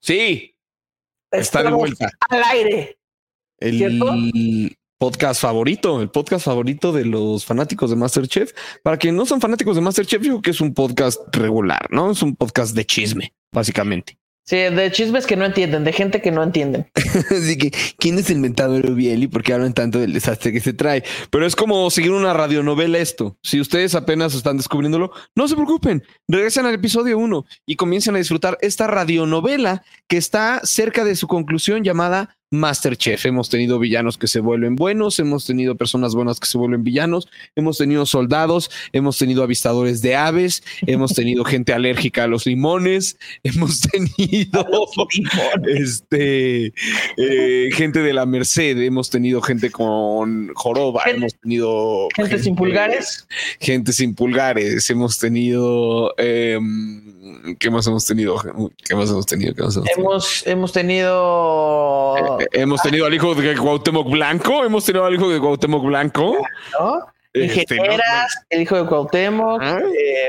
[0.00, 0.56] Sí.
[1.30, 2.10] Está de vuelta.
[2.28, 2.98] Al aire.
[3.58, 8.52] El podcast favorito, el podcast favorito de los fanáticos de Masterchef.
[8.82, 12.10] Para quienes no son fanáticos de Masterchef, digo que es un podcast regular, ¿no?
[12.10, 14.18] Es un podcast de chisme, básicamente.
[14.44, 16.90] Sí, de chismes que no entienden, de gente que no entienden.
[17.30, 20.60] Así que, ¿quién es el mentado Rubiel y por qué hablan tanto del desastre que
[20.60, 21.04] se trae?
[21.30, 23.36] Pero es como seguir una radionovela esto.
[23.42, 26.02] Si ustedes apenas están descubriéndolo, no se preocupen.
[26.26, 31.28] Regresen al episodio 1 y comiencen a disfrutar esta radionovela que está cerca de su
[31.28, 33.26] conclusión llamada Masterchef.
[33.26, 37.28] Hemos tenido villanos que se vuelven buenos, hemos tenido personas buenas que se vuelven villanos,
[37.54, 43.18] hemos tenido soldados, hemos tenido avistadores de aves, hemos tenido gente alérgica a los limones,
[43.44, 44.66] hemos tenido
[45.68, 46.72] este
[47.16, 53.28] eh, gente de la Merced, hemos tenido gente con joroba, hemos tenido gente, sin pulgares,
[53.60, 57.09] gente sin pulgares, hemos tenido em,
[57.58, 58.36] ¿qué más hemos tenido?
[58.84, 59.54] ¿Qué más hemos tenido?
[59.96, 65.28] hemos, hemos tenido eh, hemos tenido al hijo de Cuauhtémoc Blanco, hemos tenido al hijo
[65.28, 66.36] de Cuauhtémoc Blanco.
[66.78, 67.06] ¿No?
[67.32, 67.76] Este,
[68.50, 69.62] el hijo de Cuauhtémoc.
[69.62, 69.80] Ah,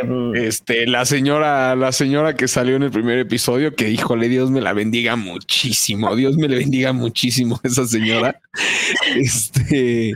[0.01, 4.51] em, este, la señora, la señora que salió en el primer episodio, que híjole, Dios
[4.51, 6.15] me la bendiga muchísimo.
[6.15, 8.39] Dios me le bendiga muchísimo esa señora.
[9.15, 10.13] Este,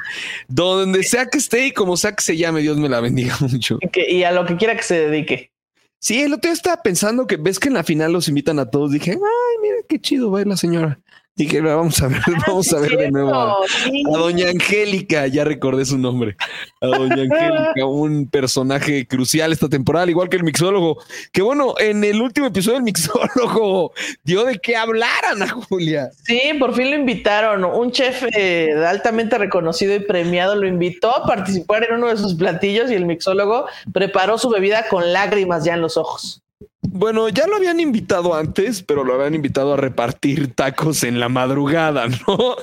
[0.48, 3.80] donde sea que esté y como sea que se llame, Dios me la bendiga mucho.
[4.08, 5.55] y a lo que quiera que se dedique.
[6.00, 8.70] Sí, el otro día estaba pensando que ves que en la final los invitan a
[8.70, 8.92] todos.
[8.92, 11.00] Dije, ay, mira qué chido va la señora.
[11.38, 13.58] Dije, vamos a ver, ah, vamos a ver de nuevo a,
[14.06, 16.38] Doña Angélica, ya recordé su nombre.
[16.80, 20.98] A Doña Angélica, un personaje crucial esta temporada, igual que el mixólogo.
[21.34, 23.92] Que bueno, en el último episodio el mixólogo
[24.24, 26.10] dio de qué hablar, Ana Julia.
[26.24, 27.66] Sí, por fin lo invitaron.
[27.66, 32.36] Un chef eh, altamente reconocido y premiado lo invitó a participar en uno de sus
[32.36, 36.45] platillos y el mixólogo preparó su bebida con lágrimas ya en los ojos.
[36.82, 41.28] Bueno, ya lo habían invitado antes, pero lo habían invitado a repartir tacos en la
[41.28, 42.56] madrugada, ¿no?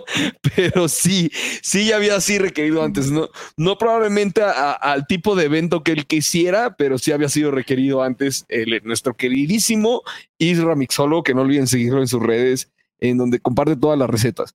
[0.57, 1.31] Pero sí,
[1.63, 6.07] sí ya había así requerido antes, no, no probablemente al tipo de evento que él
[6.07, 10.03] quisiera, pero sí había sido requerido antes el, nuestro queridísimo
[10.39, 12.71] Isra Mixolo, que no olviden seguirlo en sus redes,
[13.01, 14.55] en donde comparte todas las recetas.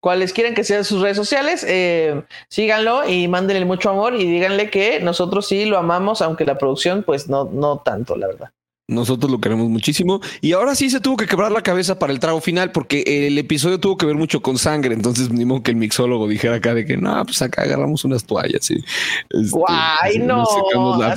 [0.00, 4.68] Cuales quieren que sean sus redes sociales, eh, síganlo y mándenle mucho amor y díganle
[4.68, 8.50] que nosotros sí lo amamos, aunque la producción, pues no, no tanto, la verdad.
[8.88, 10.20] Nosotros lo queremos muchísimo.
[10.40, 13.36] Y ahora sí se tuvo que quebrar la cabeza para el trago final porque el
[13.36, 14.94] episodio tuvo que ver mucho con sangre.
[14.94, 18.24] Entonces, ni modo que el mixólogo dijera acá de que no, pues acá agarramos unas
[18.24, 18.70] toallas.
[18.70, 18.74] y
[19.30, 20.44] Este, Guay, no.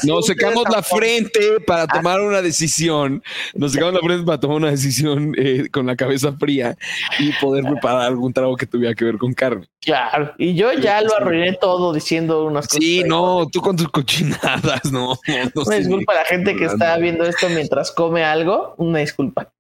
[0.03, 1.87] Nos secamos la, frente para ah.
[1.87, 3.21] tomar una decisión.
[3.53, 6.75] Nos secamos la frente para tomar una decisión eh, con la cabeza fría
[7.19, 9.67] y poder preparar algún trago que tuviera que ver con carne.
[9.81, 10.33] Claro.
[10.39, 12.83] Y yo ya lo arruiné todo diciendo unas cosas.
[12.83, 15.19] Sí, no, tú con tus cochinadas, no.
[15.27, 19.51] no, no disculpa a la gente que está viendo esto mientras come algo, una disculpa.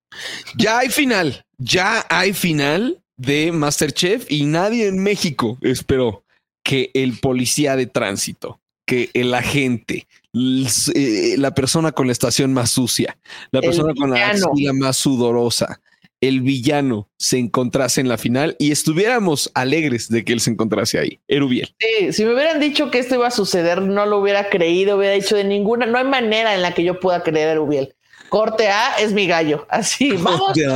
[0.57, 6.23] Ya hay final, ya hay final de Masterchef y nadie en México esperó
[6.63, 12.71] que el policía de tránsito, que el agente, eh, la persona con la estación más
[12.71, 13.17] sucia,
[13.51, 15.81] la persona con la axila más sudorosa,
[16.21, 20.99] el villano se encontrase en la final y estuviéramos alegres de que él se encontrase
[20.99, 21.19] ahí.
[21.27, 21.73] Erubiel.
[21.79, 25.13] Sí, si me hubieran dicho que esto iba a suceder, no lo hubiera creído, hubiera
[25.13, 27.95] dicho de ninguna, no hay manera en la que yo pueda creer a Erubiel.
[28.29, 29.65] Corte A es mi gallo.
[29.69, 30.53] Así, vamos.
[30.53, 30.67] te,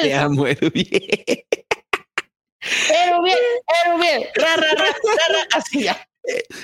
[0.00, 1.44] te, amo, Erubiel.
[2.88, 3.38] Erubiel,
[3.84, 4.86] Erubiel, ra, ra, ra,
[5.54, 6.08] así ya.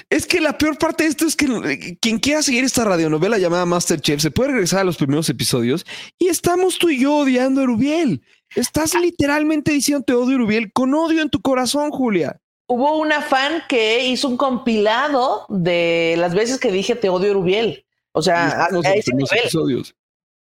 [0.08, 3.38] Es que la peor parte de esto es que eh, quien quiera seguir esta radionovela
[3.38, 5.84] llamada Masterchef se puede regresar a los primeros episodios
[6.18, 8.22] y estamos tú y yo odiando a Erubiel.
[8.54, 12.40] Estás literalmente diciendo te odio Erubiel con odio en tu corazón, Julia.
[12.68, 17.84] Hubo una fan que hizo un compilado de las veces que dije te odio Erubiel.
[18.12, 19.94] O sea, a, ese Episodios.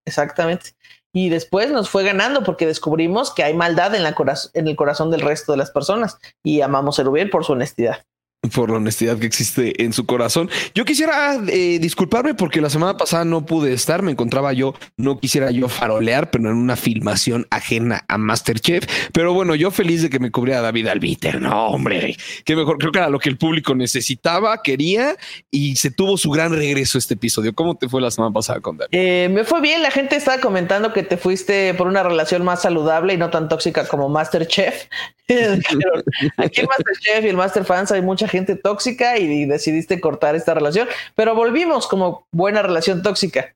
[0.05, 0.75] Exactamente.
[1.13, 4.15] Y después nos fue ganando porque descubrimos que hay maldad en, la
[4.55, 8.05] en el corazón del resto de las personas y amamos a Erubiel por su honestidad
[8.51, 10.51] por la honestidad que existe en su corazón.
[10.75, 15.21] Yo quisiera eh, disculparme porque la semana pasada no pude estar, me encontraba yo, no
[15.21, 18.85] quisiera yo farolear, pero en una filmación ajena a Masterchef.
[19.13, 21.41] Pero bueno, yo feliz de que me cubriera David Albiter.
[21.41, 25.17] No, hombre, que mejor, creo que era lo que el público necesitaba, quería
[25.51, 27.55] y se tuvo su gran regreso este episodio.
[27.55, 28.91] ¿Cómo te fue la semana pasada con David?
[28.91, 32.63] Eh, me fue bien, la gente estaba comentando que te fuiste por una relación más
[32.63, 34.87] saludable y no tan tóxica como Masterchef.
[36.37, 40.55] aquí en Masterchef y el Master Fans hay mucha gente tóxica y decidiste cortar esta
[40.55, 43.55] relación, pero volvimos como buena relación tóxica.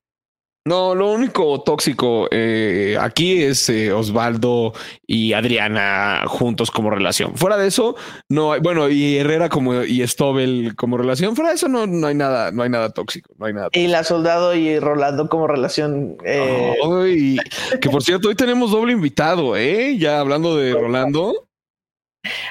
[0.67, 4.73] No, lo único tóxico eh, aquí es eh, Osvaldo
[5.06, 7.37] y Adriana juntos como relación.
[7.37, 7.94] Fuera de eso,
[8.28, 11.37] no hay, bueno, y Herrera como y Stobel como relación.
[11.37, 13.69] Fuera de eso, no, no hay nada, no hay nada tóxico, no hay nada.
[13.75, 16.17] Y la soldado y Rolando como relación.
[16.25, 17.37] Eh...
[17.81, 21.45] que por cierto, hoy tenemos doble invitado, eh, ya hablando de Rolando.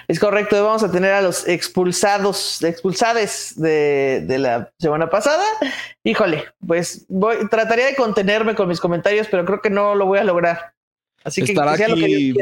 [0.08, 5.44] Es correcto, vamos a tener a los expulsados, expulsades de, de, la semana pasada.
[6.04, 10.20] Híjole, pues voy, trataría de contenerme con mis comentarios, pero creo que no lo voy
[10.20, 10.74] a lograr.
[11.24, 12.34] Así que, Estará aquí lo que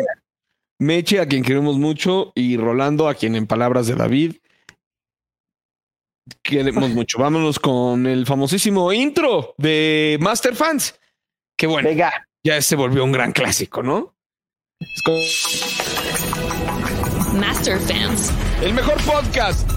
[0.80, 4.36] Meche, a quien queremos mucho, y Rolando, a quien en palabras de David
[6.42, 7.20] queremos mucho.
[7.20, 11.00] Vámonos con el famosísimo intro de Master Fans.
[11.58, 11.90] Que bueno,
[12.44, 14.16] ya se volvió un gran clásico, ¿no?
[14.80, 16.43] Es como...
[17.34, 18.32] Master Fans.
[18.62, 19.70] El mejor podcast.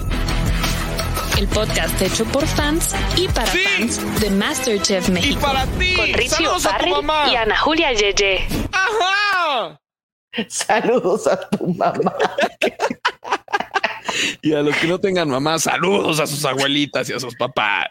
[1.37, 3.59] El podcast hecho por fans y para Sí.
[3.59, 5.39] fans de Masterchef México.
[5.39, 5.95] Y para ti.
[5.95, 7.31] Con Richie Saludos a tu O'Farrell mamá.
[7.31, 8.47] y Ana Julia Yeye.
[8.71, 9.79] ¡Ajá!
[10.47, 12.13] Saludos a tu mamá.
[14.41, 17.87] Y a los que no tengan mamá, saludos a sus abuelitas y a sus papás.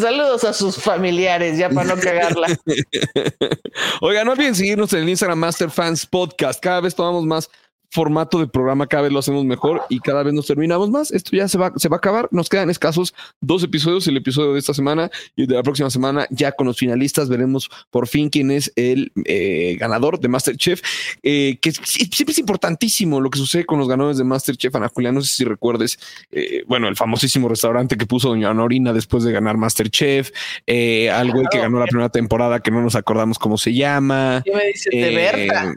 [0.00, 2.48] Saludos a sus familiares, ya para no cagarla.
[4.00, 6.60] Oigan, no olviden seguirnos en el Instagram Master Fans Podcast.
[6.60, 7.50] Cada vez tomamos más
[7.92, 11.10] formato de programa, cada vez lo hacemos mejor y cada vez nos terminamos más.
[11.10, 12.26] Esto ya se va, se va a acabar.
[12.30, 15.90] Nos quedan escasos dos episodios, el episodio de esta semana y el de la próxima
[15.90, 16.26] semana.
[16.30, 20.80] Ya con los finalistas veremos por fin quién es el eh, ganador de Masterchef.
[21.22, 24.74] Eh, que siempre es importantísimo lo que sucede con los ganadores de Masterchef.
[24.74, 25.98] Ana Julia, no sé si recuerdes,
[26.30, 30.30] eh, bueno, el famosísimo restaurante que puso Doña Norina después de ganar Masterchef,
[30.66, 34.40] eh, algo que ganó la primera temporada que no nos acordamos cómo se llama.
[34.46, 35.74] ¿Qué me dices de Berta?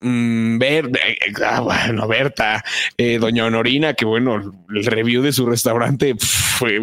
[0.00, 2.62] Mm, Ver- eh, ah, bueno, Berta,
[2.96, 6.80] eh, Doña Honorina, que bueno, el review de su restaurante fue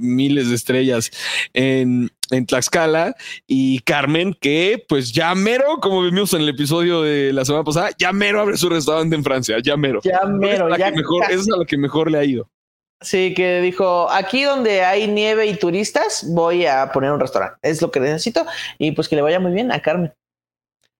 [0.00, 1.10] miles de estrellas
[1.54, 3.14] en, en Tlaxcala
[3.46, 7.90] y Carmen, que pues ya mero, como vimos en el episodio de la semana pasada,
[7.98, 10.00] ya mero abre su restaurante en Francia, ya mero.
[10.02, 11.34] Ya es mero, ya que mejor, casi.
[11.34, 12.50] es a la que mejor le ha ido.
[13.00, 17.56] Sí, que dijo, aquí donde hay nieve y turistas, voy a poner un restaurante.
[17.62, 18.44] Es lo que necesito.
[18.76, 20.12] Y pues que le vaya muy bien a Carmen.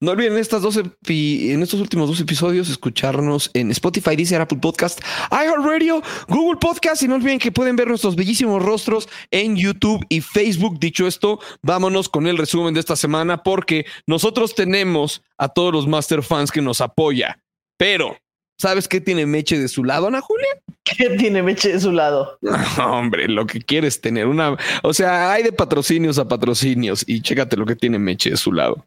[0.01, 4.59] No olviden en estas dos en estos últimos dos episodios escucharnos en Spotify, dice Apple
[4.59, 5.01] Podcast,
[5.33, 10.21] iHeartRadio, Google Podcast y no olviden que pueden ver nuestros bellísimos rostros en YouTube y
[10.21, 10.79] Facebook.
[10.79, 15.89] Dicho esto, vámonos con el resumen de esta semana porque nosotros tenemos a todos los
[15.89, 17.41] Master Fans que nos apoya.
[17.77, 18.17] Pero,
[18.57, 20.63] ¿sabes qué tiene Meche de su lado, Ana Julia?
[20.85, 22.39] ¿Qué tiene Meche de su lado?
[22.81, 27.57] Hombre, lo que quieres tener una, o sea, hay de patrocinios a patrocinios y chécate
[27.57, 28.87] lo que tiene Meche de su lado.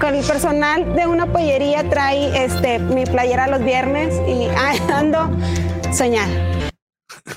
[0.00, 4.48] Con el personal de una pollería trae este, mi playera los viernes y
[4.92, 5.30] ando
[5.92, 6.28] soñar.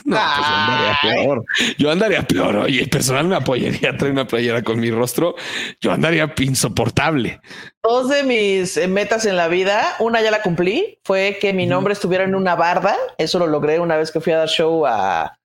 [0.03, 1.45] No, pues yo andaría peor.
[1.77, 2.55] Yo andaría peor.
[2.57, 5.35] Oye, el personal me apoyaría, trae una playera con mi rostro.
[5.79, 7.39] Yo andaría insoportable.
[7.83, 11.65] Dos de mis eh, metas en la vida, una ya la cumplí, fue que mi
[11.65, 12.97] nombre estuviera en una barda.
[13.17, 15.36] Eso lo logré una vez que fui a dar show a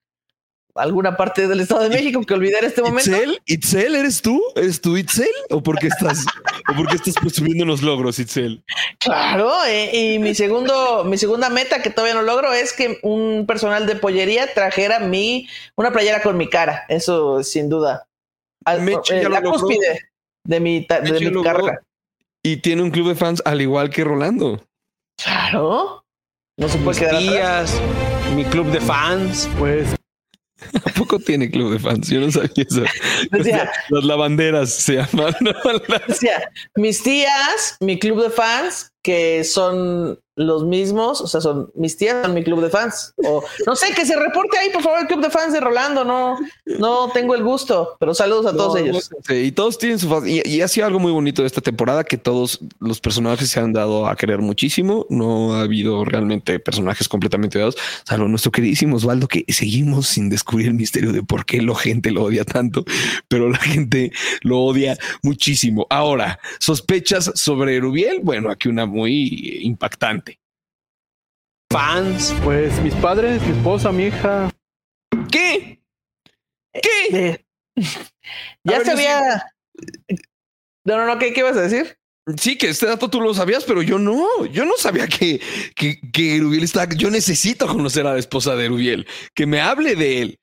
[0.74, 3.10] alguna parte del Estado de México que olvidé en este momento.
[3.10, 4.42] Itzel, Itzel, ¿eres tú?
[4.56, 5.28] ¿Eres tú Itzel?
[5.50, 6.24] ¿O por qué estás,
[6.72, 8.64] o por qué estás presumiendo unos logros, Itzel?
[8.98, 13.44] Claro, eh, y mi segundo, mi segunda meta que todavía no logro es que un
[13.46, 15.46] personal de pollería trajera mi
[15.76, 16.84] una playera con mi cara.
[16.88, 18.06] Eso sin duda.
[18.64, 19.60] Al- eh, lo la logró.
[19.60, 20.08] cúspide
[20.46, 21.42] de mi, de mi logró.
[21.42, 21.82] carrera.
[22.44, 24.64] Y tiene un club de fans al igual que Rolando.
[25.22, 26.04] Claro.
[26.58, 27.30] No se puede quedar atrás.
[27.32, 27.80] días,
[28.34, 29.48] mi club de fans.
[29.58, 29.94] Pues
[30.84, 32.08] ¿A poco tiene club de fans?
[32.08, 32.82] Yo no sabía eso.
[33.30, 35.34] Decía, Las lavanderas se llaman.
[35.40, 35.52] ¿no?
[36.76, 42.24] mis tías, mi club de fans, que son los mismos, o sea, son mis tías,
[42.24, 43.14] son mi club de fans.
[43.18, 46.04] O no sé, que se reporte ahí, por favor, el club de fans de Rolando.
[46.04, 49.10] No, no tengo el gusto, pero saludos a todos ellos.
[49.28, 50.26] y todos tienen su fans.
[50.26, 53.60] Y, y ha sido algo muy bonito de esta temporada que todos los personajes se
[53.60, 55.06] han dado a querer muchísimo.
[55.10, 60.68] No ha habido realmente personajes completamente dados, salvo nuestro queridísimo Osvaldo, que seguimos sin descubrir
[60.68, 62.84] el misterio de por qué la gente lo odia tanto,
[63.28, 64.12] pero la gente
[64.42, 65.86] lo odia muchísimo.
[65.90, 68.20] Ahora, sospechas sobre Rubiel.
[68.22, 70.21] Bueno, aquí una muy impactante.
[71.72, 72.34] Fans.
[72.44, 74.50] Pues mis padres, mi esposa, mi hija.
[75.30, 75.80] ¿Qué?
[76.74, 77.06] ¿Qué?
[77.12, 77.44] Eh,
[78.64, 79.46] ya A ver, se yo sí- había.
[80.84, 81.96] No, no, no, ¿qué, qué ibas a decir?
[82.38, 84.44] Sí, que este dato tú lo sabías, pero yo no.
[84.46, 85.40] Yo no sabía que,
[85.74, 86.86] que, que Erubiel está.
[86.90, 90.40] Yo necesito conocer a la esposa de Erubiel, que me hable de él.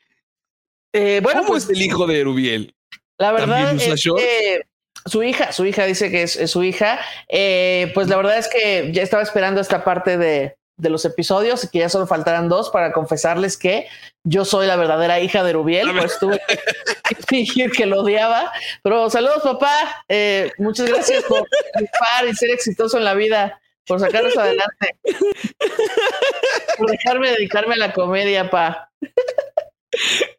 [0.93, 2.73] Eh, bueno, ¿Cómo pues es el hijo de Erubiel?
[3.19, 4.61] la verdad ¿También usa es que
[5.05, 6.99] su hija, su hija dice que es, es su hija.
[7.27, 11.63] Eh, pues la verdad es que ya estaba esperando esta parte de, de los episodios
[11.63, 13.87] y que ya solo faltarán dos para confesarles que
[14.23, 18.51] yo soy la verdadera hija de Rubiel, pues tuve que fingir que lo odiaba.
[18.81, 20.03] Pero saludos, papá.
[20.07, 24.97] Eh, muchas gracias por triunfar y ser exitoso en la vida, por sacarnos adelante,
[26.77, 28.88] por dejarme dedicarme a la comedia, pa.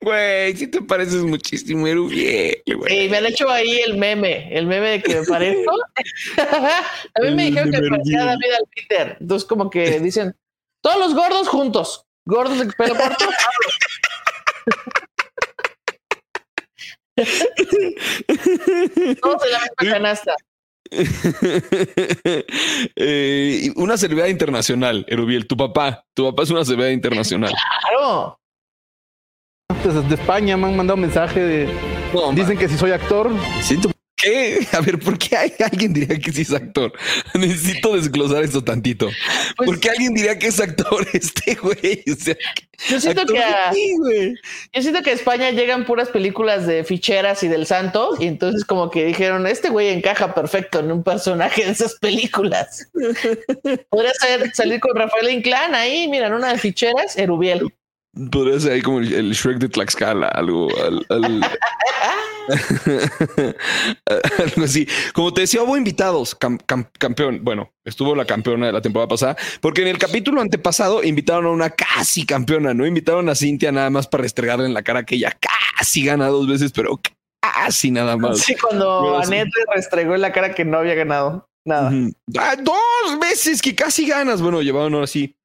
[0.01, 3.09] Güey, si te pareces muchísimo a Rubiel, güey.
[3.09, 5.73] me han hecho ahí el meme, el meme de que me parezco.
[6.39, 9.17] a mí me dijeron que parecía David Peter.
[9.21, 10.35] Entonces, como que dicen,
[10.83, 13.25] todos los gordos juntos, gordos de pelo corto.
[19.21, 20.35] Todos en la misma canasta.
[22.97, 27.53] eh, una celebridad internacional, Erubiel, tu papá, tu papá es una celebridad internacional.
[27.53, 28.40] Claro.
[29.85, 31.69] Desde España me han mandado un mensaje de.
[32.35, 33.31] dicen que si soy actor.
[33.63, 33.91] Siento.
[34.17, 34.67] ¿Qué?
[34.73, 36.93] A ver, ¿por qué hay, alguien diría que sí es actor?
[37.35, 39.09] Necesito desglosar esto tantito.
[39.57, 42.05] Pues ¿Por qué alguien diría que es actor este güey?
[42.11, 42.37] O sea,
[42.89, 47.49] yo siento que a, yo siento que a España llegan puras películas de ficheras y
[47.49, 51.71] del santo, y entonces como que dijeron, este güey encaja perfecto en un personaje de
[51.71, 52.91] esas películas.
[53.89, 57.73] Podría ser, salir con Rafael Inclán ahí, miran, una de ficheras, Erubiel.
[58.31, 60.69] Podría ser ahí como el, Shrek de Tlaxcala, algo,
[61.09, 61.41] algo
[64.65, 64.89] así.
[65.15, 67.39] Como te decía, hubo invitados, campeón.
[67.43, 71.51] Bueno, estuvo la campeona de la temporada pasada, porque en el capítulo antepasado invitaron a
[71.51, 72.85] una casi campeona, ¿no?
[72.85, 75.37] Invitaron a Cintia nada más para restregarle en la cara que ella
[75.79, 77.01] casi gana dos veces, pero
[77.41, 78.41] casi nada más.
[78.41, 81.93] Sí, cuando Annette le restregó en la cara que no había ganado nada.
[82.37, 84.43] Ah, dos veces que casi ganas.
[84.43, 85.37] Bueno, llevaron ahora sí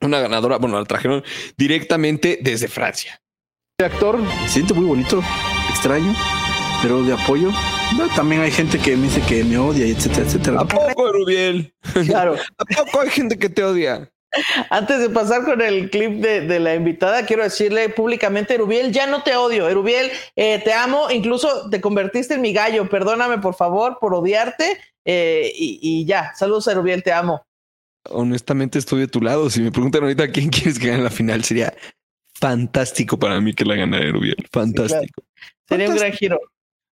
[0.00, 1.24] una ganadora, bueno, la trajeron
[1.56, 3.20] directamente desde Francia.
[3.82, 5.22] actor, siento muy bonito,
[5.70, 6.14] extraño,
[6.82, 7.50] pero de apoyo.
[8.14, 10.60] también hay gente que me dice que me odia, etcétera, etcétera.
[10.60, 11.74] ¿A poco, Rubiel?
[12.06, 12.36] Claro.
[12.58, 14.10] ¿A poco hay gente que te odia?
[14.68, 19.22] Antes de pasar con el clip de, la invitada, quiero decirle públicamente, Erubiel, ya no
[19.22, 19.68] te odio.
[19.68, 22.88] Erubiel, eh, te amo, incluso te convertiste en mi gallo.
[22.88, 24.78] Perdóname, por favor, por odiarte.
[25.06, 27.45] Eh, y, y, ya, saludos, Erubiel, te amo
[28.10, 29.50] honestamente estoy de tu lado.
[29.50, 31.74] Si me preguntan ahorita quién quieres que gane la final, sería
[32.34, 34.36] fantástico para mí que la ganara Rubiel.
[34.52, 35.22] Fantástico.
[35.68, 36.40] Sería un gran giro.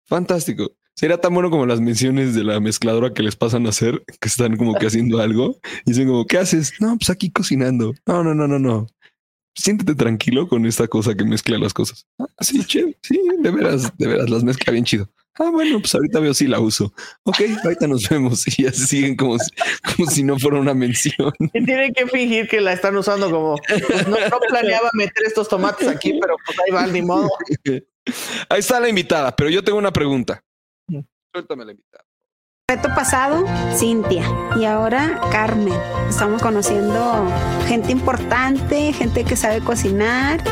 [0.06, 0.72] Fantástico.
[0.96, 4.28] Sería tan bueno como las menciones de la mezcladora que les pasan a hacer, que
[4.28, 6.74] están como que haciendo algo y dicen como, ¿qué haces?
[6.80, 7.94] No, pues aquí cocinando.
[8.06, 8.86] No, no, no, no, no.
[9.56, 12.06] Siéntete tranquilo con esta cosa que mezcla las cosas.
[12.18, 15.08] Ah, sí, Sí, de veras, de veras, las mezcla bien chido.
[15.36, 16.92] Ah, bueno, pues ahorita veo si la uso.
[17.24, 19.50] Ok, ahorita nos vemos y ya siguen como si,
[19.96, 21.32] como si no fuera una mención.
[21.52, 24.16] Y tienen que fingir que la están usando como pues, no,
[24.48, 27.28] planeaba meter estos tomates aquí, pero pues ahí van, ni modo.
[28.48, 30.42] Ahí está la invitada, pero yo tengo una pregunta.
[31.32, 32.04] Suéltame la invitada.
[32.70, 33.44] Reto pasado,
[33.76, 34.24] Cintia.
[34.56, 35.74] Y ahora Carmen.
[36.08, 37.26] Estamos conociendo
[37.66, 40.42] gente importante, gente que sabe cocinar.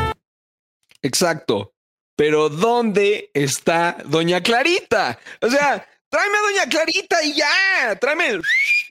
[1.01, 1.73] Exacto.
[2.15, 5.19] Pero ¿dónde está Doña Clarita?
[5.41, 8.39] O sea, tráeme a Doña Clarita y ya, tráeme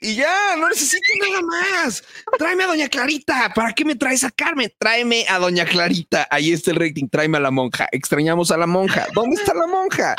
[0.03, 2.03] y ya, no necesito nada más.
[2.37, 3.53] Tráeme a Doña Clarita.
[3.55, 4.69] ¿Para qué me traes a Carmen?
[4.77, 6.27] Tráeme a Doña Clarita.
[6.29, 7.07] Ahí está el rating.
[7.07, 7.87] Tráeme a la monja.
[7.89, 9.07] Extrañamos a la monja.
[9.15, 10.13] ¿Dónde está la monja?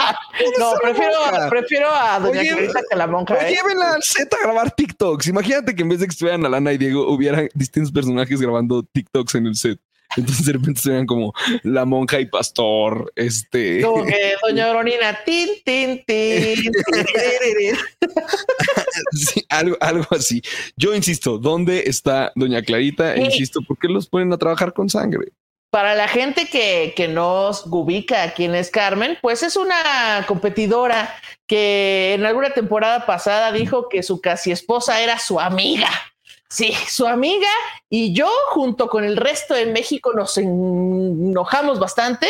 [0.59, 1.19] no, prefiero,
[1.51, 3.35] prefiero a Doña Clarita que a la monja.
[3.47, 3.55] ¿eh?
[3.55, 5.27] Llévenla al set a grabar TikToks.
[5.27, 8.83] Imagínate que en vez de que estuvieran a Lana y Diego, hubiera distintos personajes grabando
[8.83, 9.79] TikToks en el set.
[10.17, 11.33] Entonces de repente se vean como
[11.63, 13.83] la monja y pastor, este.
[13.83, 16.73] Como que Doña Veronina, tin, tin, tin.
[19.49, 20.43] algo, algo así.
[20.77, 23.15] Yo insisto, ¿dónde está Doña Clarita?
[23.15, 25.33] E insisto, ¿por qué los ponen a trabajar con sangre?
[25.71, 31.13] Para la gente que, que nos ubica quién es Carmen, pues es una competidora
[31.49, 35.91] que en alguna temporada pasada dijo que su casi esposa era su amiga.
[36.49, 37.49] Sí, su amiga
[37.91, 42.29] y yo, junto con el resto de México, nos enojamos bastante,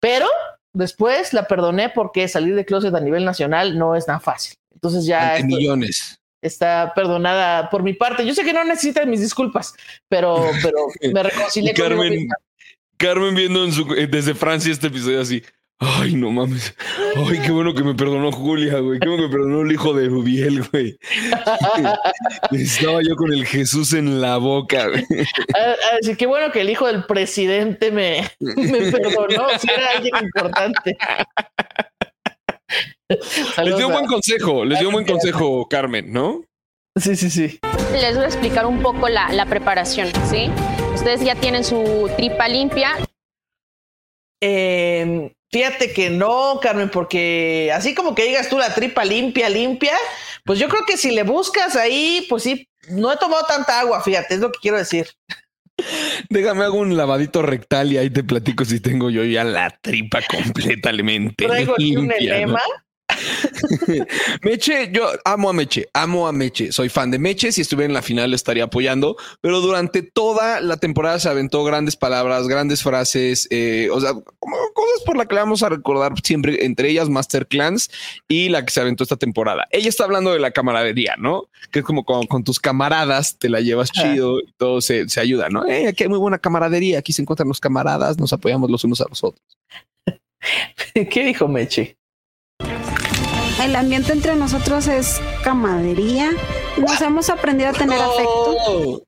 [0.00, 0.26] pero
[0.72, 4.56] después la perdoné porque salir de closet a nivel nacional no es tan fácil.
[4.74, 5.38] Entonces ya.
[5.42, 6.20] millones.
[6.42, 8.24] Está perdonada por mi parte.
[8.24, 9.74] Yo sé que no necesitan mis disculpas,
[10.08, 10.78] pero, pero
[11.12, 12.28] me reconcilié Carmen,
[12.98, 15.42] Carmen viendo desde Francia este episodio así.
[15.78, 16.74] Ay, no mames.
[17.16, 18.98] Ay, qué bueno que me perdonó Julia, güey.
[18.98, 20.98] Qué bueno que me perdonó el hijo de Rubiel, güey.
[22.52, 25.04] Estaba yo con el Jesús en la boca, güey.
[26.00, 29.48] Así ah, qué bueno que el hijo del presidente me, me perdonó.
[29.58, 30.96] Si era alguien importante.
[33.62, 36.42] les dio un buen consejo, les dio un buen consejo, Carmen, ¿no?
[36.98, 37.60] Sí, sí, sí.
[37.92, 40.50] Les voy a explicar un poco la, la preparación, ¿sí?
[40.94, 42.92] Ustedes ya tienen su tripa limpia.
[44.42, 49.94] Eh, Fíjate que no, Carmen, porque así como que digas tú la tripa limpia, limpia,
[50.44, 54.02] pues yo creo que si le buscas ahí, pues sí, no he tomado tanta agua,
[54.02, 55.08] fíjate, es lo que quiero decir.
[56.28, 60.20] Déjame hago un lavadito rectal y ahí te platico si tengo yo ya la tripa
[60.30, 61.46] completamente.
[61.46, 62.60] Traigo un enema.
[64.42, 66.72] Meche, yo amo a Meche, amo a Meche.
[66.72, 67.52] Soy fan de Meche.
[67.52, 69.16] Si estuviera en la final, le estaría apoyando.
[69.40, 75.02] Pero durante toda la temporada se aventó grandes palabras, grandes frases, eh, o sea, cosas
[75.04, 77.90] por las que vamos a recordar siempre, entre ellas Master Clans
[78.28, 79.66] y la que se aventó esta temporada.
[79.70, 81.48] Ella está hablando de la camaradería, ¿no?
[81.70, 85.66] Que es como con, tus camaradas te la llevas chido y todo se, ayuda, ¿no?
[85.66, 86.98] Eh, aquí hay muy buena camaradería.
[86.98, 89.42] Aquí se encuentran los camaradas, nos apoyamos los unos a los otros.
[90.94, 91.96] ¿Qué dijo Meche?
[93.62, 96.30] El ambiente entre nosotros es camadería.
[96.76, 99.02] Nos hemos aprendido a tener afecto.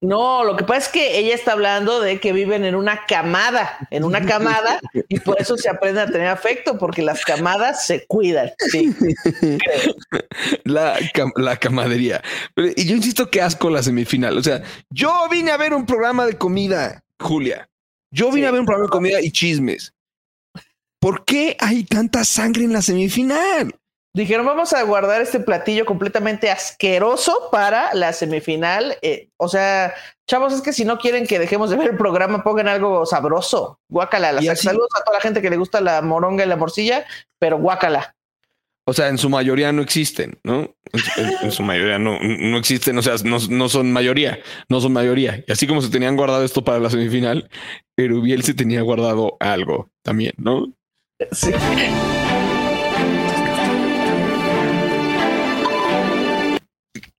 [0.00, 3.78] No, lo que pasa es que ella está hablando de que viven en una camada,
[3.90, 8.04] en una camada, y por eso se aprende a tener afecto, porque las camadas se
[8.06, 8.50] cuidan.
[10.64, 10.98] la,
[11.36, 12.22] la camadería.
[12.76, 14.36] Y yo insisto que asco la semifinal.
[14.36, 17.70] O sea, yo vine a ver un programa de comida, Julia.
[18.10, 19.93] Yo vine a ver un programa de comida y chismes.
[21.04, 23.74] ¿Por qué hay tanta sangre en la semifinal?
[24.14, 28.96] Dijeron, vamos a guardar este platillo completamente asqueroso para la semifinal.
[29.02, 29.92] Eh, o sea,
[30.26, 33.80] chavos, es que si no quieren que dejemos de ver el programa, pongan algo sabroso.
[33.90, 34.40] Guácala.
[34.56, 37.04] Saludos a toda la gente que le gusta la moronga y la morcilla,
[37.38, 38.16] pero guácala.
[38.86, 40.74] O sea, en su mayoría no existen, ¿no?
[41.42, 44.38] En, su mayoría no, no existen, o sea, no, no, son mayoría,
[44.70, 45.44] no son mayoría.
[45.46, 47.50] Y así como se tenían guardado esto para la semifinal,
[47.94, 50.72] Erubiel se tenía guardado algo también, ¿no?
[51.30, 51.52] Sí.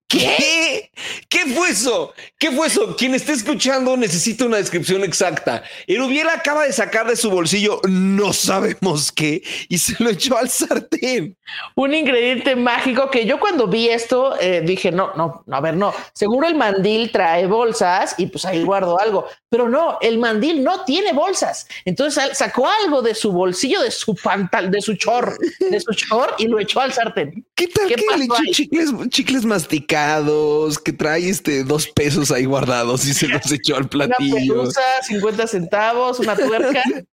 [0.10, 0.92] ¿Qué?
[1.36, 2.14] ¿Qué fue eso?
[2.38, 2.96] ¿Qué fue eso?
[2.96, 5.64] Quien esté escuchando necesita una descripción exacta.
[5.86, 10.50] Erubiel acaba de sacar de su bolsillo no sabemos qué y se lo echó al
[10.50, 11.36] sartén.
[11.76, 15.94] Un ingrediente mágico que yo cuando vi esto eh, dije, no, no, a ver, no.
[16.14, 19.28] Seguro el mandil trae bolsas y pues ahí guardo algo.
[19.50, 21.68] Pero no, el mandil no tiene bolsas.
[21.84, 26.34] Entonces sacó algo de su bolsillo, de su pantal, de su chor, de su chor
[26.38, 27.46] y lo echó al sartén.
[27.56, 33.06] ¿Qué tal que le echó chicles, chicles masticados, que trae este dos pesos ahí guardados
[33.06, 34.36] y se los echó al platillo?
[34.36, 36.84] Una pelusa, 50 centavos, una tuerca.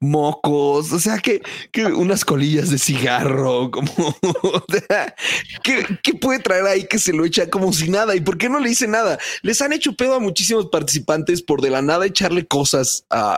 [0.00, 3.92] mocos, o sea, que, que, unas colillas de cigarro, como,
[5.62, 8.14] ¿qué, puede traer ahí que se lo echa como si nada?
[8.14, 9.18] ¿Y por qué no le dice nada?
[9.42, 13.34] Les han hecho pedo a muchísimos participantes por de la nada echarle cosas a,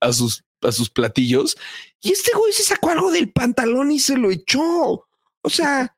[0.00, 1.56] a, sus, a sus platillos.
[2.00, 5.06] Y este güey se sacó algo del pantalón y se lo echó.
[5.42, 5.96] O sea,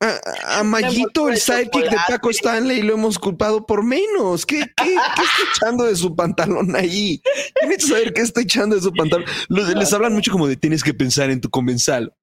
[0.00, 4.46] a, Mayito, el sidekick de Paco Stanley, lo hemos culpado por menos.
[4.46, 7.22] ¿Qué, qué, está echando de su pantalón ahí?
[7.60, 9.26] Tienes que saber qué está echando de su pantalón.
[9.48, 12.14] Les hablan mucho como de tienes que pensar en tu comensal.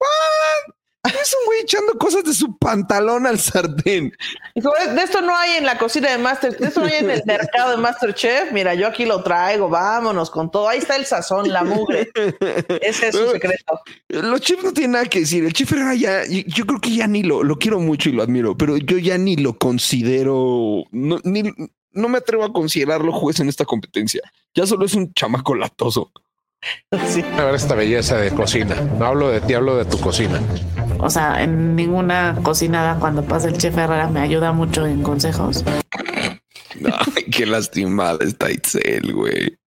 [1.08, 4.14] Es un güey echando cosas de su pantalón al sartén.
[4.56, 7.24] De esto no hay en la cocina de Master, de esto no hay en el
[7.26, 8.52] mercado de Masterchef.
[8.52, 10.68] Mira, yo aquí lo traigo, vámonos con todo.
[10.68, 12.10] Ahí está el sazón, la mugre.
[12.82, 13.80] Ese es su secreto.
[14.10, 15.46] Los chefs no tienen nada que decir.
[15.46, 18.24] El chef era ya, yo creo que ya ni lo, lo quiero mucho y lo
[18.24, 21.44] admiro, pero yo ya ni lo considero, no, ni,
[21.92, 24.22] no me atrevo a considerarlo juez en esta competencia.
[24.54, 26.12] Ya solo es un chamaco latoso.
[27.08, 27.24] Sí.
[27.38, 28.76] A ver esta belleza de cocina.
[28.76, 30.42] No hablo de ti, hablo de tu cocina.
[31.00, 35.64] O sea, en ninguna cocinada cuando pasa el chef Herrera me ayuda mucho en consejos.
[36.84, 39.58] Ay, qué lastimada está Itzel, güey.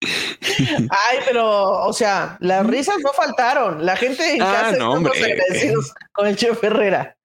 [0.00, 3.84] Ay, pero, o sea, las risas no faltaron.
[3.84, 7.16] La gente en ah, casa no, agradecidos con el chef Herrera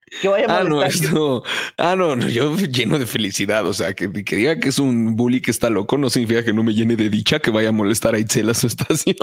[0.47, 1.43] ah, no, esto,
[1.77, 3.65] ah, no, no, yo lleno de felicidad.
[3.67, 6.53] O sea, que, que, diga que es un bully que está loco no significa que
[6.53, 9.15] no me llene de dicha que vaya a molestar a Itzel a su estación.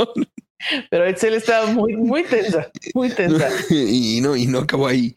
[0.90, 3.49] Pero Itzel estaba muy, muy tensa, muy tensa.
[3.70, 5.16] y no, y no acabó ahí.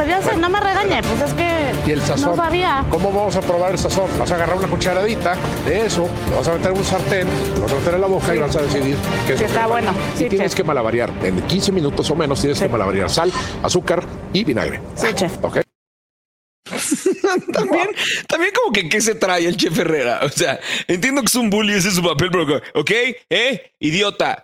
[0.00, 2.30] Pues ya sé, no me regañe, pues es que ¿Y el sazón?
[2.30, 2.86] no sabía.
[2.88, 4.08] ¿Cómo vamos a probar el sazón?
[4.18, 5.36] Vas a agarrar una cucharadita
[5.66, 8.06] de eso, lo vas a meter en un sartén, lo vas a meter en la
[8.06, 9.92] boca y vas a decidir que está bueno.
[10.16, 11.12] Sí, tienes que malavariar.
[11.22, 13.30] En 15 minutos o menos tienes que malavariar sal,
[13.62, 14.80] azúcar y vinagre.
[14.94, 15.36] Sí, chef.
[15.42, 15.58] Ok.
[17.52, 17.88] también,
[18.26, 20.20] también como que qué se trae el chef Herrera.
[20.22, 20.58] O sea,
[20.88, 22.90] entiendo que es un bully, ese es su papel, pero ok,
[23.28, 24.40] eh, idiota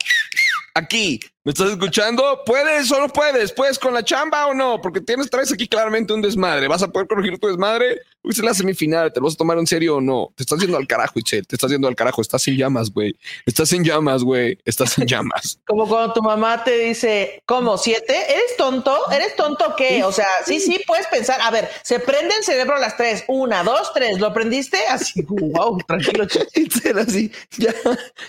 [0.74, 1.18] aquí.
[1.46, 2.42] ¿Me estás escuchando?
[2.44, 3.52] ¿Puedes o no puedes?
[3.52, 4.80] ¿Puedes con la chamba o no?
[4.80, 6.66] Porque tienes, traes aquí claramente un desmadre.
[6.66, 8.00] ¿Vas a poder corregir tu desmadre?
[8.30, 10.32] Es la semifinal, ¿te lo vas a tomar en serio o no?
[10.34, 13.16] Te estás yendo al carajo, Itzel, te estás yendo al carajo, estás en llamas, güey.
[13.44, 14.58] Estás en llamas, güey.
[14.64, 15.60] Estás en llamas.
[15.66, 17.78] Como cuando tu mamá te dice, ¿cómo?
[17.78, 18.14] ¿Siete?
[18.14, 19.10] ¿Eres tonto?
[19.10, 20.04] ¿Eres tonto qué?
[20.04, 21.40] O sea, sí, sí, puedes pensar.
[21.40, 23.24] A ver, se prende el cerebro a las tres.
[23.28, 24.18] Una, dos, tres.
[24.18, 24.78] ¿Lo aprendiste?
[24.88, 26.26] Así, wow, tranquilo.
[26.54, 27.74] Itzel, así, ya,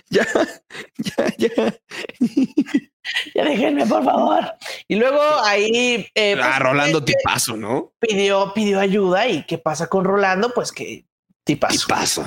[0.09, 0.27] ya,
[0.97, 1.79] ya, ya.
[3.33, 4.45] ya déjenme, por favor.
[4.87, 6.07] Y luego ahí.
[6.13, 7.93] Eh, pues, ah, Rolando este, Tipazo, ¿no?
[7.99, 9.27] Pidió, pidió ayuda.
[9.27, 10.51] ¿Y qué pasa con Rolando?
[10.53, 11.05] Pues que
[11.43, 11.87] Tipazo.
[11.87, 12.25] Tipazo.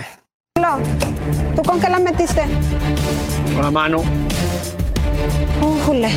[1.55, 2.43] ¿Tú con qué la metiste?
[3.55, 4.03] Con la mano.
[5.61, 6.11] Újule.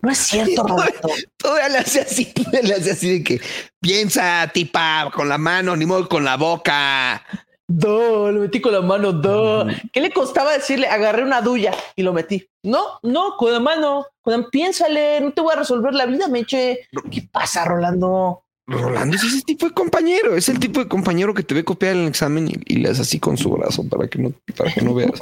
[0.00, 1.08] No es cierto, Rolando.
[1.36, 3.40] Todavía le hace así, le hace así de que
[3.80, 7.22] piensa, tipa, con la mano, ni modo con la boca.
[7.68, 9.66] Do, lo metí con la mano, do.
[9.92, 10.88] ¿Qué le costaba decirle?
[10.88, 12.46] Agarré una duya y lo metí.
[12.62, 16.88] No, no, con la mano, con piénsale, no te voy a resolver la vida, Meche.
[17.10, 18.44] ¿Qué pasa, Rolando?
[18.78, 21.94] Rolando es ese tipo de compañero, es el tipo de compañero que te ve copiar
[21.94, 24.94] el examen y, le hace así con su brazo para que no, para que no
[24.94, 25.20] veas.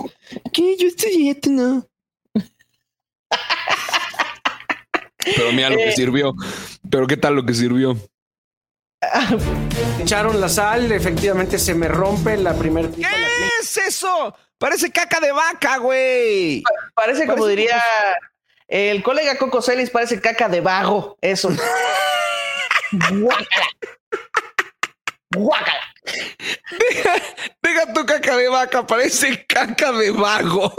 [0.52, 0.76] ¿Qué?
[0.78, 1.86] Yo estoy no.
[5.36, 5.96] Pero mira lo que eh.
[5.96, 6.34] sirvió.
[6.90, 7.96] Pero qué tal lo que sirvió.
[10.00, 12.88] Echaron la sal, efectivamente se me rompe la primera.
[12.90, 13.06] ¿Qué
[13.60, 14.34] es eso?
[14.58, 16.62] Parece caca de vaca, güey.
[16.94, 17.82] Parece, como diría
[18.68, 21.16] el colega Coco Celis, parece caca de vago.
[21.20, 21.50] Eso.
[22.92, 23.68] Guácala.
[25.34, 25.80] Guácala.
[26.78, 27.14] Deja,
[27.62, 30.74] deja tu caca de vaca, parece caca de vago.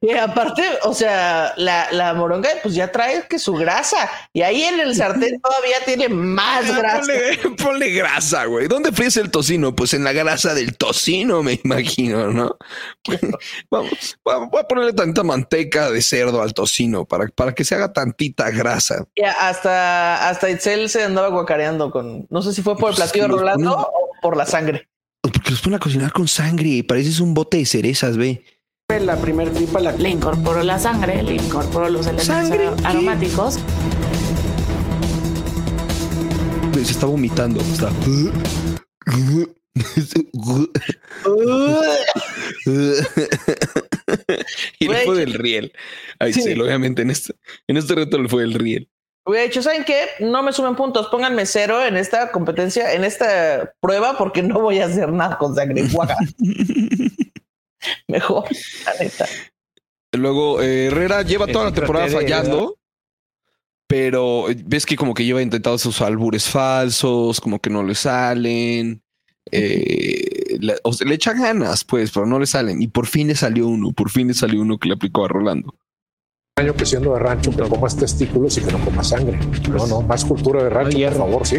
[0.00, 4.62] Y aparte, o sea, la, la, moronga pues ya trae que su grasa y ahí
[4.62, 7.12] en el sartén todavía tiene más grasa.
[7.62, 8.68] Ponle, grasa, güey.
[8.68, 9.74] ¿Dónde fríes el tocino?
[9.74, 12.56] Pues en la grasa del tocino, me imagino, ¿no?
[13.70, 17.92] vamos, voy a ponerle tanta manteca de cerdo al tocino para, para que se haga
[17.92, 19.04] tantita grasa.
[19.16, 23.10] Ya, hasta, hasta Itzel se andaba guacareando con, no sé si fue por el pues
[23.10, 24.88] platillo rolando o por la sangre.
[25.20, 28.44] Porque los ponen a cocinar con sangre y pareces un bote de cerezas, ve.
[28.90, 29.92] La primera tripa la...
[29.92, 33.58] le incorporó la sangre, le incorporó los elementos aromáticos.
[36.74, 37.62] Se está vomitando.
[37.62, 37.90] Está.
[44.78, 45.72] y le fue del riel.
[46.18, 46.52] Ahí sí.
[46.60, 47.34] obviamente en este,
[47.66, 48.90] en este reto le fue del riel.
[49.24, 50.08] Hubiera dicho, ¿saben qué?
[50.20, 54.80] No me sumen puntos, pónganme cero en esta competencia, en esta prueba, porque no voy
[54.80, 55.84] a hacer nada con sangre.
[58.08, 58.44] Mejor,
[58.86, 59.26] la neta.
[60.12, 62.76] Luego, eh, Herrera lleva toda la temporada fallando,
[63.86, 67.94] pero eh, ves que como que lleva intentado sus albures falsos, como que no le
[67.94, 69.02] salen.
[69.50, 72.80] Eh, le, o le echa ganas, pues, pero no le salen.
[72.80, 75.28] Y por fin le salió uno, por fin le salió uno que le aplicó a
[75.28, 75.74] Rolando.
[76.56, 79.38] Año que siendo de rancho, que comas testículos y que no comas sangre.
[79.68, 81.56] No, no, más cultura de rancho, por favor, sí.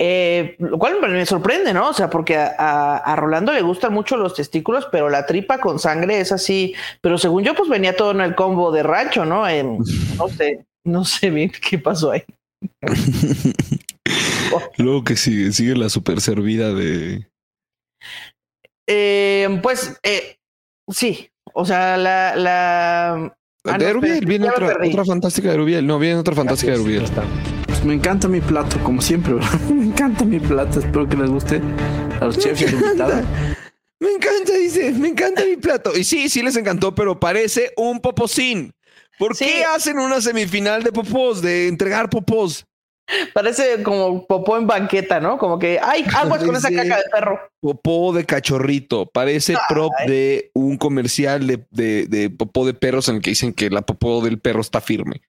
[0.00, 1.88] Eh, lo cual me sorprende, ¿no?
[1.88, 6.20] O sea, porque a, Rolando le gustan mucho los testículos, pero la tripa con sangre
[6.20, 6.72] es así.
[7.00, 9.42] Pero según yo, pues venía todo en el combo de rancho, ¿no?
[10.16, 12.22] no sé, no sé bien qué pasó ahí.
[14.78, 17.26] Luego que sigue, sigue la super servida de.
[18.88, 20.36] Eh, pues eh,
[20.88, 22.36] sí, o sea, la.
[22.36, 23.34] la...
[23.64, 25.86] Ah, de Rubiel, viene otra, otra, fantástica de Rubiel.
[25.86, 27.04] No, viene otra fantástica de Rubiel.
[27.78, 29.34] Pues me encanta mi plato, como siempre.
[29.72, 30.80] me encanta mi plato.
[30.80, 31.62] Espero que les guste
[32.20, 33.22] a los chefs y a invitada.
[34.00, 35.96] Me encanta, dice, me encanta mi plato.
[35.96, 38.72] Y sí, sí les encantó, pero parece un poposín.
[39.16, 42.66] ¿Por qué hacen una semifinal de popos, de entregar popos?
[43.32, 45.38] Parece como popó en banqueta, ¿no?
[45.38, 47.40] Como que, ay, aguas con esa caca de perro.
[47.60, 49.06] Popó de cachorrito.
[49.06, 53.52] Parece prop de un comercial de, de, de popó de perros en el que dicen
[53.52, 55.22] que la popó del perro está firme.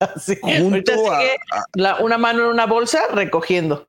[2.00, 3.88] una mano en una bolsa recogiendo.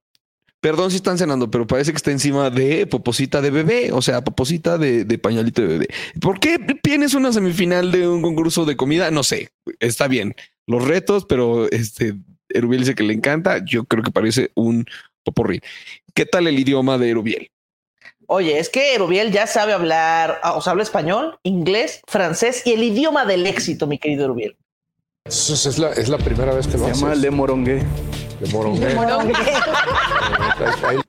[0.66, 4.24] Perdón si están cenando, pero parece que está encima de poposita de bebé, o sea,
[4.24, 5.88] poposita de, pañalito de bebé.
[6.20, 9.12] ¿Por qué tienes una semifinal de un concurso de comida?
[9.12, 10.34] No sé, está bien.
[10.66, 12.16] Los retos, pero este
[12.50, 13.64] Erubiel dice que le encanta.
[13.64, 14.86] Yo creo que parece un
[15.24, 15.62] poporri.
[16.16, 17.52] ¿Qué tal el idioma de Erubiel?
[18.28, 22.82] Oye, es que Erubiel ya sabe hablar, o sea, habla español, inglés, francés y el
[22.82, 24.58] idioma del éxito, mi querido Erubiel.
[25.28, 27.84] Es, la, es la primera vez que lo Se llama Le Morongue.
[28.40, 28.90] Le Morongue.
[28.90, 29.34] Le Morongue.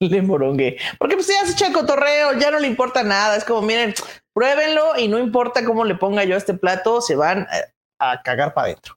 [0.00, 0.76] Le Morongue.
[0.98, 3.36] Porque pues ya se echa el cotorreo, ya no le importa nada.
[3.36, 3.94] Es como, miren,
[4.34, 7.46] pruébenlo y no importa cómo le ponga yo a este plato, se van
[7.98, 8.96] a cagar para adentro.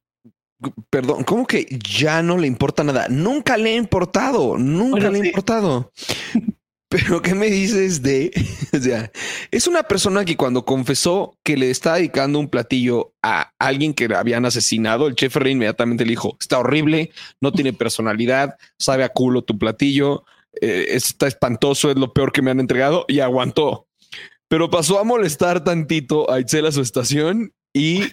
[0.90, 3.08] Perdón, ¿cómo que ya no le importa nada?
[3.08, 5.94] Nunca le ha importado, nunca le ha importado.
[6.94, 8.32] Pero ¿qué me dices de,
[8.72, 9.12] o sea,
[9.50, 14.06] es una persona que cuando confesó que le está dedicando un platillo a alguien que
[14.14, 17.10] habían asesinado, el chef Ferrer inmediatamente le dijo, está horrible,
[17.42, 20.24] no tiene personalidad, sabe a culo tu platillo,
[20.62, 23.88] eh, está espantoso, es lo peor que me han entregado y aguantó.
[24.48, 28.04] Pero pasó a molestar tantito a Itzel a su estación y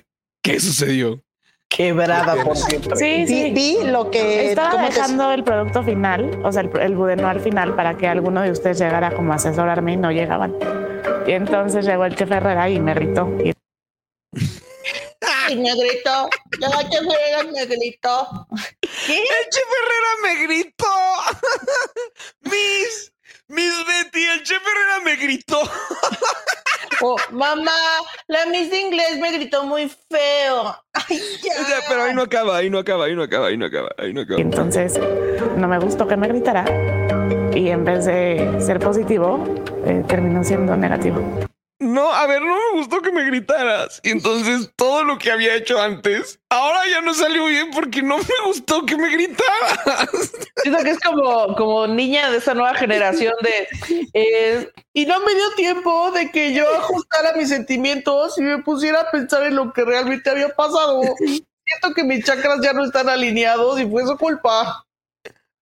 [0.42, 1.22] ¿qué sucedió?
[1.70, 2.96] Quebrada por siempre.
[2.96, 3.50] Sí, sí.
[3.52, 7.96] Vi lo que estaba dejando el producto final, o sea, el, el al final para
[7.96, 10.54] que alguno de ustedes llegara como a asesorarme y no llegaban.
[11.26, 13.28] Y entonces llegó el chef Herrera y me gritó.
[13.42, 13.54] Y...
[15.56, 16.28] Me gritó.
[16.60, 18.46] Llegó el chef Herrera y me gritó.
[19.06, 19.18] ¿Qué?
[19.18, 20.86] El chef Herrera me gritó.
[22.50, 23.12] Miss,
[23.50, 25.58] Miss Betty, el chef Herrera me gritó.
[27.02, 27.72] Oh, mamá,
[28.26, 30.76] la Miss de inglés me gritó muy feo.
[30.92, 31.18] Ay,
[31.88, 34.20] pero ahí no acaba, ahí no acaba, ahí no acaba, ahí no acaba, ahí no
[34.20, 34.38] acaba.
[34.38, 35.00] entonces
[35.56, 36.66] no me gustó que me gritara
[37.54, 39.42] y en vez de ser positivo,
[39.86, 41.49] eh, terminó siendo negativo.
[41.80, 44.02] No, a ver, no me gustó que me gritaras.
[44.04, 48.18] Y entonces todo lo que había hecho antes, ahora ya no salió bien porque no
[48.18, 50.10] me gustó que me gritaras.
[50.62, 54.06] Siento que es como, como niña de esa nueva generación de...
[54.12, 59.00] Eh, y no me dio tiempo de que yo ajustara mis sentimientos y me pusiera
[59.00, 61.00] a pensar en lo que realmente había pasado.
[61.18, 64.84] Siento que mis chakras ya no están alineados y fue su culpa.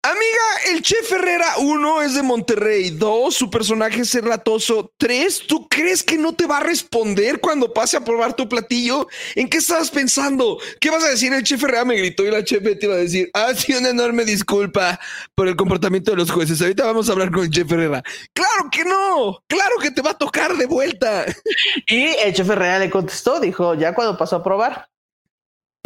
[0.07, 2.91] Amiga, el Chef Herrera, uno, es de Monterrey.
[2.91, 4.93] Dos, su personaje es ratoso.
[4.97, 9.09] Tres, ¿tú crees que no te va a responder cuando pase a probar tu platillo?
[9.35, 10.59] ¿En qué estabas pensando?
[10.79, 11.33] ¿Qué vas a decir?
[11.33, 13.89] El Chef Herrera me gritó y la chef te iba a decir, ah, sí, una
[13.89, 15.01] enorme disculpa
[15.35, 16.63] por el comportamiento de los jueces.
[16.63, 18.01] Ahorita vamos a hablar con el Chef Herrera.
[18.33, 21.25] Claro que no, claro que te va a tocar de vuelta.
[21.89, 24.89] Y el Chef Herrera le contestó, dijo, ya cuando pasó a probar.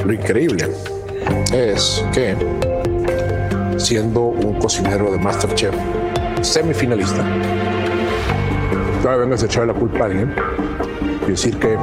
[0.05, 0.69] Lo increíble
[1.53, 2.37] es que
[3.81, 5.75] siendo un cocinero de Masterchef
[6.43, 7.25] semifinalista.
[9.05, 10.35] No vengas a echar la culpa a alguien
[11.27, 11.77] y decir que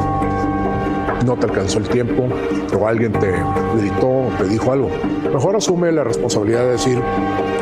[1.25, 2.29] no te alcanzó el tiempo
[2.77, 3.31] o alguien te
[3.77, 4.91] gritó o te dijo algo.
[5.33, 7.01] Mejor asume la responsabilidad de decir,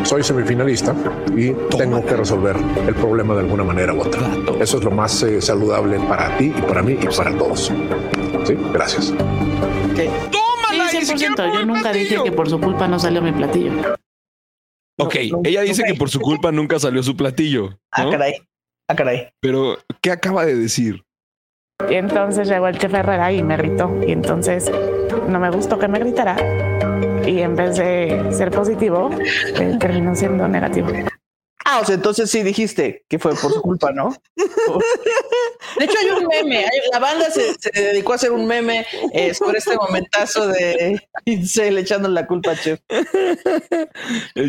[0.04, 0.94] soy semifinalista
[1.36, 2.56] y tengo que resolver
[2.88, 4.22] el problema de alguna manera u otra.
[4.60, 7.72] Eso es lo más eh, saludable para ti y para mí y para todos.
[8.46, 9.14] Sí, gracias.
[10.32, 10.92] ¡Tómala!
[11.54, 13.72] Yo nunca dije que por su culpa no salió mi platillo.
[14.98, 17.78] Ok, ella dice que por su culpa nunca salió su platillo.
[17.92, 18.36] Ah, caray.
[18.88, 19.30] Ah, caray.
[19.42, 21.04] Pero, ¿qué acaba de decir?
[21.90, 23.92] Y entonces llegó el chef Herrera y me gritó.
[24.08, 24.72] Y entonces
[25.28, 26.38] no me gustó que me gritara.
[27.28, 30.88] Y en vez de ser positivo, eh, terminó siendo negativo.
[31.68, 34.16] Ah, o sea, entonces sí dijiste que fue por su culpa, ¿no?
[34.36, 36.64] De hecho, hay un meme.
[36.92, 42.08] la banda se, dedicó a hacer un meme eh, sobre este momentazo de Incel echando
[42.08, 42.80] la culpa a Chef.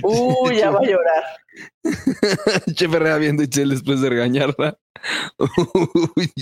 [0.02, 1.24] Uy, ya va a llorar.
[2.74, 4.78] Chef Herrera viendo a después de regañarla.
[5.38, 6.32] Uy,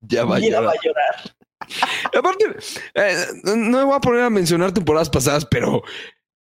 [0.00, 0.66] ya va a llorar.
[0.66, 1.36] Va a llorar.
[2.18, 2.44] Aparte,
[2.94, 5.84] eh, no me voy a poner a mencionar temporadas pasadas, pero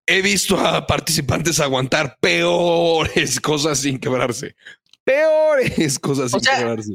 [0.07, 4.55] he visto a participantes aguantar peores cosas sin quebrarse.
[5.05, 6.93] Peores cosas sin quebrarse.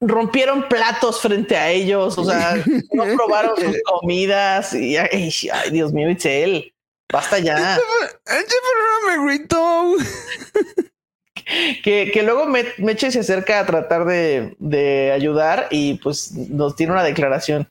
[0.00, 2.56] Rompieron platos frente a ellos, o sea,
[2.92, 5.30] no probaron sus comidas y ay,
[5.70, 6.72] Dios mío, él.
[7.12, 7.78] Basta ya.
[9.06, 9.94] me gritó.
[11.84, 12.46] que, que, luego
[12.78, 17.68] Meche se acerca a tratar de, de ayudar y pues nos tiene una declaración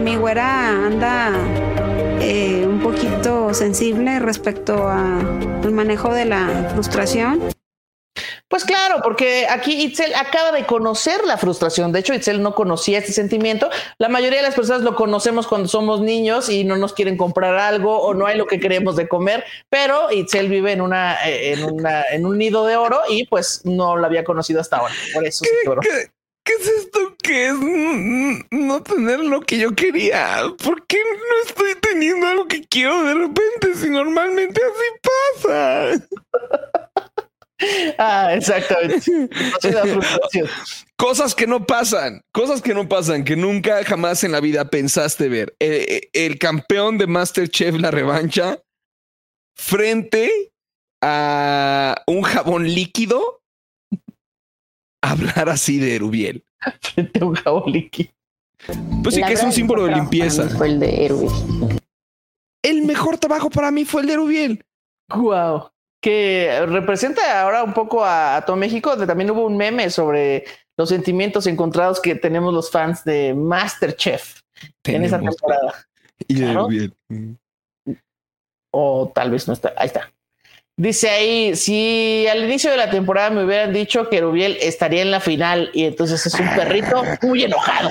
[0.00, 1.32] mi güera anda
[2.20, 7.40] eh, un poquito sensible respecto al manejo de la frustración.
[8.48, 11.90] Pues claro, porque aquí Itzel acaba de conocer la frustración.
[11.90, 13.68] De hecho, Itzel no conocía este sentimiento.
[13.98, 17.56] La mayoría de las personas lo conocemos cuando somos niños y no nos quieren comprar
[17.56, 19.44] algo o no hay lo que queremos de comer.
[19.68, 23.62] Pero Itzel vive en una, eh, en una, en un nido de oro y pues
[23.64, 24.94] no lo había conocido hasta ahora.
[25.12, 26.10] Por eso se ¿Qué
[26.52, 27.54] es esto que es
[28.50, 30.42] no tener lo que yo quería?
[30.62, 36.06] ¿Por qué no estoy teniendo algo que quiero de repente si normalmente así pasa?
[37.98, 39.00] Ah, exactamente.
[40.96, 45.28] cosas que no pasan, cosas que no pasan, que nunca jamás en la vida pensaste
[45.28, 45.56] ver.
[45.58, 48.58] El, eh, eh, el campeón de Masterchef, la revancha,
[49.56, 50.52] frente
[51.02, 53.42] a un jabón líquido
[55.10, 56.44] hablar así de Erubiel.
[56.80, 58.10] Frente a un jaboliki.
[59.02, 60.48] Pues sí, que es un símbolo de limpieza.
[60.48, 61.80] Fue el de Erubiel.
[62.62, 64.64] El mejor trabajo para mí fue el de Erubiel.
[65.14, 65.70] Wow.
[66.00, 68.96] Que representa ahora un poco a, todo México.
[69.06, 70.44] También hubo un meme sobre
[70.76, 74.40] los sentimientos encontrados que tenemos los fans de Masterchef
[74.84, 75.86] en esa temporada.
[76.26, 76.94] Y de Erubiel.
[78.72, 79.72] O tal vez no está.
[79.76, 80.10] Ahí está.
[80.78, 85.10] Dice ahí, si al inicio de la temporada me hubieran dicho que Rubiel estaría en
[85.10, 87.88] la final y entonces es un perrito muy enojado.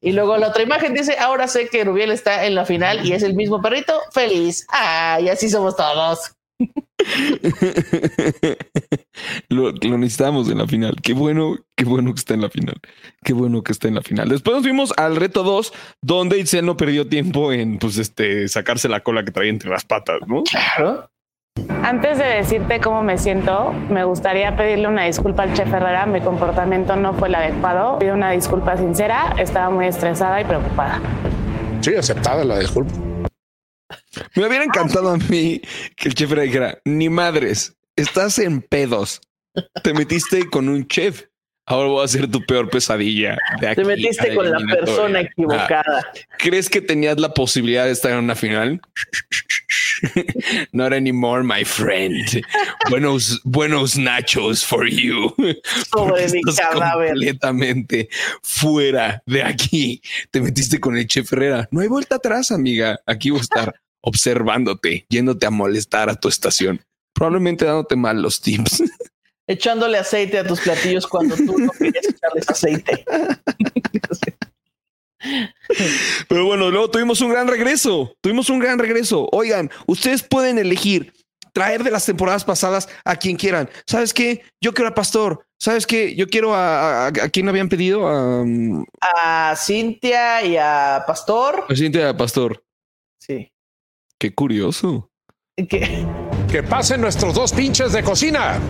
[0.00, 3.12] Y luego la otra imagen dice, ahora sé que Rubiel está en la final y
[3.12, 4.66] es el mismo perrito feliz.
[4.70, 6.32] Ah, y así somos todos.
[9.48, 10.96] lo, lo, necesitamos en la final.
[11.00, 12.80] Qué bueno, qué bueno que está en la final.
[13.22, 14.28] Qué bueno que está en la final.
[14.28, 18.88] Después nos fuimos al reto 2, donde Itzel no perdió tiempo en pues este sacarse
[18.88, 20.42] la cola que traía entre las patas, ¿no?
[20.42, 21.08] Claro.
[21.82, 26.04] Antes de decirte cómo me siento, me gustaría pedirle una disculpa al chef Herrera.
[26.06, 27.98] Mi comportamiento no fue el adecuado.
[27.98, 29.34] Pido una disculpa sincera.
[29.38, 31.00] Estaba muy estresada y preocupada.
[31.80, 32.92] Sí, aceptada la disculpa.
[34.34, 35.60] Me hubiera encantado a mí
[35.96, 39.20] que el chef Herrera dijera, ni madres, estás en pedos.
[39.82, 41.26] Te metiste con un chef.
[41.68, 43.36] Ahora voy a ser tu peor pesadilla.
[43.60, 46.06] De aquí Te metiste con la persona equivocada.
[46.38, 48.80] ¿Crees que tenías la posibilidad de estar en una final?
[50.72, 52.42] Not anymore, my friend.
[52.88, 55.34] Buenos, buenos nachos for you.
[55.90, 57.10] Sobre mi cadáver.
[57.10, 58.08] Completamente
[58.42, 60.00] fuera de aquí.
[60.30, 61.68] Te metiste con el chef Herrera.
[61.72, 63.00] No hay vuelta atrás, amiga.
[63.06, 66.80] Aquí voy a estar observándote, yéndote a molestar a tu estación.
[67.12, 68.84] Probablemente dándote mal los tips.
[69.48, 73.04] Echándole aceite a tus platillos cuando tú no querías echarles aceite.
[76.28, 78.14] Pero bueno, luego tuvimos un gran regreso.
[78.20, 79.28] Tuvimos un gran regreso.
[79.32, 81.12] Oigan, ustedes pueden elegir
[81.52, 83.70] traer de las temporadas pasadas a quien quieran.
[83.86, 84.42] ¿Sabes qué?
[84.60, 85.46] Yo quiero a Pastor.
[85.58, 86.14] ¿Sabes qué?
[86.14, 88.06] Yo quiero a, a, a quien habían pedido.
[88.06, 88.44] A,
[89.00, 91.64] a Cintia y a Pastor.
[91.68, 92.62] A Cintia y a Pastor.
[93.18, 93.50] Sí.
[94.18, 95.10] Qué curioso.
[95.56, 96.06] ¿Qué?
[96.50, 98.60] Que pasen nuestros dos pinches de cocina.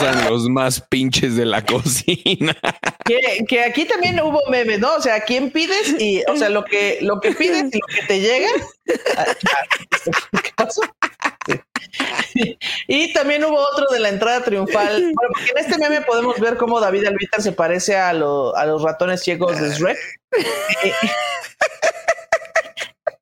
[0.00, 2.56] Y pasan los más pinches de la cosina.
[3.04, 4.94] Que, que, aquí también hubo memes, ¿no?
[4.94, 5.94] O sea, ¿quién pides?
[5.98, 8.48] Y, o sea, lo que, lo que pides y lo que te llega.
[12.86, 15.00] Y también hubo otro de la entrada triunfal.
[15.00, 18.66] Bueno, porque en este meme podemos ver cómo David Alvitar se parece a, lo, a
[18.66, 19.98] los ratones ciegos de Shrek.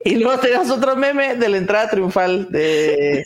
[0.06, 3.24] Y luego tenemos otro meme de la entrada triunfal de,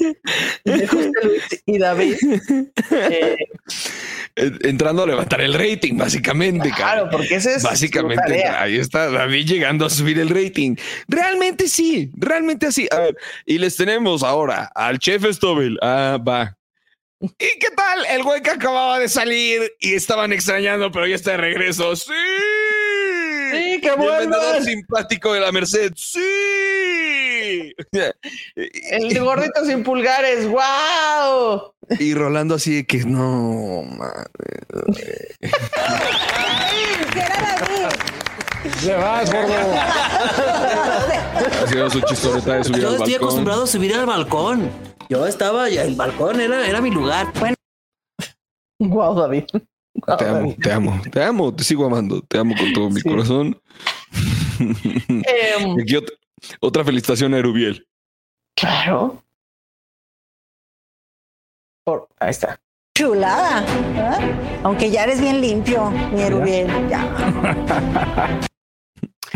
[0.65, 2.17] de José Luis y David.
[2.91, 3.37] Eh,
[4.63, 6.71] Entrando a levantar el rating, básicamente.
[6.71, 7.11] Claro, cara.
[7.11, 7.63] porque ese es.
[7.63, 10.77] Básicamente, ahí está David llegando a subir el rating.
[11.09, 12.89] Realmente sí, realmente así.
[12.91, 15.79] A ver, y les tenemos ahora al chef Stobel.
[15.83, 16.57] Ah, va.
[17.21, 18.07] ¿Y qué tal?
[18.07, 21.95] El güey que acababa de salir y estaban extrañando, pero ya está de regreso.
[21.95, 22.13] ¡Sí!
[23.81, 24.13] Sí, Y.
[24.13, 25.93] El vendedor simpático de la Merced.
[25.97, 27.75] ¡Sí!
[28.55, 30.47] El gordito sin pulgares.
[30.49, 31.73] ¡Wow!
[31.99, 35.37] Y Rolando así de que no, madre.
[38.81, 39.55] Se vas, gordo.
[41.65, 44.71] Haciendo su chistoreta de subir Yo al estoy acostumbrado a subir al balcón.
[45.09, 47.33] Yo estaba ya, el balcón era, era mi lugar.
[47.39, 47.57] Bueno,
[48.81, 49.45] Wow, David.
[50.19, 53.09] Te amo, te amo, te amo, te sigo amando, te amo con todo mi Sí.
[53.09, 53.61] corazón.
[54.59, 55.97] Em, Aquí
[56.61, 57.87] otra felicitación a Erubiel.
[58.57, 59.23] claro.
[61.85, 62.61] Por- ahí está.
[62.97, 63.65] Chulada.
[63.65, 64.61] ¿eh?
[64.63, 66.69] Aunque ya eres bien limpio, mi Erubiel.
[66.89, 68.41] Ya.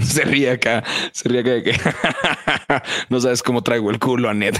[0.02, 1.72] Se ríe acá, se ríe acá de que
[3.08, 4.56] no sabes cómo traigo el culo, Anet.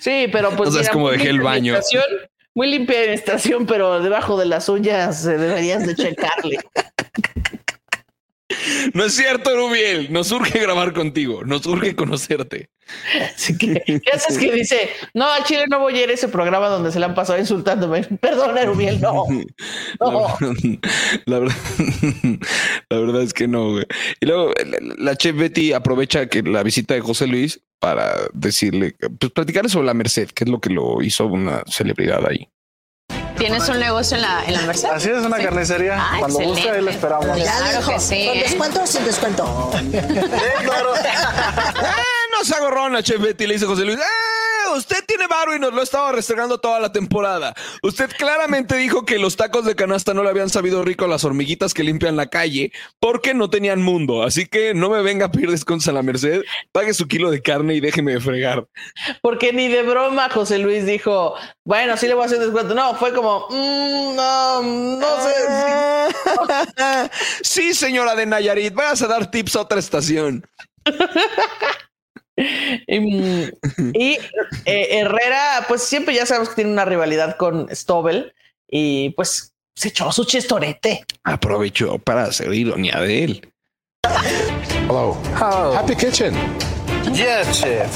[0.00, 0.68] Sí, pero pues.
[0.68, 1.74] No sabes mira, cómo dejé el baño.
[2.54, 6.58] Muy limpia mi estación, pero debajo de las uñas eh, deberías de checarle.
[8.92, 10.12] No es cierto, Erubiel.
[10.12, 12.68] Nos urge grabar contigo, nos urge conocerte.
[13.34, 14.90] Así que, ¿qué haces que dice?
[15.14, 17.38] No, a Chile no voy a ir a ese programa donde se le han pasado
[17.38, 18.02] insultándome.
[18.20, 19.24] Perdón, Erubiel, no.
[20.00, 20.36] La, No.
[20.38, 20.78] verdad-
[21.24, 21.56] la verdad,
[22.90, 23.86] la verdad es que no, güey.
[24.20, 28.96] Y luego la, la chef Betty aprovecha que la visita de José Luis para decirle,
[29.20, 32.48] pues platicarle sobre la Merced, que es lo que lo hizo una celebridad ahí.
[33.36, 34.88] ¿Tienes un negocio en la, en la Merced?
[34.88, 35.98] Así es una carnicería.
[36.00, 36.82] Ah, Cuando guste, ahí excelente.
[36.82, 37.26] lo esperamos.
[37.26, 38.42] Claro que sí, ¿Con ¿eh?
[38.42, 39.44] descuento o sin descuento?
[40.94, 43.46] ¡Ah, no se agorrona, chef Betty!
[43.46, 43.98] Le dice José Luis.
[44.00, 44.43] ¡Ah,
[44.74, 47.54] usted tiene varo y nos lo estaba restregando toda la temporada!
[47.82, 51.24] Usted claramente dijo que los tacos de canasta no le habían sabido rico a las
[51.24, 54.22] hormiguitas que limpian la calle porque no tenían mundo.
[54.22, 56.42] Así que no me venga a pedir descuentos a la Merced.
[56.72, 58.66] Pague su kilo de carne y déjeme de fregar.
[59.22, 61.34] Porque ni de broma José Luis dijo,
[61.64, 62.74] bueno, sí le voy a hacer descuento.
[62.74, 65.34] No, fue como, mm, no, no sé.
[67.42, 70.46] sí, señora de Nayarit, vayas a dar tips a otra estación.
[72.86, 73.50] Y, mm,
[73.94, 74.18] y,
[74.64, 78.32] eh, Herrera, pues siempre ya sabemos que tiene una rivalidad con Stobel.
[78.68, 81.04] Y pues Se echó su chistorete.
[81.24, 83.52] Aprovechó para hacer ironía de él.
[84.88, 85.16] Hello.
[85.76, 86.34] Happy Kitchen.
[87.12, 87.90] Yes, chef.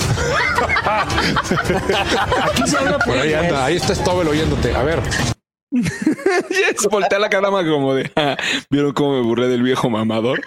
[2.44, 4.74] Aquí se habla por ahí anda, ahí está Stobel oyéndote.
[4.74, 5.01] A ver.
[5.70, 8.37] yes, voltea la cara como de "Ah,
[8.70, 10.40] ¿Vieron cómo me burlé del viejo mamador?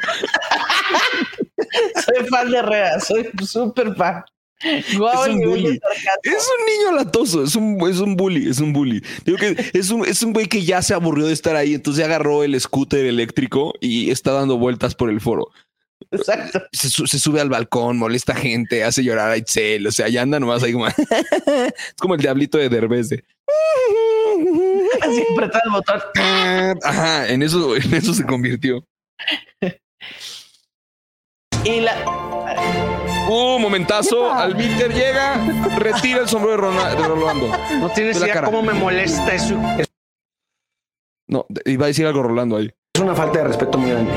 [2.21, 4.23] Soy fan de Herrera, soy súper fan.
[4.95, 5.79] Guau, es un bully.
[6.21, 9.01] Es niño latoso, es un, es un bully, es un bully.
[9.25, 12.05] Digo que es un, es un güey que ya se aburrió de estar ahí, entonces
[12.05, 15.49] agarró el scooter eléctrico y está dando vueltas por el foro.
[16.11, 16.61] Exacto.
[16.71, 20.21] Se, su- se sube al balcón, molesta gente, hace llorar a Itzel, o sea, ya
[20.21, 20.87] anda nomás ahí como...
[20.87, 20.95] es
[21.99, 23.23] como el diablito de Derbez de...
[25.01, 26.01] Así apretar el botón.
[26.83, 28.85] Ajá, en eso, en eso se convirtió.
[31.63, 31.95] Y la.
[33.29, 35.35] Uh, momentazo, Albiter llega,
[35.77, 37.47] retira el sombrero de, Rona- de Rolando.
[37.79, 38.45] No tienes idea cara.
[38.47, 39.57] cómo me molesta eso.
[39.77, 39.87] Es
[41.27, 42.71] No, iba a decir algo Rolando ahí.
[43.01, 44.11] una falta de respeto muy grande.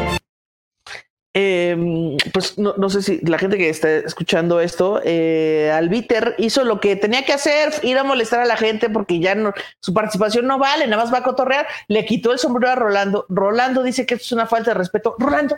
[1.37, 6.63] Eh, pues no, no sé si la gente que está escuchando esto, eh, Albiter hizo
[6.65, 9.93] lo que tenía que hacer, ir a molestar a la gente porque ya no, su
[9.93, 13.27] participación no vale, nada más va a cotorrear, le quitó el sombrero a Rolando.
[13.29, 15.17] Rolando dice que esto es una falta de respeto.
[15.19, 15.57] Rolando,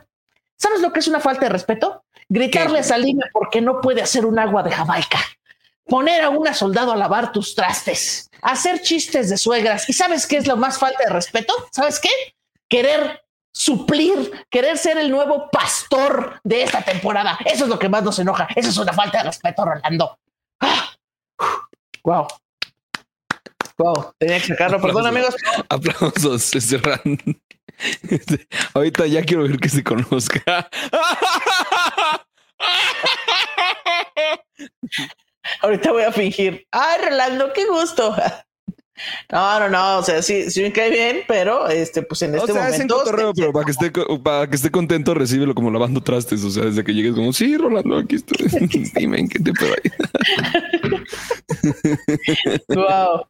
[0.57, 2.05] ¿sabes lo que es una falta de respeto?
[2.29, 5.19] Gritarle a Salime porque no puede hacer un agua de Jamaica.
[5.85, 9.89] Poner a una soldado a lavar tus trastes, hacer chistes de suegras.
[9.89, 11.55] ¿Y sabes qué es lo más falta de respeto?
[11.71, 12.11] ¿Sabes qué?
[12.69, 17.39] Querer suplir, querer ser el nuevo pastor de esta temporada.
[17.45, 18.49] Eso es lo que más nos enoja.
[18.55, 20.19] Eso es una falta de respeto, Rolando.
[20.61, 20.93] Ah.
[22.03, 22.27] Wow.
[23.79, 24.81] Wow, tenía que sacarlo.
[24.81, 25.35] Perdón, amigos.
[25.69, 27.01] Aplausos, se cerran.
[28.75, 30.69] Ahorita ya quiero ver que se conozca.
[35.63, 36.67] Ahorita voy a fingir.
[36.73, 38.15] Ay, Rolando, qué gusto.
[39.31, 39.99] No, no, no.
[39.99, 42.75] O sea, sí, sí me cae bien, pero este, pues en O este sea, es
[42.81, 42.97] en momento.
[42.99, 43.93] cotorreo, pero para que esté
[44.23, 46.43] para que esté contento, recíbelo como lavando trastes.
[46.45, 48.47] O sea, desde que llegues como, sí, Rolando, aquí estoy.
[48.97, 49.75] Dime en qué te puedo.
[52.69, 53.27] Wow.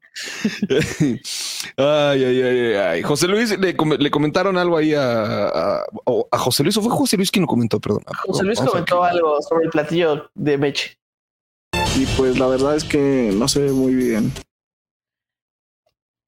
[1.76, 3.02] Ay, ay, ay, ay, ay.
[3.02, 6.82] José Luis, le, com- le comentaron algo ahí a, a, o a José Luis, o
[6.82, 8.02] fue José Luis quien lo comentó, perdón.
[8.26, 10.98] José Luis Vamos comentó algo sobre el platillo de Meche.
[11.96, 14.32] Y pues la verdad es que no se ve muy bien.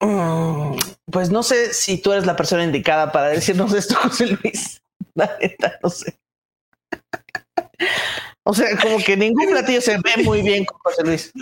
[0.01, 0.77] Mm,
[1.11, 4.81] Pues no sé si tú eres la persona indicada para decirnos esto, José Luis.
[5.15, 6.19] La neta, no sé.
[8.45, 11.33] O sea, como que ningún platillo se ve muy bien con José Luis.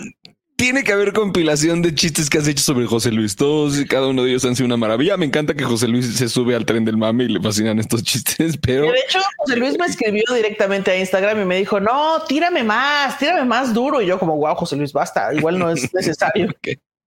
[0.57, 3.35] Tiene que haber compilación de chistes que has hecho sobre José Luis.
[3.35, 5.15] Todos y cada uno de ellos han sido una maravilla.
[5.15, 8.01] Me encanta que José Luis se sube al tren del mame y le fascinan estos
[8.03, 12.23] chistes, pero De hecho, José Luis me escribió directamente a Instagram y me dijo, no,
[12.27, 14.01] tírame más, tírame más duro.
[14.01, 16.49] Y yo como, wow, José Luis, basta, igual no es necesario.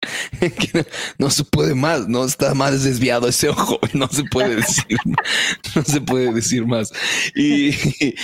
[0.41, 0.85] que no,
[1.19, 4.99] no se puede más, no está más desviado ese ojo, no se puede decir,
[5.75, 6.93] no se puede decir más.
[7.35, 7.71] Y,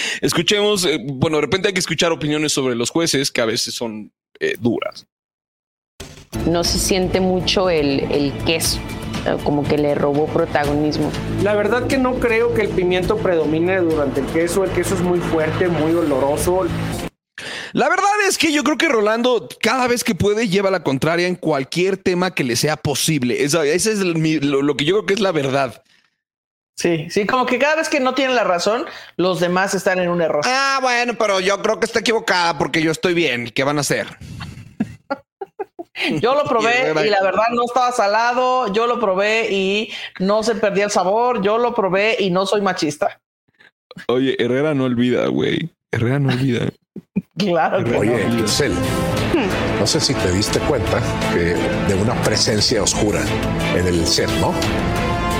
[0.20, 3.74] escuchemos, eh, bueno, de repente hay que escuchar opiniones sobre los jueces que a veces
[3.74, 5.06] son eh, duras.
[6.48, 8.78] No se siente mucho el, el queso,
[9.26, 11.10] eh, como que le robó protagonismo.
[11.42, 14.64] La verdad que no creo que el pimiento predomine durante el queso.
[14.64, 16.66] El queso es muy fuerte, muy oloroso.
[17.72, 21.26] La verdad es que yo creo que Rolando cada vez que puede lleva la contraria
[21.26, 23.44] en cualquier tema que le sea posible.
[23.44, 25.82] Esa, ese es lo, lo que yo creo que es la verdad.
[26.78, 28.84] Sí, sí, como que cada vez que no tienen la razón,
[29.16, 30.42] los demás están en un error.
[30.44, 33.50] Ah, bueno, pero yo creo que está equivocada porque yo estoy bien.
[33.50, 34.06] ¿Qué van a hacer?
[36.20, 40.54] Yo lo probé y la verdad no estaba salado, yo lo probé y no se
[40.54, 43.20] perdía el sabor, yo lo probé y no soy machista.
[44.08, 45.70] Oye, Herrera no olvida, güey.
[45.90, 46.68] Herrera no olvida.
[47.38, 48.38] Claro que Oye, no.
[48.40, 48.72] Itzel,
[49.78, 51.00] no sé si te diste cuenta
[51.32, 51.54] que
[51.86, 53.20] de una presencia oscura
[53.74, 54.52] en el set, ¿no?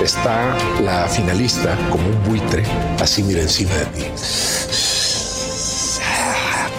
[0.03, 2.63] Está la finalista como un buitre,
[3.01, 4.03] así mira encima de ti.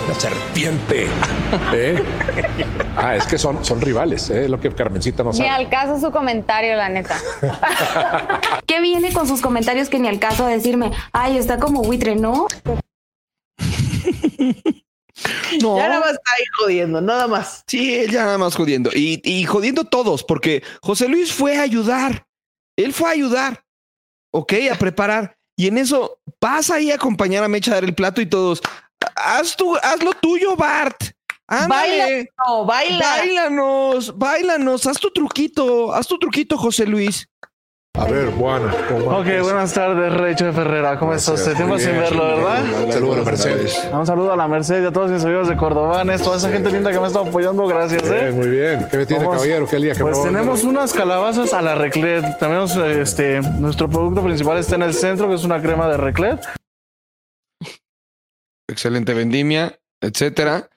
[0.07, 1.09] Una serpiente.
[1.75, 2.03] ¿Eh?
[2.97, 4.49] Ah, es que son, son rivales, ¿eh?
[4.49, 5.49] lo que Carmencita no Ni sabe.
[5.51, 7.16] al caso su comentario, la neta.
[8.66, 12.14] ¿Qué viene con sus comentarios que ni al caso a decirme, ay, está como buitre,
[12.14, 12.47] no?
[15.61, 17.64] Ya nada más está ahí jodiendo, nada más.
[17.66, 18.91] Sí, ya nada más jodiendo.
[18.95, 22.27] Y, y jodiendo todos, porque José Luis fue a ayudar.
[22.77, 23.64] Él fue a ayudar.
[24.33, 25.37] Ok, a preparar.
[25.57, 28.61] Y en eso pasa ahí a acompañar a Mecha a dar el plato y todos.
[29.16, 31.03] Haz, tu, haz lo tuyo, Bart.
[31.49, 31.64] Baila,
[32.05, 32.31] Ándale.
[32.47, 32.99] no, baila.
[33.01, 34.87] Báilanos, báilanos.
[34.87, 35.93] Haz tu truquito.
[35.95, 37.27] Haz tu truquito, José Luis.
[37.99, 38.73] A ver, Juana.
[39.07, 40.97] Ok, buenas tardes, Rey de Ferrera.
[41.01, 41.41] ¿Cómo estás?
[41.41, 42.93] Hace tiempo sin verlo, ¿verdad?
[42.93, 43.89] Saludos a la Mercedes.
[43.93, 46.71] Un saludo a la Mercedes y a todos mis amigos de Cordobanes, toda esa gente
[46.71, 47.67] linda que me ha estado apoyando.
[47.67, 48.21] Gracias, ¿eh?
[48.21, 48.87] Bien, muy bien.
[48.89, 49.67] ¿Qué me tiene, caballero?
[49.67, 49.95] ¿Qué día?
[49.95, 52.39] ¿Qué Pues tenemos unas calabazas a la Reclet.
[52.39, 56.41] Tenemos este, nuestro producto principal está en el centro, que es una crema de Reclet.
[58.69, 60.69] Excelente vendimia, etcétera.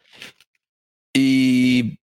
[1.13, 1.99] Y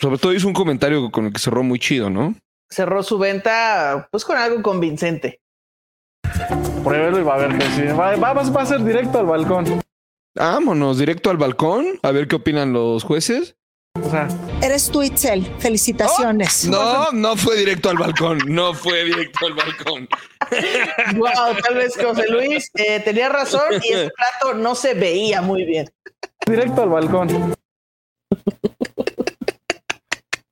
[0.00, 2.34] sobre todo hizo un comentario con el que cerró muy chido, ¿no?
[2.70, 5.40] Cerró su venta pues con algo convincente.
[6.84, 7.82] Pruébelo y va a ver que sí.
[7.86, 9.80] Va, va- va a ser directo al balcón.
[10.34, 13.56] Vámonos, directo al balcón, a ver qué opinan los jueces.
[14.00, 14.28] O sea,
[14.62, 15.44] Eres tú, Itzel.
[15.58, 16.66] Felicitaciones.
[16.68, 20.08] No, no fue directo al balcón, no fue directo al balcón.
[21.16, 25.64] Wow, tal vez José Luis eh, tenía razón y ese plato no se veía muy
[25.64, 25.90] bien.
[26.46, 27.54] directo al balcón.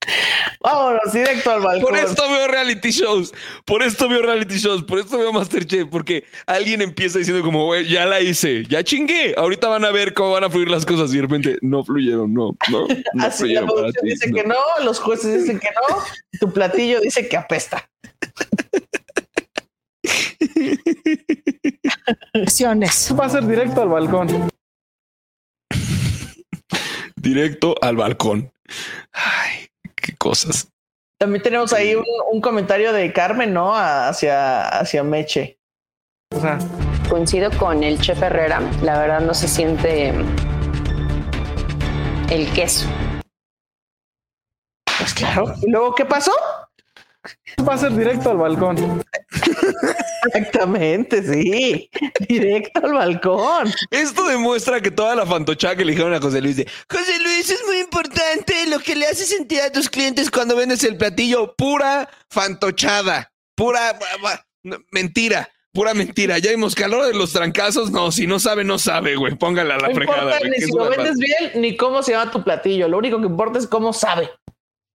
[0.61, 1.91] Vámonos, directo al balcón.
[1.91, 3.33] Por esto veo reality shows,
[3.65, 7.89] por esto veo reality shows, por esto veo Masterchef, porque alguien empieza diciendo como, güey,
[7.89, 11.13] ya la hice, ya chingué, ahorita van a ver cómo van a fluir las cosas
[11.13, 12.87] y de repente no fluyeron, no, no, no
[13.27, 14.37] Así la fluyeron producción ti, dice no.
[14.37, 15.99] que no, los jueces dicen que no,
[16.41, 17.89] tu platillo dice que apesta.
[23.19, 24.49] Va a ser directo al balcón.
[27.17, 28.53] Directo al balcón.
[29.13, 30.69] Ay, qué cosas.
[31.19, 33.75] También tenemos ahí un, un comentario de Carmen, ¿no?
[33.75, 35.59] Hacia, hacia Meche.
[36.35, 36.59] O sea,
[37.09, 40.13] Coincido con el chef Herrera, la verdad no se siente
[42.31, 42.89] el queso.
[44.99, 45.55] Pues claro.
[45.63, 46.33] ¿Y luego qué pasó?
[47.67, 49.05] va a ser directo al balcón.
[50.27, 51.91] Exactamente, sí.
[52.29, 53.72] Directo al balcón.
[53.91, 57.51] Esto demuestra que toda la fantochada que le dijeron a José Luis de José Luis
[57.51, 61.55] es muy importante lo que le hace sentir a tus clientes cuando vendes el platillo.
[61.57, 63.33] Pura fantochada.
[63.55, 63.99] Pura
[64.91, 65.49] mentira.
[65.72, 66.39] Pura mentira.
[66.39, 67.91] Ya vimos calor de los trancazos.
[67.91, 69.35] No, si no sabe, no sabe, güey.
[69.35, 70.22] Póngala a la No fregada.
[70.22, 72.89] importa güey, ni si lo vendes bien ni cómo se llama tu platillo.
[72.89, 74.31] Lo único que importa es cómo sabe.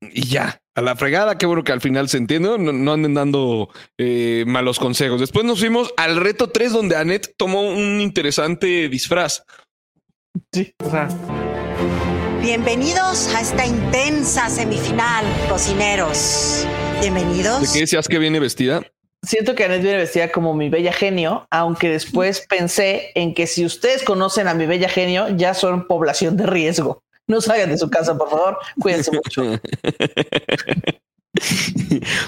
[0.02, 3.14] Y ya, a la fregada, qué bueno que al final se entiende, no, no anden
[3.14, 5.20] dando eh, malos consejos.
[5.20, 9.43] Después nos fuimos al reto 3 donde Anet tomó un interesante disfraz.
[10.52, 11.08] Sí, o sea,
[12.41, 16.66] Bienvenidos a esta intensa semifinal, cocineros.
[16.99, 17.62] Bienvenidos.
[17.62, 18.82] ¿De qué decías que viene vestida?
[19.22, 23.64] Siento que Anet viene vestida como mi bella genio, aunque después pensé en que si
[23.64, 27.04] ustedes conocen a mi bella genio, ya son población de riesgo.
[27.32, 28.57] No salgan de su casa, por favor.
[28.79, 29.43] Cuídense mucho.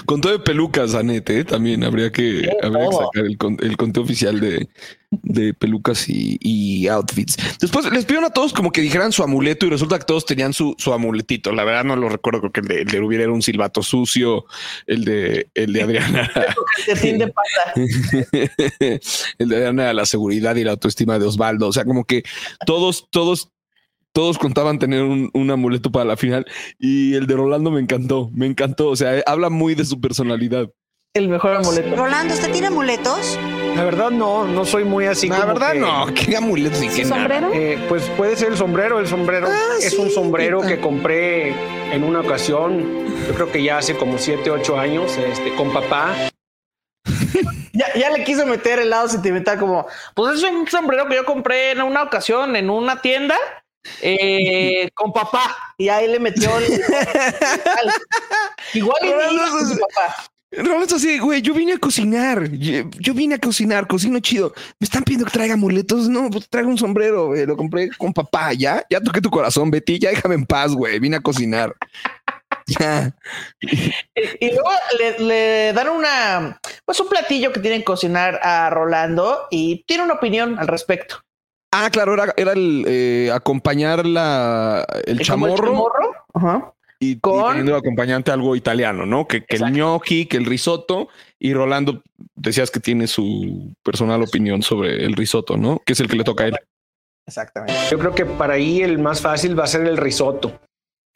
[0.06, 1.44] Con todo de pelucas, Anet, ¿eh?
[1.44, 4.66] también habría que, habría que sacar el, con- el conteo oficial de,
[5.10, 7.36] de pelucas y, y outfits.
[7.60, 10.54] Después les pidieron a todos como que dijeran su amuleto y resulta que todos tenían
[10.54, 11.52] su, su amuletito.
[11.52, 14.46] La verdad no lo recuerdo, creo que el de, el de era un silbato sucio,
[14.86, 16.30] el de, el de Adriana.
[19.38, 21.68] El de Adriana la seguridad y la autoestima de Osvaldo.
[21.68, 22.22] O sea, como que
[22.66, 23.50] todos, todos,
[24.14, 26.46] todos contaban tener un, un amuleto para la final
[26.78, 28.88] y el de Rolando me encantó, me encantó.
[28.88, 30.70] O sea, habla muy de su personalidad.
[31.14, 31.94] El mejor amuleto.
[31.96, 33.38] Rolando, ¿usted tiene amuletos?
[33.76, 35.28] La verdad no, no soy muy así.
[35.28, 37.16] La como verdad que- no, qué amuletos y qué nada.
[37.22, 37.50] sombrero?
[37.54, 38.98] Eh, pues puede ser el sombrero.
[39.00, 39.96] El sombrero Ah, es sí.
[40.00, 41.54] un sombrero que compré
[41.92, 42.82] en una ocasión,
[43.28, 46.14] yo creo que ya hace como 7, 8 años, este, con papá.
[47.76, 51.24] Ya, ya le quiso meter el lado sentimental como, pues es un sombrero que yo
[51.24, 53.34] compré en una ocasión en una tienda
[54.00, 55.56] eh, con papá.
[55.78, 56.64] Y ahí le metió el...
[58.74, 60.30] Igual y su papá.
[60.56, 64.52] Rolando es así, güey, yo vine a cocinar, yo, yo vine a cocinar, cocino chido.
[64.78, 66.08] Me están pidiendo que traiga amuletos.
[66.08, 67.44] No, pues traigo un sombrero, güey.
[67.46, 68.52] Lo compré con papá.
[68.52, 69.98] Ya, ya toqué tu corazón, Betty.
[69.98, 70.98] Ya déjame en paz, güey.
[70.98, 71.74] Vine a cocinar.
[72.66, 73.14] Ya.
[73.60, 79.48] Y luego le, le dan una, pues un platillo que tienen que cocinar a Rolando
[79.50, 81.22] y tiene una opinión al respecto.
[81.76, 86.10] Ah, claro, era, era el eh, acompañar la, el ¿Es como el chamorro?
[86.34, 86.72] Ajá.
[87.00, 89.26] y, y con- teniendo de acompañante algo italiano, ¿no?
[89.26, 91.08] Que, que el gnocchi, que el risotto.
[91.40, 92.02] Y Rolando,
[92.36, 95.80] decías que tiene su personal opinión sobre el risotto, ¿no?
[95.84, 96.56] Que es el que le toca a él.
[97.26, 97.74] Exactamente.
[97.90, 100.60] Yo creo que para ahí el más fácil va a ser el risotto.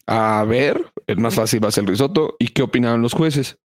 [0.06, 2.34] A ver, el más fácil va a ser el risotto.
[2.38, 3.58] ¿Y qué opinaron los jueces?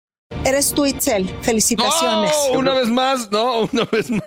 [0.46, 1.28] Eres tú, Itzel.
[1.41, 2.34] Felicitaciones.
[2.52, 2.60] ¡Oh!
[2.60, 4.22] una vez más, no, una vez más.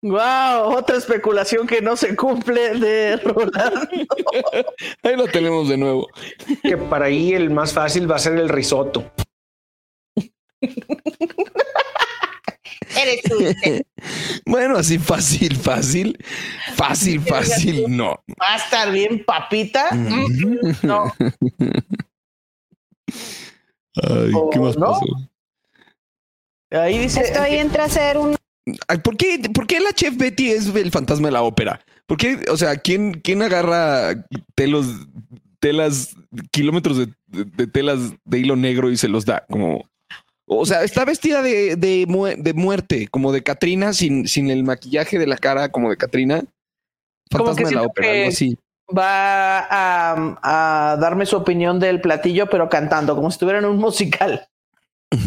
[0.00, 3.88] Wow, otra especulación que no se cumple de Rolando.
[5.02, 6.08] Ahí lo tenemos de nuevo.
[6.62, 9.10] Que para ahí el más fácil va a ser el risotto.
[12.96, 13.38] Eres tú.
[14.46, 16.16] Bueno, así fácil, fácil,
[16.74, 18.22] fácil, fácil, no.
[18.40, 19.90] Va a estar bien, papita.
[20.82, 21.12] No.
[24.02, 24.86] Ay, ¿qué ¿O más no?
[24.86, 25.06] pasó?
[26.70, 27.20] Ahí dice.
[27.22, 28.37] Estoy entre hacer un.
[29.02, 31.80] ¿Por qué, ¿Por qué la chef Betty es el fantasma de la ópera?
[32.06, 32.38] ¿Por qué?
[32.50, 34.86] O sea, ¿quién, quién agarra telos,
[35.60, 36.14] telas,
[36.50, 39.44] kilómetros de, de- de telas de hilo negro y se los da?
[39.50, 39.84] Como,
[40.46, 44.64] o sea, está vestida de, de, mu- de muerte, como de Catrina, sin, sin el
[44.64, 45.96] maquillaje de la cara, como de.
[45.96, 46.46] Como que
[47.30, 48.56] Fantasma de la ópera, algo así.
[48.96, 50.38] Va a,
[50.92, 54.48] a darme su opinión del platillo, pero cantando, como si estuviera en un musical.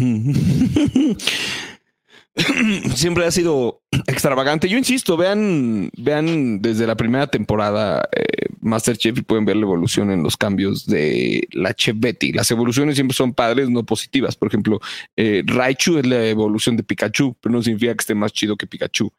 [2.96, 4.70] Siempre ha sido extravagante.
[4.70, 10.12] Yo insisto, vean, vean desde la primera temporada eh, Masterchef y pueden ver la evolución
[10.12, 12.32] en los cambios de la Chef Betty.
[12.32, 14.36] Las evoluciones siempre son padres, no positivas.
[14.36, 14.80] Por ejemplo,
[15.18, 18.68] eh, Raichu es la evolución de Pikachu, pero no significa que esté más chido que
[18.68, 19.12] Pikachu.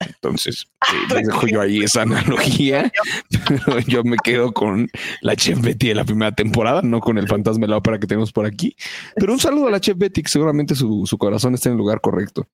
[0.00, 2.90] Entonces, eh, les dejo yo ahí esa analogía.
[3.48, 4.88] Pero yo me quedo con
[5.20, 8.06] la Chef Betty de la primera temporada, no con el fantasma de la ópera que
[8.06, 8.74] tenemos por aquí.
[9.16, 11.78] Pero un saludo a la Chef Betty, que seguramente su, su corazón está en el
[11.78, 12.48] lugar correcto.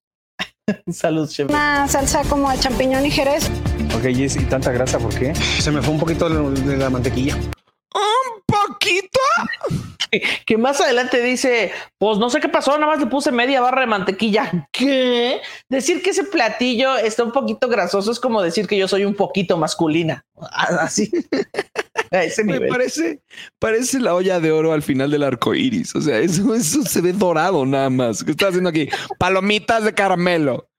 [0.91, 1.49] Salud, chef.
[1.49, 3.49] Una salsa como de champiñón y jerez.
[3.95, 5.33] Ok, Jessy, tanta grasa, ¿por qué?
[5.35, 7.37] Se me fue un poquito de la mantequilla.
[7.93, 9.19] Un poquito.
[10.45, 13.81] Que más adelante dice, pues no sé qué pasó, nada más le puse media barra
[13.81, 14.69] de mantequilla.
[14.71, 15.41] ¿Qué?
[15.69, 19.15] Decir que ese platillo está un poquito grasoso es como decir que yo soy un
[19.15, 20.25] poquito masculina.
[20.51, 21.11] Así.
[22.11, 23.19] A ese Me parece,
[23.59, 25.93] parece la olla de oro al final del arco iris.
[25.93, 28.23] O sea, eso, eso se ve dorado nada más.
[28.23, 28.87] ¿Qué está haciendo aquí?
[29.19, 30.69] Palomitas de caramelo.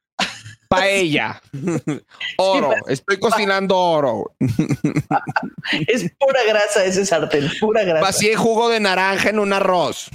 [0.68, 1.40] Paella.
[2.38, 2.72] Oro.
[2.88, 4.34] Estoy cocinando oro.
[5.86, 8.00] Es pura grasa ese sartén, pura grasa.
[8.04, 10.08] Vacié jugo de naranja en un arroz.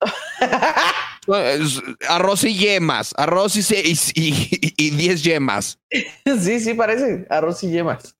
[2.08, 3.12] Arroz y yemas.
[3.16, 5.78] Arroz y, y, y- y 10 yemas.
[6.40, 8.14] Sí, sí, parece arroz y yemas.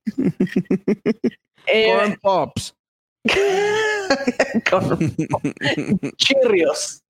[1.66, 2.74] Eh, Corn pops.
[4.70, 5.14] con-
[6.16, 7.02] Chirrios.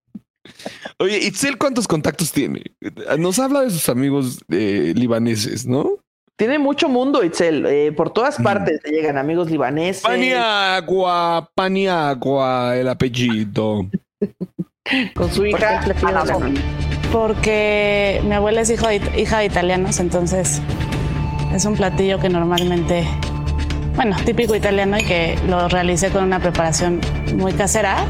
[0.98, 2.62] Oye, Itzel, ¿cuántos contactos tiene?
[3.18, 5.90] Nos habla de sus amigos eh, libaneses, ¿no?
[6.36, 7.64] Tiene mucho mundo, Itzel.
[7.66, 10.02] Eh, por todas partes le llegan amigos libaneses.
[10.02, 13.86] Paniagua, Paniagua, el apellido.
[15.14, 15.80] Con su hija.
[17.12, 20.60] Porque mi abuela es hijo de- hija de italianos, entonces
[21.54, 23.06] es un platillo que normalmente,
[23.94, 27.00] bueno, típico italiano y que lo realicé con una preparación
[27.36, 28.04] muy casera.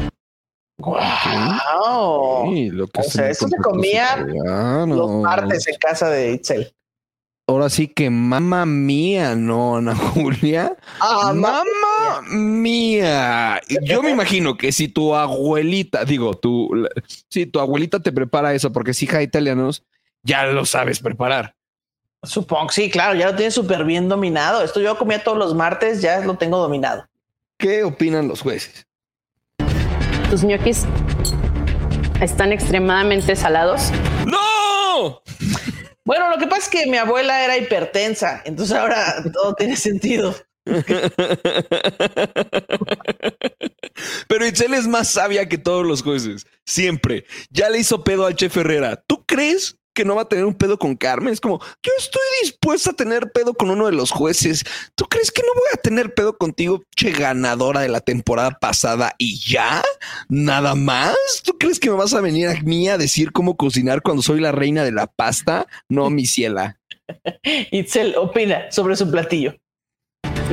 [0.77, 2.53] Wow.
[2.53, 6.73] Sí, lo que O sea, eso se comía Los martes en casa de Itzel.
[7.49, 10.75] Ahora sí que mamá mía, ¿no, Ana Julia?
[10.99, 13.61] Ah, mamá mía.
[13.83, 16.69] Yo me imagino que si tu abuelita, digo, tu,
[17.29, 19.85] si tu abuelita te prepara eso porque es hija de italianos,
[20.23, 21.55] ya lo sabes preparar.
[22.23, 24.61] Supongo, sí, claro, ya lo tiene súper bien dominado.
[24.61, 27.07] Esto yo comía todos los martes, ya lo tengo dominado.
[27.57, 28.86] ¿Qué opinan los jueces?
[30.29, 30.85] Tus ñoquis
[32.21, 33.91] están extremadamente salados.
[34.25, 35.21] ¡No!
[36.03, 40.35] Bueno, lo que pasa es que mi abuela era hipertensa, entonces ahora todo tiene sentido.
[44.27, 46.45] Pero Itzel es más sabia que todos los jueces.
[46.65, 47.25] Siempre.
[47.49, 49.01] Ya le hizo pedo al chef Herrera.
[49.07, 51.33] ¿Tú crees que no va a tener un pedo con Carmen?
[51.33, 54.63] Es como, yo estoy dispuesta a tener pedo con uno de los jueces.
[54.93, 59.15] ¿Tú crees que no voy a tener pedo contigo, che ganadora de la temporada pasada
[59.17, 59.81] y ya?
[60.29, 61.15] ¿Nada más?
[61.43, 64.39] ¿Tú crees que me vas a venir a mí a decir cómo cocinar cuando soy
[64.39, 65.65] la reina de la pasta?
[65.89, 66.79] No, mi ciela.
[67.71, 69.55] Itzel opina sobre su platillo.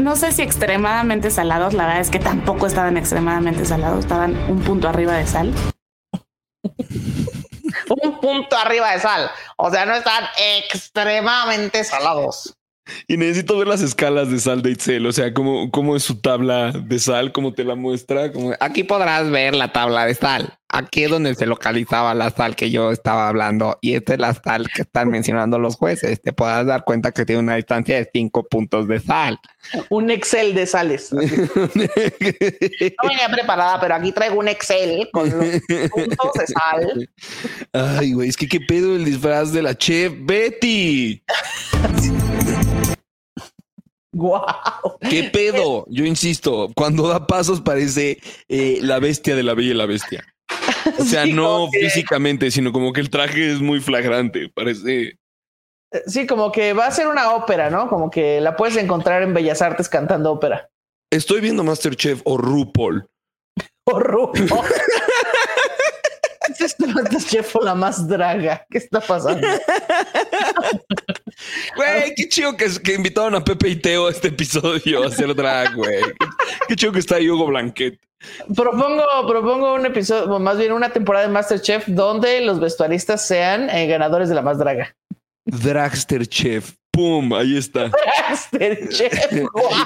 [0.01, 4.61] No sé si extremadamente salados, la verdad es que tampoco estaban extremadamente salados, estaban un
[4.61, 5.53] punto arriba de sal.
[7.89, 9.30] Un punto arriba de sal.
[9.57, 12.55] O sea, no están extremadamente salados.
[13.09, 16.20] Y necesito ver las escalas de sal de Itzel, o sea, cómo, cómo es su
[16.20, 18.30] tabla de sal, cómo te la muestra.
[18.61, 20.59] Aquí podrás ver la tabla de sal.
[20.77, 23.79] Aquí es donde se localizaba la sal que yo estaba hablando.
[23.81, 26.20] Y esta es la sal que están mencionando los jueces.
[26.20, 29.39] Te podrás dar cuenta que tiene una distancia de cinco puntos de sal.
[29.89, 31.12] Un Excel de sales.
[33.03, 35.61] No venía preparada, pero aquí traigo un Excel con los
[35.91, 37.11] puntos de sal.
[37.72, 41.22] Ay, güey, es que qué pedo el disfraz de la chef Betty.
[44.12, 44.45] Guau.
[45.09, 45.85] ¿Qué pedo?
[45.89, 48.18] Yo insisto, cuando da pasos parece
[48.49, 50.25] eh, la bestia de la bella y la bestia.
[50.99, 54.49] O sea, Sí, no que- físicamente, sino como que el traje es muy flagrante.
[54.55, 55.18] Parece.
[56.07, 57.88] Sí, como que va a ser una ópera, ¿no?
[57.88, 60.68] Como que la puedes encontrar en Bellas Artes cantando ópera.
[61.11, 63.07] Estoy viendo Masterchef o RuPaul.
[63.86, 64.66] O RuPaul.
[66.51, 68.66] Es este Masterchef o la más draga.
[68.70, 69.47] ¿Qué está pasando?
[71.76, 75.34] Güey, qué chido que, que invitaron a Pepe y Teo a este episodio a hacer
[75.34, 76.03] drag, güey.
[76.03, 76.26] Qué,
[76.68, 77.99] qué chido que está Hugo Blanquet.
[78.55, 83.70] Propongo, propongo un episodio, o más bien una temporada de Masterchef donde los vestuaristas sean
[83.70, 84.95] eh, ganadores de la más draga.
[85.47, 86.75] Dragster Chef.
[86.91, 87.33] ¡Pum!
[87.33, 87.89] Ahí está.
[88.29, 89.33] Dragster Chef.
[89.33, 89.41] ahí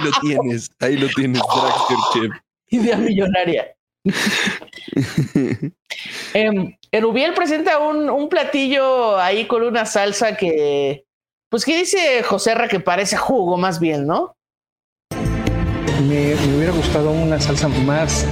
[0.05, 0.71] lo tienes.
[0.81, 2.33] Ahí lo tienes, Dragster Chef.
[2.71, 3.75] Idea millonaria.
[6.35, 11.05] eh, Erubiel presenta un, un, platillo ahí con una salsa que,
[11.51, 14.38] pues, ¿qué dice Joserra que parece jugo más bien, no?
[16.01, 18.25] Me, me hubiera gustado una salsa más,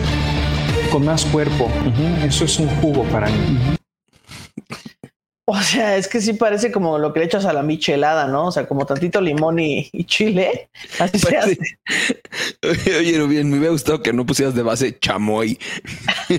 [0.91, 1.65] con más cuerpo.
[1.65, 2.25] Uh -huh.
[2.27, 3.39] Eso es un jugo para mí.
[3.39, 3.77] Uh -huh.
[5.49, 8.47] O sea, es que sí parece como lo que le echas a la michelada, ¿no?
[8.47, 10.71] O sea, como tantito limón y, y chile.
[10.99, 11.59] Así se hace.
[12.99, 15.57] Oye, bien, me hubiera gustado que no pusieras de base chamoy.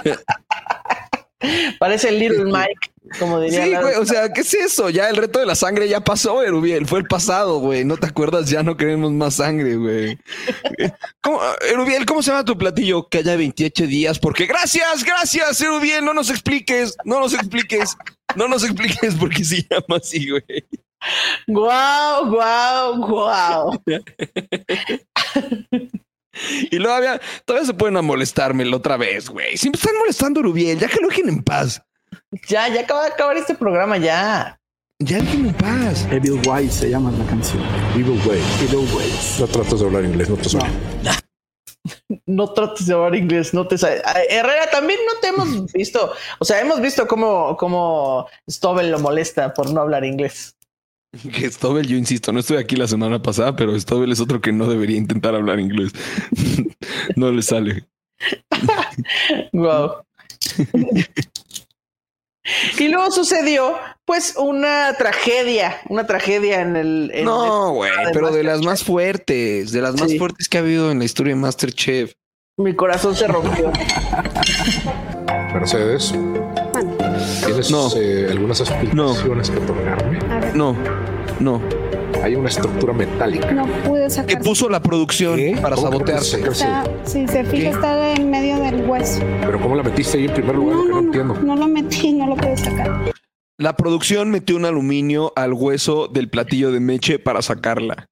[1.78, 3.64] Parece el Little Mike, como diría.
[3.64, 4.90] Sí, güey, o sea, ¿qué es eso?
[4.90, 6.86] Ya el reto de la sangre ya pasó, Erubiel.
[6.86, 7.84] Fue el pasado, güey.
[7.84, 10.18] No te acuerdas, ya no queremos más sangre, güey.
[11.22, 13.08] ¿Cómo, Erubiel, ¿cómo se llama tu platillo?
[13.08, 16.04] Que haya 28 días, porque gracias, gracias, Erubiel.
[16.04, 17.96] No nos expliques, no nos expliques,
[18.34, 20.66] no nos expliques porque se llama así, güey.
[21.46, 23.82] Guau, guau, guau.
[26.70, 29.56] Y luego había, todavía se pueden a molestármelo otra vez, güey.
[29.56, 31.82] Siempre están molestando Rubiel, ya que lo dejen en paz.
[32.48, 34.58] Ya, ya acaba de acabar este programa, ya.
[35.00, 36.06] Ya déjenme en paz.
[36.10, 37.62] Evil Ways se llama la canción.
[37.94, 38.62] Evil Ways.
[38.62, 39.36] Evil Ways.
[39.40, 40.70] No tratas de hablar inglés, no te suena.
[41.02, 41.10] No.
[42.26, 44.02] no trates de hablar inglés, no te sabes.
[44.28, 46.12] Herrera, también no te hemos visto.
[46.38, 50.56] O sea, hemos visto cómo, cómo Stobel lo molesta por no hablar inglés.
[51.32, 54.52] Que Stobel, yo insisto, no estoy aquí la semana pasada, pero Stobel es otro que
[54.52, 55.92] no debería intentar hablar inglés.
[57.16, 57.86] no le sale.
[59.52, 59.92] wow.
[62.78, 67.10] y luego sucedió, pues, una tragedia, una tragedia en el.
[67.14, 70.90] En no, güey, pero de las más fuertes, de las más fuertes que ha habido
[70.90, 72.14] en la historia de Masterchef.
[72.56, 73.70] Mi corazón se rompió.
[75.54, 76.12] Mercedes.
[77.66, 78.00] ¿Tienes No.
[78.00, 80.18] eh, algunas explicaciones que otorgarme?
[80.54, 80.76] No,
[81.40, 81.60] no.
[82.22, 83.50] Hay una estructura metálica.
[83.52, 84.42] No pude Que sacar.
[84.42, 86.40] puso la producción para ¿Cómo que no sabotearse.
[86.48, 89.20] Está, si se fija, está en medio del hueso.
[89.40, 90.76] Pero ¿cómo la metiste ahí en primer lugar?
[90.76, 91.34] No, que no, no, entiendo.
[91.34, 93.12] no, no lo metí, no lo pude sacar.
[93.56, 98.06] La producción metió un aluminio al hueso del platillo de Meche para sacarla.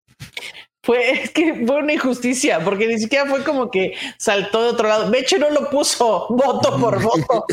[0.87, 4.89] Fue, es que fue una injusticia, porque ni siquiera fue como que saltó de otro
[4.89, 5.09] lado.
[5.11, 7.45] Meche no lo puso voto por voto.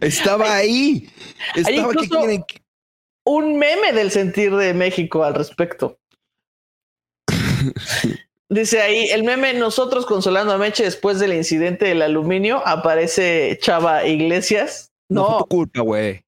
[0.00, 1.10] Estaba ahí.
[1.54, 2.44] Hay Estaba ¿qué incluso quieren?
[3.26, 5.98] un meme del sentir de México al respecto.
[8.48, 14.06] Dice ahí, el meme Nosotros consolando a Meche después del incidente del aluminio, aparece Chava
[14.06, 14.90] Iglesias.
[15.08, 16.24] No, fue No, tu culpa, güey.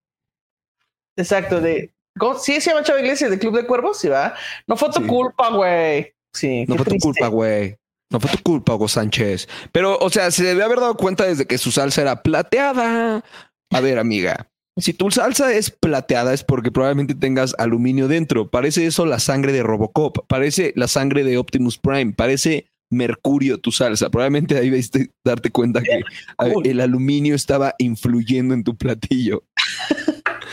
[1.17, 1.93] exacto, de...
[2.19, 2.39] ¿cómo?
[2.39, 3.99] ¿Sí se llama Chava Iglesias de Club de Cuervos?
[3.99, 4.35] Sí, va.
[4.67, 5.07] No fue tu Sí.
[5.07, 6.13] culpa, güey.
[6.35, 7.77] Sí, No fue tu culpa, güey.
[8.11, 9.49] No fue tu culpa, Hugo Sánchez.
[9.73, 13.25] Pero, o sea, se debe haber dado cuenta desde que su salsa era plateada.
[13.71, 14.49] A ver, amiga.
[14.79, 18.51] Si tu salsa es plateada es porque probablemente tengas aluminio dentro.
[18.51, 20.27] Parece eso la sangre de Robocop.
[20.29, 22.13] Parece la sangre de Optimus Prime.
[22.15, 24.11] Parece mercurio tu salsa.
[24.11, 26.03] Probablemente ahí debiste darte cuenta que
[26.37, 29.43] a ver, el aluminio estaba influyendo en tu platillo.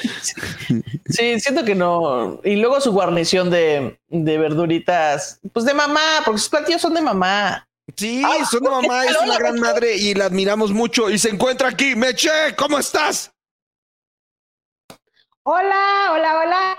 [1.09, 2.39] Sí, siento que no.
[2.43, 7.01] Y luego su guarnición de, de verduritas, pues de mamá, porque sus platillos son de
[7.01, 7.67] mamá.
[7.95, 11.09] Sí, son de mamá, es una gran madre y la admiramos mucho.
[11.09, 11.95] Y se encuentra aquí.
[11.95, 13.33] Meche, ¿cómo estás?
[15.43, 16.77] Hola, hola, hola.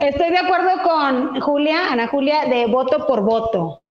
[0.00, 3.82] Estoy de acuerdo con Julia, Ana Julia, de voto por voto.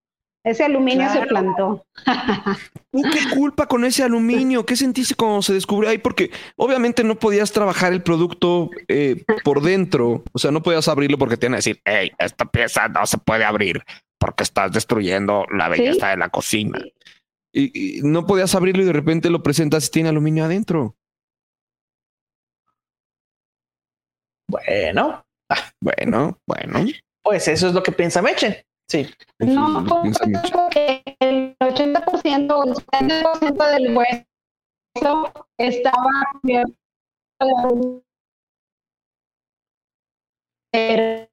[0.45, 1.83] Ese aluminio se plantó.
[2.91, 4.63] ¿Tú qué culpa con ese aluminio?
[4.63, 5.97] ¿Qué sentiste cuando se descubrió ahí?
[5.97, 10.23] Porque obviamente no podías trabajar el producto eh, por dentro.
[10.33, 13.17] O sea, no podías abrirlo porque te iban a decir, hey, esta pieza no se
[13.17, 13.81] puede abrir
[14.19, 16.79] porque estás destruyendo la belleza de la cocina.
[17.51, 20.95] Y, y no podías abrirlo y de repente lo presentas y tiene aluminio adentro.
[24.47, 25.25] Bueno,
[25.81, 26.85] Bueno, bueno.
[27.23, 28.63] pues eso es lo que piensa Meche.
[28.87, 29.07] Sí.
[29.39, 36.09] No, porque el 80% o el 70% del hueso estaba
[36.41, 36.73] cubierto
[40.71, 41.27] pero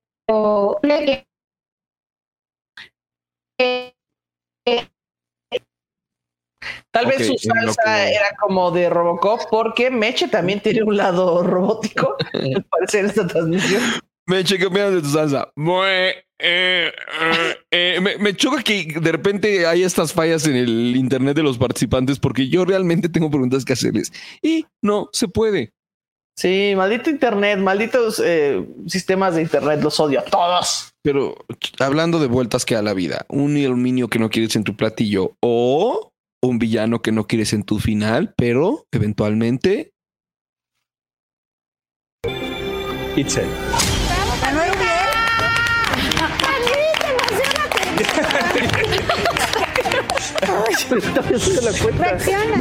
[0.80, 1.26] que-
[3.58, 3.94] que-
[4.64, 4.88] que-
[6.92, 11.42] Tal vez su salsa que- era como de Robocop, porque Meche también tiene un lado
[11.42, 13.82] robótico, al parecer, esta transmisión.
[14.26, 15.50] Meche, ¿qué opinas de tu salsa?
[15.56, 20.96] Mue, eh, eh, eh, me, me choca que de repente hay estas fallas en el
[20.96, 24.12] internet de los participantes porque yo realmente tengo preguntas que hacerles
[24.42, 25.72] y no se puede.
[26.36, 30.90] Sí, maldito internet, malditos eh, sistemas de internet, los odio a todos.
[31.02, 31.36] Pero
[31.78, 35.36] hablando de vueltas que a la vida, un aluminio que no quieres en tu platillo
[35.40, 36.10] o
[36.42, 39.92] un villano que no quieres en tu final, pero eventualmente.
[43.14, 43.46] Itzel.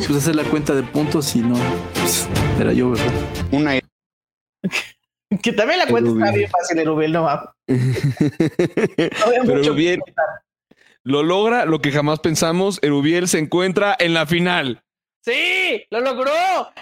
[0.08, 1.56] Pues hacer la cuenta de puntos y no.
[1.94, 2.28] pues,
[2.60, 3.12] era yo, ¿verdad?
[3.52, 3.80] Una
[5.42, 7.56] Que también la cuenta está bien fácil, Erubiel, no va.
[8.98, 10.02] Pero Erubiel
[11.04, 12.80] lo logra lo que jamás pensamos.
[12.82, 14.84] Erubiel se encuentra en la final.
[15.24, 16.32] Sí, lo logró.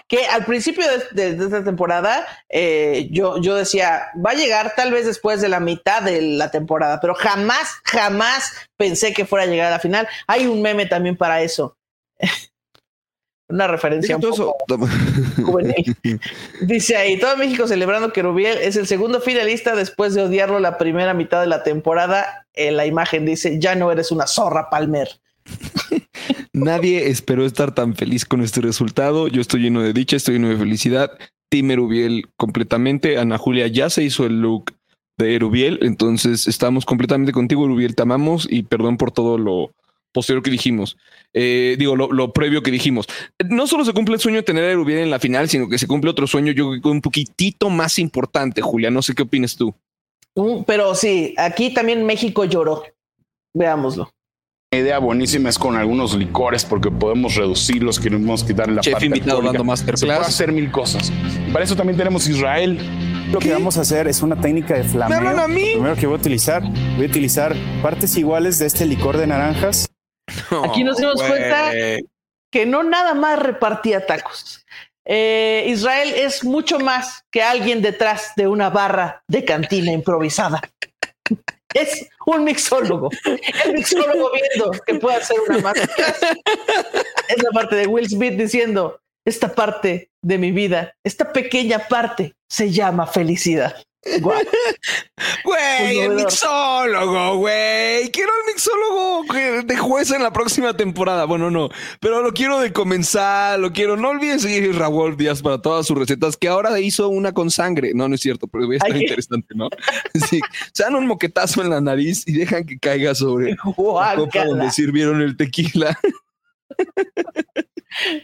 [0.07, 4.73] Que al principio de, de- de esta temporada eh, yo, yo decía, va a llegar
[4.75, 9.43] tal vez después de la mitad de la temporada, pero jamás, jamás pensé que fuera
[9.43, 10.07] a llegar a la final.
[10.27, 11.75] Hay un meme también para eso.
[13.49, 14.55] Una referencia un poco
[15.43, 15.97] juvenil.
[16.61, 20.77] Dice ahí, todo México celebrando que Rubiel es el segundo finalista después de odiarlo la
[20.77, 22.45] primera mitad de la temporada.
[22.53, 25.19] En la imagen dice, ya no eres una zorra, Palmer.
[26.54, 29.28] Nadie esperó estar tan feliz con este resultado.
[29.28, 31.12] Yo estoy lleno de dicha, estoy lleno de felicidad.
[31.50, 33.18] Team Erubiel completamente.
[33.18, 34.74] Ana Julia ya se hizo el look
[35.18, 35.80] de Erubiel.
[35.82, 37.95] Entonces estamos completamente contigo, Erubiel.
[37.95, 39.72] Te amamos y perdón por todo lo
[40.12, 40.97] posterior que dijimos.
[41.34, 43.08] Eh, digo, lo, previo que dijimos.
[43.50, 45.78] No solo se cumple el sueño de tener a Erubiel en la final, sino que
[45.78, 48.89] se cumple otro sueño, yo creo un poquitito más importante, Julia.
[48.89, 49.74] No sé qué opinas tú.
[50.36, 52.84] Mm, Pero sí, aquí también México lloró.
[53.54, 54.12] Veámoslo.
[54.72, 59.07] Una idea buenísima es con algunos licores porque podemos reducirlos, queremos quitarle la Chef parte
[59.07, 59.99] invitado dando masterclass.
[59.99, 61.11] Se puede hacer mil cosas.
[61.51, 62.78] Para eso también tenemos Israel.
[63.32, 65.17] Lo que vamos a hacer es una técnica de flameo.
[65.17, 65.70] hablan a mí?
[65.70, 69.26] Lo primero que voy a utilizar, voy a utilizar partes iguales de este licor de
[69.26, 69.88] naranjas.
[70.63, 71.72] Aquí nos dimos cuenta
[72.51, 74.67] que no nada más repartía tacos.
[75.03, 80.61] Eh, Israel es mucho más que alguien detrás de una barra de cantina improvisada.
[81.74, 83.09] Es un mixólogo.
[83.65, 86.22] El mixólogo viendo que puede hacer una masterclass.
[87.28, 92.34] Es la parte de Will Smith diciendo, esta parte de mi vida, esta pequeña parte
[92.49, 93.76] se llama felicidad.
[95.43, 98.10] Güey, el mixólogo, güey.
[98.12, 101.26] Quiero el mixólogo de juez en la próxima temporada.
[101.26, 101.70] Bueno, no,
[102.00, 103.97] pero lo quiero de comenzar, lo quiero.
[103.97, 107.52] No olviden seguir a Raúl Díaz para todas sus recetas, que ahora hizo una con
[107.52, 107.91] sangre.
[107.93, 109.70] No, no es cierto, pero está interesante, ¿no?
[110.30, 110.39] Sí,
[110.74, 114.45] se dan un moquetazo en la nariz y dejan que caiga sobre la copa Guácala.
[114.45, 115.97] donde sirvieron el tequila.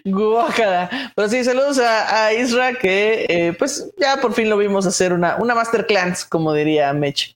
[0.03, 1.11] Guácala.
[1.15, 5.13] Pero sí, saludos a, a Isra, que eh, pues ya por fin lo vimos hacer
[5.13, 7.35] una, una masterclass, como diría Mech.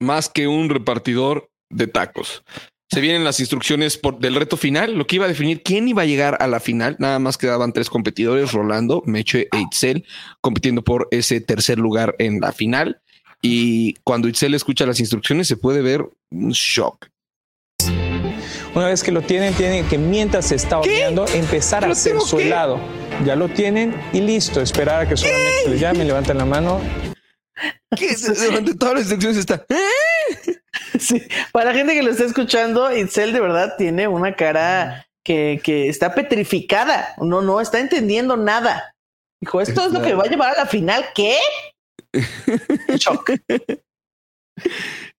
[0.00, 2.42] Más que un repartidor de tacos.
[2.88, 6.02] Se vienen las instrucciones por, del reto final, lo que iba a definir quién iba
[6.02, 6.96] a llegar a la final.
[7.00, 10.04] Nada más quedaban tres competidores, Rolando, Meche e Itzel,
[10.40, 13.00] compitiendo por ese tercer lugar en la final.
[13.42, 17.08] Y cuando Itzel escucha las instrucciones, se puede ver un shock.
[18.76, 22.20] Una vez que lo tienen, tienen que mientras se está horneando, empezar a ¿Lo hacer
[22.20, 22.48] su qué?
[22.48, 22.78] helado.
[23.24, 24.60] Ya lo tienen y listo.
[24.60, 26.82] Esperar a que solamente se les llame, levanten la mano.
[27.96, 28.14] Que
[28.46, 29.64] durante todas las instrucciones está.
[31.00, 35.58] Sí, para la gente que lo está escuchando, Itzel de verdad tiene una cara que,
[35.64, 37.14] que está petrificada.
[37.16, 38.94] No, no está entendiendo nada.
[39.40, 41.02] Dijo, esto es lo que va a llevar a la final.
[41.14, 41.38] ¿Qué?
[42.98, 43.30] Shock.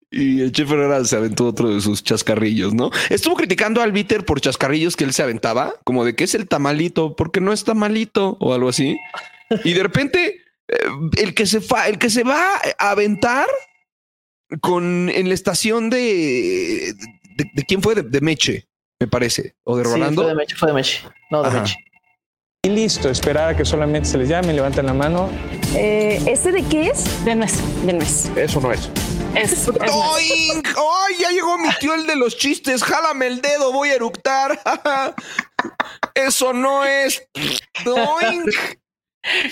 [0.09, 2.91] Y el chef Herrera se aventó otro de sus chascarrillos, ¿no?
[3.09, 6.47] Estuvo criticando al Bitter por chascarrillos que él se aventaba, como de que es el
[6.47, 8.97] tamalito, porque no es tamalito o algo así.
[9.65, 10.75] Y de repente, eh,
[11.17, 12.41] el que se fa- el que se va
[12.79, 13.47] a aventar
[14.61, 16.93] con en la estación de
[17.35, 18.65] de, de quién fue de, de Meche,
[18.99, 20.21] me parece, o de Sí, Rolando.
[20.23, 21.01] fue de Meche, fue de Meche.
[21.29, 21.59] No, de Ajá.
[21.61, 21.75] Meche.
[22.63, 23.09] Y listo.
[23.09, 25.29] Esperar a que solamente se les llame, levanten la mano.
[25.75, 27.23] ¿Este de qué es?
[27.25, 27.53] De nuez.
[27.85, 28.31] De nuez.
[28.35, 28.89] Eso no es.
[29.37, 29.69] Es.
[29.69, 32.83] ¡Ay, ya llegó mi tío el de los chistes!
[32.83, 33.71] ¡Jálame el dedo!
[33.71, 34.59] ¡Voy a eructar!
[36.15, 37.21] ¡Eso no es!
[37.83, 38.55] ¡Doink!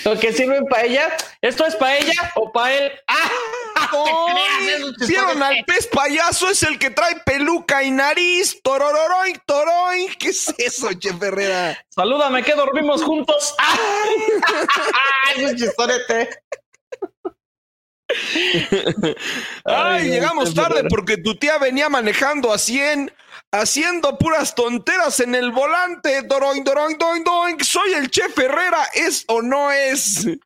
[0.04, 2.92] Lo que sirve en paella, ¿esto es paella o pael?
[3.06, 3.90] ¡Ah!
[3.92, 5.06] ¡Doink!
[5.06, 6.50] ¿Vieron al pez payaso?
[6.50, 8.60] Es el que trae peluca y nariz.
[8.62, 10.16] ¡Torororoink, toroink!
[10.18, 11.78] ¿Qué es eso, Chef Herrera?
[11.90, 13.54] Salúdame que dormimos juntos.
[13.58, 13.72] ¡Ah!
[15.36, 16.42] Eso es chistorete.
[19.64, 23.12] Ay, llegamos Chef tarde porque tu tía venía manejando a 100,
[23.52, 26.22] haciendo puras tonteras en el volante.
[26.22, 27.64] Doroing, doroing, doing, doing.
[27.64, 30.26] Soy el chef Herrera, ¿es o no es?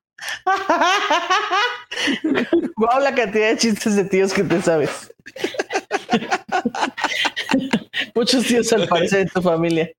[2.77, 5.13] Guau, la cantidad de chistes de tíos que te sabes.
[8.15, 9.91] Muchos tíos al parecer en tu familia.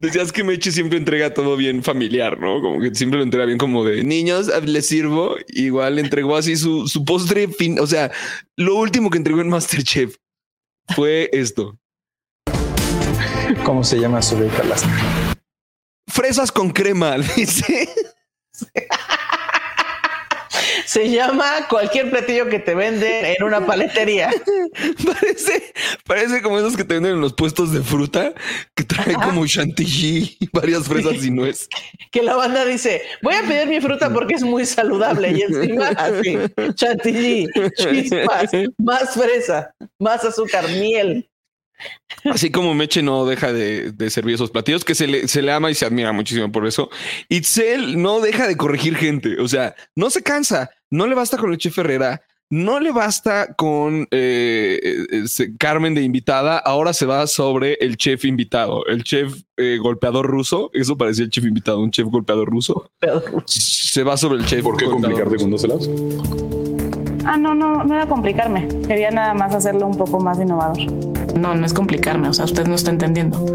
[0.00, 2.60] Decías que Meche siempre entrega todo bien familiar, ¿no?
[2.60, 5.36] Como que siempre lo entrega bien como de niños, les sirvo.
[5.48, 7.78] Igual entregó así su, su postre fin.
[7.80, 8.10] O sea,
[8.56, 10.16] lo último que entregó en Masterchef
[10.94, 11.78] fue esto.
[13.64, 14.62] ¿Cómo se llama su rica
[16.08, 17.88] Fresas con crema, dice.
[20.92, 24.30] Se llama cualquier platillo que te venden en una paletería.
[25.06, 25.72] parece,
[26.04, 28.34] parece como esos que te venden en los puestos de fruta,
[28.74, 31.66] que traen como chantilly, varias fresas y nuez.
[32.10, 35.30] Que la banda dice, voy a pedir mi fruta porque es muy saludable.
[35.30, 36.36] Y encima así,
[36.74, 41.26] chantilly, chispas, más fresa, más azúcar, miel.
[42.24, 45.70] Así como Meche no deja de, servir esos platillos, que se le, se le ama
[45.70, 46.90] y se admira muchísimo por eso.
[47.30, 49.40] Itzel no deja de corregir gente.
[49.40, 50.68] O sea, no se cansa.
[50.92, 52.20] No le basta con el chef Ferrera.
[52.50, 54.78] No le basta con eh,
[55.10, 56.58] eh, Carmen de invitada.
[56.58, 60.70] Ahora se va sobre el chef invitado, el chef eh, golpeador ruso.
[60.74, 62.90] Eso parecía el chef invitado, un chef golpeador ruso.
[63.46, 64.62] Se va sobre el chef.
[64.62, 65.88] ¿Por qué complicarte con dos helados?
[67.24, 68.68] Ah, no, no, no era complicarme.
[68.86, 70.92] Quería nada más hacerlo un poco más innovador.
[71.32, 73.46] No, no es complicarme, o sea, usted no está entendiendo.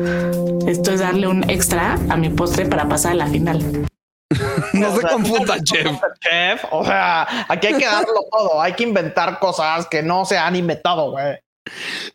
[0.65, 3.87] Esto es darle un extra a mi postre para pasar a la final.
[4.73, 5.87] no se confunda, chef.
[6.19, 8.61] Chef, o sea, aquí hay que darlo todo.
[8.61, 11.37] Hay que inventar cosas que no se han inventado, güey.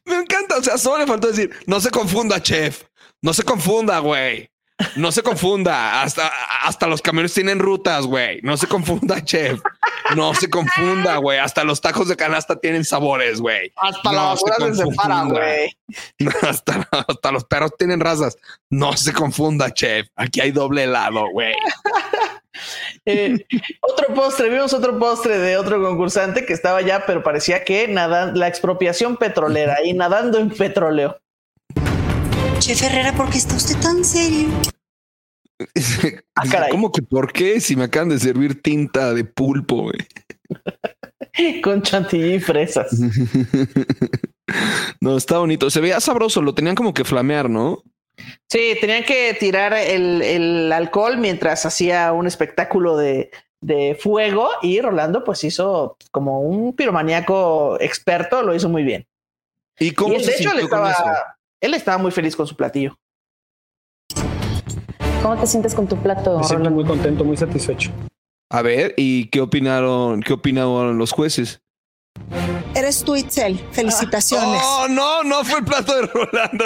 [0.05, 2.85] Me encanta, o sea, solo le faltó decir, no se confunda, chef.
[3.23, 4.52] No se confunda, güey.
[4.97, 6.03] No se confunda.
[6.03, 6.31] Hasta,
[6.63, 8.41] hasta los camiones tienen rutas, güey.
[8.43, 9.61] No se confunda, chef.
[10.17, 11.39] No se confunda, güey.
[11.39, 13.73] Hasta los tacos de canasta tienen sabores, güey.
[13.77, 15.77] Hasta la basura se, separa, güey.
[16.43, 18.37] Hasta, hasta los perros tienen razas.
[18.71, 20.09] No se confunda, chef.
[20.17, 21.55] Aquí hay doble helado, güey.
[23.07, 23.45] Eh,
[23.81, 28.31] otro postre, vimos otro postre de otro concursante que estaba ya, pero parecía que nada,
[28.33, 31.22] la expropiación petrolera y nadando en petróleo.
[32.63, 34.49] Chef Herrera, ¿por qué está usted tan serio?
[36.37, 37.61] Ah, ¿Cómo que por qué?
[37.61, 39.91] Si me acaban de servir tinta de pulpo,
[41.63, 42.93] Con chantilly y fresas.
[45.01, 45.71] no, está bonito.
[45.71, 47.83] Se veía sabroso, lo tenían como que flamear, ¿no?
[48.49, 53.31] Sí, tenían que tirar el, alcohol mientras hacía un espectáculo de,
[54.01, 59.07] fuego y Rolando pues hizo como un piromaníaco experto, lo hizo muy bien.
[59.79, 62.99] ¿Y cómo de hecho, él estaba, él estaba muy feliz con su platillo.
[65.23, 66.39] ¿Cómo te sientes con tu plato?
[66.41, 67.91] Me siento muy contento, muy satisfecho.
[68.51, 70.21] A ver, ¿y qué opinaron?
[70.21, 71.63] ¿Qué opinaron los jueces?
[72.75, 73.59] Eres tú, Itzel.
[73.71, 74.61] Felicitaciones.
[74.65, 76.65] Oh, no, no fue el plato de Rolando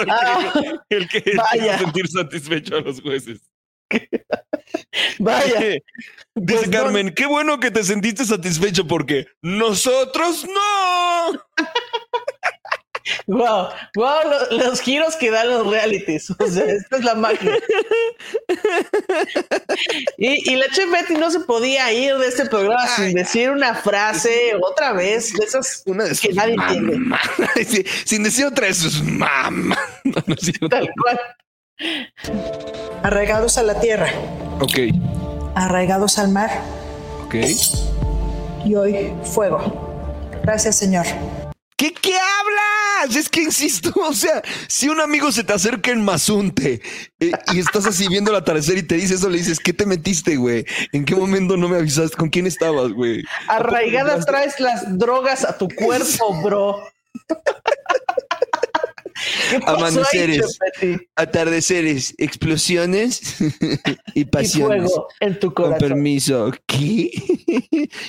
[0.89, 3.39] el que, ah, hizo sentir satisfecho a los jueces.
[5.19, 5.59] Vaya.
[6.35, 11.39] Dice pues Carmen, qué bueno que te sentiste satisfecho porque nosotros no.
[13.27, 14.19] Wow, wow,
[14.51, 16.29] los, giros que dan los realities.
[16.31, 17.51] O sea, esta es la magia.
[20.17, 24.53] Y, la chef Betty no se podía ir de este programa sin decir una frase
[24.61, 27.85] otra vez de esas una de que nadie entiende.
[28.05, 29.77] sin decir otra vez, es mamá.
[30.69, 31.19] Tal cual.
[33.03, 34.09] Arraigados a la tierra.
[34.59, 34.73] Ok.
[35.55, 36.49] Arraigados al mar.
[37.25, 37.35] Ok.
[38.65, 39.87] Y hoy fuego.
[40.43, 41.05] Gracias, Señor.
[41.77, 43.15] ¿Qué, qué hablas?
[43.15, 46.81] Es que insisto, o sea, si un amigo se te acerca en Mazunte
[47.19, 49.85] eh, y estás así viendo el atardecer y te dice eso, le dices, ¿qué te
[49.85, 50.65] metiste, güey?
[50.91, 52.17] ¿En qué momento no me avisaste?
[52.17, 53.23] ¿Con quién estabas, güey?
[53.47, 56.83] Arraigadas traes las drogas a tu cuerpo, bro.
[59.65, 60.59] Amaneceres,
[61.15, 63.37] atardeceres, explosiones
[64.13, 64.91] y pasiones.
[65.19, 65.79] en tu corazón.
[65.79, 66.51] Con permiso.
[66.65, 67.11] ¿Qué?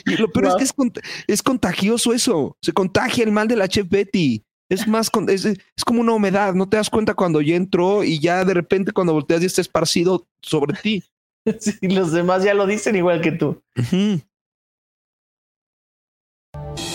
[0.07, 2.57] y lo peor es que es, contagioso eso.
[2.61, 4.45] Se contagia el mal de la chef Betty.
[4.69, 6.55] Es más, es, es, como una humedad.
[6.55, 9.61] No te das cuenta cuando ya entró y ya de repente cuando volteas ya está
[9.61, 11.05] esparcido sobre ti.
[11.61, 13.63] Sí, los demás ya lo dicen igual que tú.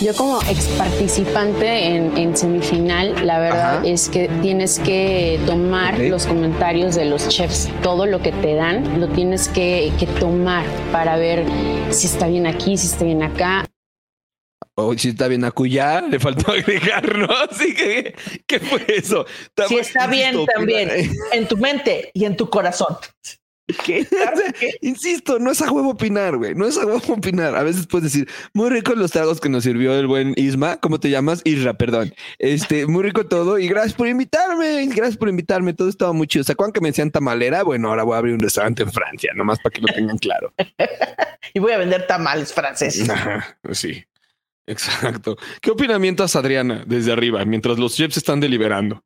[0.00, 6.94] Yo como ex participante en, semifinal, la verdad es que tienes que tomar los comentarios
[6.94, 7.70] de los chefs.
[7.82, 11.46] Todo lo que te dan lo tienes que, tomar para ver
[11.90, 13.64] si está bien aquí, si está bien acá.
[14.74, 17.28] O si está bien acullá, le faltó agregar, ¿no?
[17.48, 18.14] Así que,
[18.46, 19.24] ¿qué fue eso?
[19.68, 20.90] si está bien también,
[21.32, 22.96] en tu mente y en tu corazón.
[23.84, 24.06] ¿Qué?
[24.82, 26.54] Insisto, no es a huevo opinar, güey.
[26.54, 27.56] No es a huevo opinar.
[27.56, 30.76] A veces puedes decir, muy ricos los tragos que nos sirvió el buen Isma.
[30.76, 31.40] ¿Cómo te llamas?
[31.44, 32.12] Isra, perdón.
[32.38, 33.58] Este, muy rico todo.
[33.58, 34.86] Y gracias por invitarme.
[34.88, 35.72] Gracias por invitarme.
[35.72, 36.44] Todo estaba muy chido.
[36.44, 37.62] ¿Se acuerdan que me decían tamalera?
[37.62, 40.52] Bueno, ahora voy a abrir un restaurante en Francia, nomás para que lo tengan claro.
[41.54, 43.08] y voy a vender tamales franceses.
[43.72, 44.04] sí,
[44.66, 45.38] exacto.
[45.62, 49.02] ¿Qué opinamientas, Adriana, desde arriba, mientras los chefs están deliberando?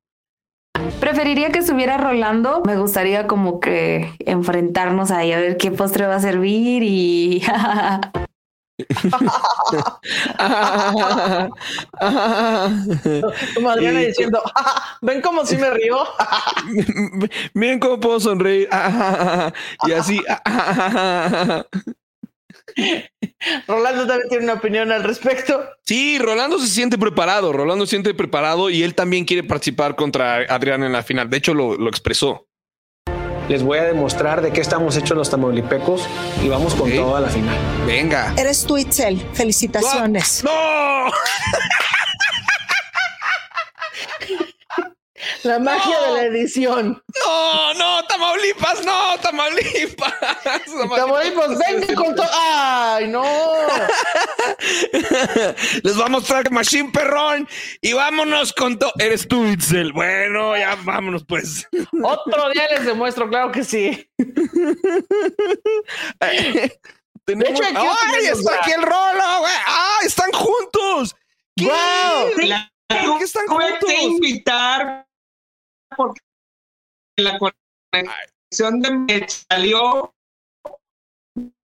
[1.01, 2.62] Preferiría que estuviera Rolando.
[2.64, 7.43] Me gustaría como que enfrentarnos ahí a ver qué postre va a servir y...
[13.55, 14.41] Como Adriana diciendo,
[15.03, 15.99] ven como si me río.
[17.55, 18.68] Miren cómo puedo sonreír.
[19.87, 20.22] y así.
[23.66, 25.64] Rolando también tiene una opinión al respecto.
[25.85, 27.53] Sí, Rolando se siente preparado.
[27.53, 31.31] Rolando se siente preparado y él también quiere participar contra Adrián en la final.
[31.31, 32.47] De hecho, lo, lo expresó.
[33.49, 36.07] Les voy a demostrar de qué estamos hechos los tamaulipecos
[36.45, 37.57] y vamos con todo a la final.
[37.87, 38.35] Venga.
[38.37, 39.18] Eres tú, Itzel.
[39.33, 40.45] Felicitaciones.
[40.45, 40.51] ¡No!
[45.43, 47.03] La magia de la edición.
[47.24, 50.14] No, no, Tamaulipas, no, Tamaulipas.
[50.97, 52.26] Tamaulipas, venga con todo.
[52.33, 53.22] Ay, no.
[55.83, 57.49] Les voy a mostrar Machine Perrón
[57.81, 58.93] y vámonos con todo.
[58.99, 59.93] Eres tú, Itzel.
[59.93, 61.66] Bueno, ya vámonos, pues.
[62.03, 64.09] Otro día les demuestro, claro que sí.
[67.24, 67.61] Tenemos...
[67.61, 68.61] hecho, aquí ¡Ay, tenemos está ya.
[68.61, 69.53] aquí el rolo, güey!
[69.66, 71.14] ¡Ah, están juntos!
[71.57, 71.66] ¿Qué?
[71.66, 72.31] ¡Wow!
[72.89, 73.91] ¿Por qué están juntos?
[74.01, 75.07] invitar
[75.99, 76.20] porque
[77.16, 80.14] la conexión de me salió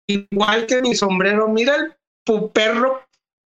[0.07, 1.49] igual que mi sombrero.
[1.49, 3.07] Mira el puperro,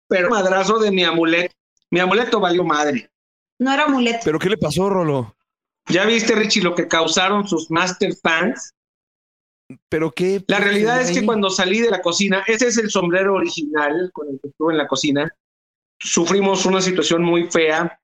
[0.08, 1.56] pero madrazo de mi amuleto.
[1.90, 3.10] Mi amuleto valió madre.
[3.60, 4.20] No era amuleto.
[4.24, 5.36] ¿Pero qué le pasó, Rolo?
[5.88, 8.74] ¿Ya viste, Richie, lo que causaron sus Master Fans?
[9.90, 10.44] ¿Pero qué?
[10.48, 14.30] La realidad es que cuando salí de la cocina, ese es el sombrero original con
[14.30, 15.36] el que estuve en la cocina.
[16.00, 18.00] Sufrimos una situación muy fea.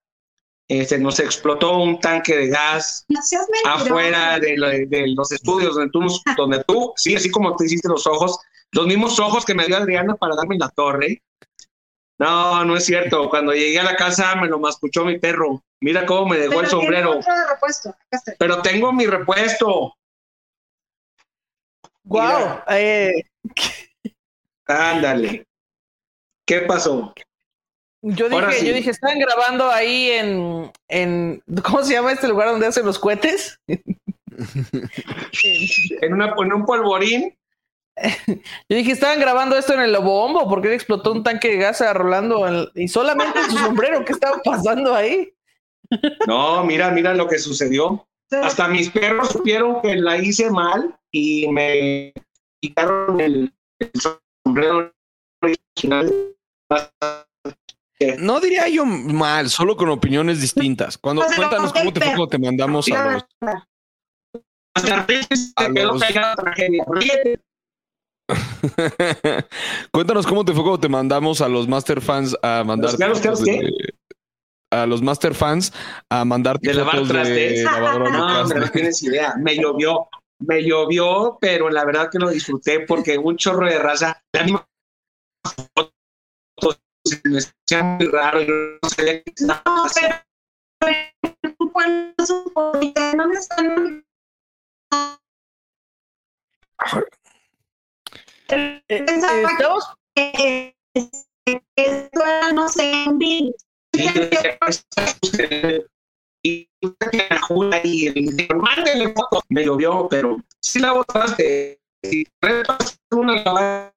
[0.68, 3.20] Este, nos explotó un tanque de gas No
[3.66, 7.66] afuera de, lo- de los estudios donde tú, nos- donde tú, sí, así como te
[7.66, 8.40] hiciste los ojos,
[8.72, 11.22] los mismos ojos que me dio Adriana para darme la torre.
[12.18, 13.30] No, no es cierto.
[13.30, 15.62] Cuando llegué a la casa me lo mascuchó mi perro.
[15.82, 17.20] Mira cómo me dejó Pero el sombrero.
[17.50, 17.96] repuesto.
[18.38, 19.96] Pero tengo mi repuesto.
[22.04, 22.62] Wow.
[22.70, 23.24] Eh,
[24.68, 25.46] Ándale.
[26.46, 27.14] ¿Qué pasó?
[28.02, 28.68] Yo Ahora dije, sí.
[28.68, 33.00] yo dije, están grabando ahí en, en, ¿cómo se llama este lugar donde hacen los
[33.00, 33.60] cohetes?
[35.44, 37.38] En, una, en un polvorín.
[38.28, 41.82] Yo dije, estaban grabando esto en el Lobombo, porque le explotó un tanque de gas
[41.82, 44.04] a Rolando y solamente en su sombrero.
[44.04, 45.34] ¿Qué estaba pasando ahí?
[46.28, 48.08] No, mira, mira lo que sucedió.
[48.32, 52.14] Hasta mis perros supieron que la hice mal y me
[52.62, 53.92] quitaron el, el
[54.44, 54.94] sombrero
[55.42, 56.34] original.
[58.20, 60.98] No diría yo mal, solo con opiniones distintas.
[60.98, 63.68] Cuando Pues, cuéntanos cómo te fue pero- cuando te mandamos a los, A.
[69.92, 73.08] Cuéntanos cómo te fue cuando te mandamos a los Master Fans a mandar ¿Los qué,
[73.08, 73.70] los qué, los qué?
[74.74, 75.74] a los Master Fans
[76.10, 77.64] a mandarte de lavar de trastes.
[77.66, 79.36] lavadora de No, hombre, no tienes idea.
[79.38, 80.08] Me llovió,
[80.40, 84.66] me llovió, pero la verdad que lo disfruté porque un chorro de raza, la misma
[87.06, 88.42] se me hacía muy raro.
[88.42, 89.64] Yo no sabía qué estaba.
[93.18, 94.06] ¿Dónde están?
[98.48, 100.76] Pensaba que
[101.46, 103.56] que esto era, no sé, un virus.
[104.60, 104.86] "Pues,
[106.44, 106.62] la
[108.88, 109.44] el fotos.
[109.50, 111.80] Me llovió, pero sí la botaste.
[112.04, 112.26] Si
[113.12, 113.94] una lavada.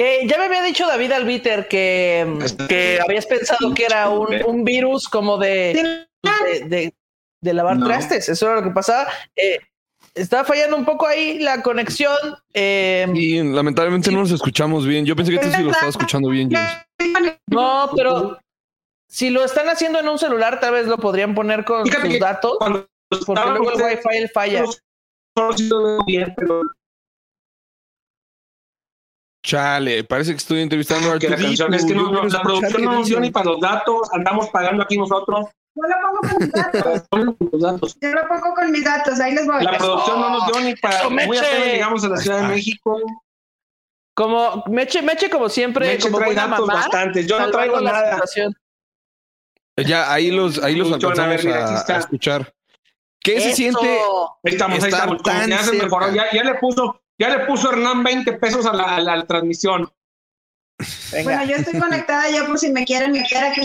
[0.00, 2.26] Que ya me había dicho David Albiter que,
[2.70, 6.94] que habías pensado que era un, un virus como de, de, de-
[7.42, 7.84] de lavar No.
[7.86, 8.26] trastes.
[8.30, 9.08] Eso era lo que pasaba.
[9.36, 9.58] Eh,
[10.14, 12.16] estaba fallando un poco ahí la conexión.
[12.54, 15.04] eh, Y lamentablemente no nos escuchamos bien.
[15.04, 17.36] Yo pensé que tú sí lo estabas escuchando bien, James.
[17.48, 18.38] no, pero
[19.06, 22.18] si lo están haciendo en un celular, tal vez lo podrían poner con Fíjate sus
[22.20, 22.56] datos.
[23.26, 24.64] Porque luego el wifi él falla.
[25.36, 26.62] Solo sí lo veo bien, pero
[29.42, 32.84] Chale, parece que estoy entrevistando a que la canción es que no, no, la producción
[32.84, 33.22] no nos dio dicen.
[33.22, 35.46] ni para los datos, andamos pagando aquí nosotros.
[35.74, 37.96] Yo lo pongo con mis datos.
[38.00, 39.20] Yo lo pongo con mis datos.
[39.20, 39.64] Ahí les voy.
[39.64, 41.08] La producción no nos dio ni para.
[41.08, 43.00] Muy apenas llegamos a la Ciudad de México.
[44.14, 46.74] Como Meche, Meche, como siempre, Meche como trae datos mamá.
[46.74, 47.26] bastantes.
[47.26, 48.12] Yo no traigo nada.
[48.12, 48.54] situación.
[49.76, 52.52] Ya, ahí los, ahí los Mucho, a ver, alcanzamos a, a escuchar.
[53.22, 53.98] ¿Qué se siente?
[54.44, 55.22] Ahí estamos, ahí estamos.
[55.22, 56.06] Tan ya se mejoró.
[56.06, 56.30] cerca?
[56.32, 59.88] Ya, ya le puso, ya le puso Hernán 20 pesos a la, a la transmisión.
[61.22, 63.62] Bueno, yo estoy conectada ya por si me quieren meter aquí.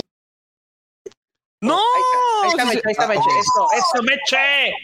[1.62, 1.78] ¡No!
[2.44, 3.20] Ahí está Meche, ahí está Meche.
[3.40, 4.74] Eso, eso, Meche.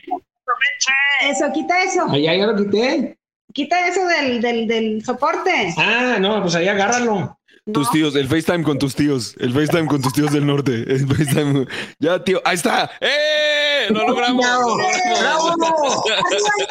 [1.21, 2.07] Eso, quita eso.
[2.11, 3.19] Allá ya lo quité.
[3.53, 5.75] Quita eso del, del, del soporte.
[5.77, 7.39] Ah, no, pues ahí agárralo.
[7.73, 10.73] Tus tíos, el FaceTime con tus tíos, el FaceTime con tus tíos del norte.
[10.73, 11.67] El FaceTime.
[12.01, 12.91] Ya, tío, ahí está.
[13.01, 13.52] ¡Eh!
[13.91, 14.45] ¡Lo logramos!
[14.45, 14.77] ¡Bravo!
[15.57, 16.05] ¡Bravo!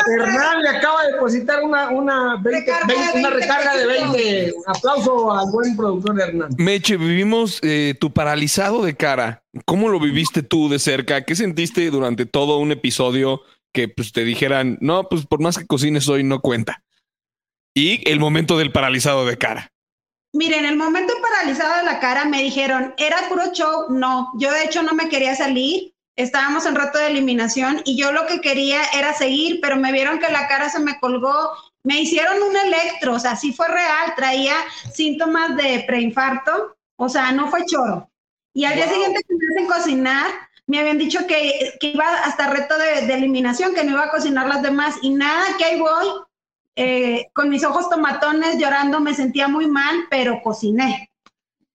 [0.08, 4.54] Hernán le acaba de depositar una, una, 20 20 una recarga de 20.
[4.68, 6.50] Aplauso al buen productor Hernán.
[6.58, 9.44] Meche, vivimos eh, tu paralizado de cara.
[9.66, 11.24] ¿Cómo lo viviste tú de cerca?
[11.24, 13.42] ¿Qué sentiste durante todo un episodio
[13.74, 16.84] que pues, te dijeran, no, pues por más que cocines hoy no cuenta?
[17.74, 19.72] Y el momento del paralizado de cara.
[20.34, 23.88] Miren, el momento paralizado de la cara me dijeron, ¿era puro show?
[23.90, 28.12] No, yo de hecho no me quería salir, estábamos en rato de eliminación y yo
[28.12, 31.52] lo que quería era seguir, pero me vieron que la cara se me colgó,
[31.84, 34.56] me hicieron un electro, o sea, sí fue real, traía
[34.94, 38.10] síntomas de preinfarto, o sea, no fue choro.
[38.54, 40.32] Y al día siguiente que me hacen cocinar,
[40.68, 44.12] me habían dicho que, que iba hasta reto de, de eliminación, que no iba a
[44.12, 46.08] cocinar las demás y nada, que ahí voy,
[46.76, 51.11] eh, con mis ojos tomatones llorando, me sentía muy mal, pero cociné.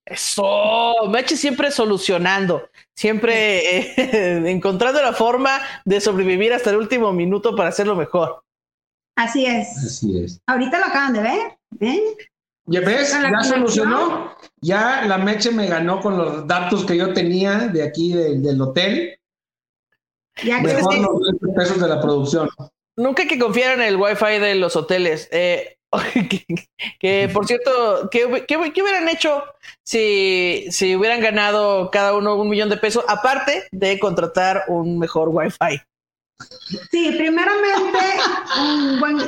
[0.06, 7.56] Eso, Meche siempre solucionando, siempre eh, encontrando la forma de sobrevivir hasta el último minuto
[7.56, 8.44] para hacerlo mejor.
[9.16, 9.76] Así es.
[9.78, 10.40] Así es.
[10.46, 11.58] Ahorita lo acaban de ver.
[11.70, 12.00] ¿ven?
[12.66, 13.10] ¿Ya ves?
[13.10, 13.54] Ya conexión.
[13.58, 14.36] solucionó.
[14.60, 18.60] Ya la Meche me ganó con los datos que yo tenía de aquí del, del
[18.60, 19.18] hotel.
[20.44, 21.00] Ya que Mejor sí.
[21.00, 22.48] los 20 pesos de la producción.
[22.96, 25.28] Nunca hay que confiar en el wifi de los hoteles.
[25.32, 25.75] Eh,
[26.28, 26.44] que,
[26.98, 29.42] que, por cierto, ¿qué, qué, qué hubieran hecho
[29.82, 35.28] si, si hubieran ganado cada uno un millón de pesos, aparte de contratar un mejor
[35.30, 35.80] wifi?
[36.90, 37.98] Sí, primeramente,
[38.58, 39.18] un buen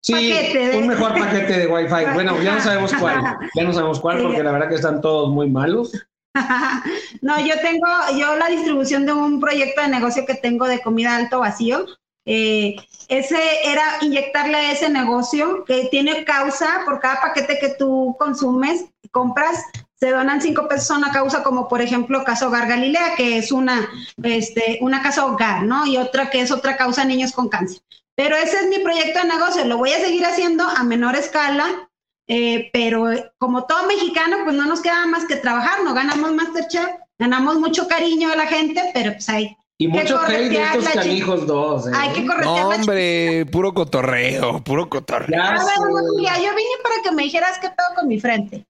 [0.00, 2.12] Sí, paquete de- un mejor paquete de Wi-Fi.
[2.14, 3.22] Bueno, ya no sabemos cuál.
[3.54, 5.92] Ya no sabemos cuál porque la verdad que están todos muy malos.
[7.20, 7.86] no, yo tengo,
[8.18, 11.86] yo la distribución de un proyecto de negocio que tengo de comida alto vacío.
[12.24, 12.76] Eh,
[13.08, 18.84] ese era inyectarle a ese negocio que tiene causa por cada paquete que tú consumes,
[19.10, 19.62] compras,
[19.94, 23.52] se donan cinco pesos a una causa como por ejemplo Casa Hogar Galilea, que es
[23.52, 23.88] una,
[24.22, 25.86] este, una casa hogar, ¿no?
[25.86, 27.82] Y otra que es otra causa niños con cáncer.
[28.14, 31.88] Pero ese es mi proyecto de negocio, lo voy a seguir haciendo a menor escala,
[32.28, 33.06] eh, pero
[33.38, 36.88] como todo mexicano, pues no nos queda más que trabajar, no ganamos Masterchef,
[37.18, 40.88] ganamos mucho cariño de la gente, pero pues hay Y que mucho hate de estos
[40.88, 41.86] canijos dos.
[41.86, 41.90] ¿eh?
[41.94, 45.30] Hay que corretear No, hombre, puro cotorreo, puro cotorreo.
[45.30, 45.74] Ya A ver.
[46.14, 48.64] Julia, yo vine para que me dijeras qué pedo con mi frente.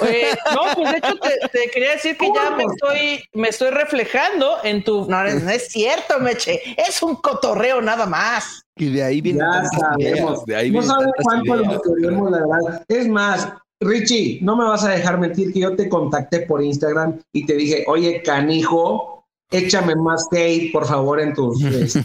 [0.00, 3.70] Oye, no, pues de hecho te, te quería decir que ya me estoy, me estoy
[3.70, 5.06] reflejando en tu.
[5.08, 6.60] No, no es cierto, Meche.
[6.76, 8.62] Es un cotorreo nada más.
[8.76, 10.44] Y de ahí vienen Ya sabemos.
[10.44, 12.84] de ahí no sabes cuánto lo queremos, la verdad.
[12.86, 13.48] Es más,
[13.80, 17.54] Richie, no me vas a dejar mentir que yo te contacté por Instagram y te
[17.54, 19.21] dije, oye, canijo,
[19.52, 21.62] échame más hate, por favor, en tus...
[21.64, 22.02] este,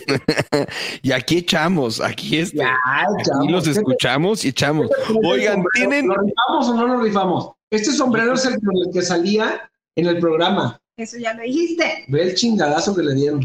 [1.01, 4.87] y aquí echamos, aquí este, Ya, aquí los escuchamos y echamos.
[5.25, 7.51] Oigan, sombrero, tienen ¿Lo rifamos o no lo rifamos?
[7.71, 10.79] Este sombrero es el con el que salía en el programa.
[10.97, 12.05] Eso ya lo dijiste.
[12.07, 13.41] Ve el chingadazo que le dieron.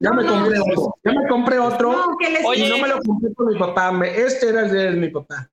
[0.00, 0.94] Ya me compré otro.
[1.04, 1.92] Ya me compré otro.
[1.92, 3.92] No, que les Oye, y no me lo compré con mi papá.
[3.92, 5.48] me- este era el de mi papá.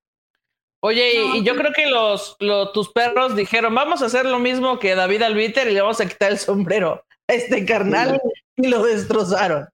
[0.82, 4.40] Oye, y- y yo creo que los, los- tus perros dijeron, vamos a hacer lo
[4.40, 7.06] mismo que David Albiter y le vamos a quitar el sombrero
[7.36, 8.22] este carnal
[8.56, 9.68] y lo destrozaron.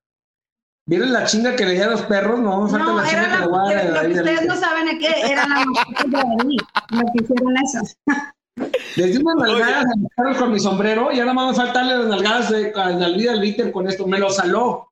[0.85, 2.39] ¿Vieron la chinga que le di a los perros?
[2.39, 3.89] No, me falta No, la era chinga que la, le voy a dar a lo
[3.89, 7.79] que David ustedes no saben es que eran las mascotas de lo que hicieron eso.
[8.95, 11.97] Les di unas nalgadas a los perros con mi sombrero y ahora van a faltarle
[11.97, 14.07] las nalgadas de, a David Alvite con esto.
[14.07, 14.91] Me lo saló.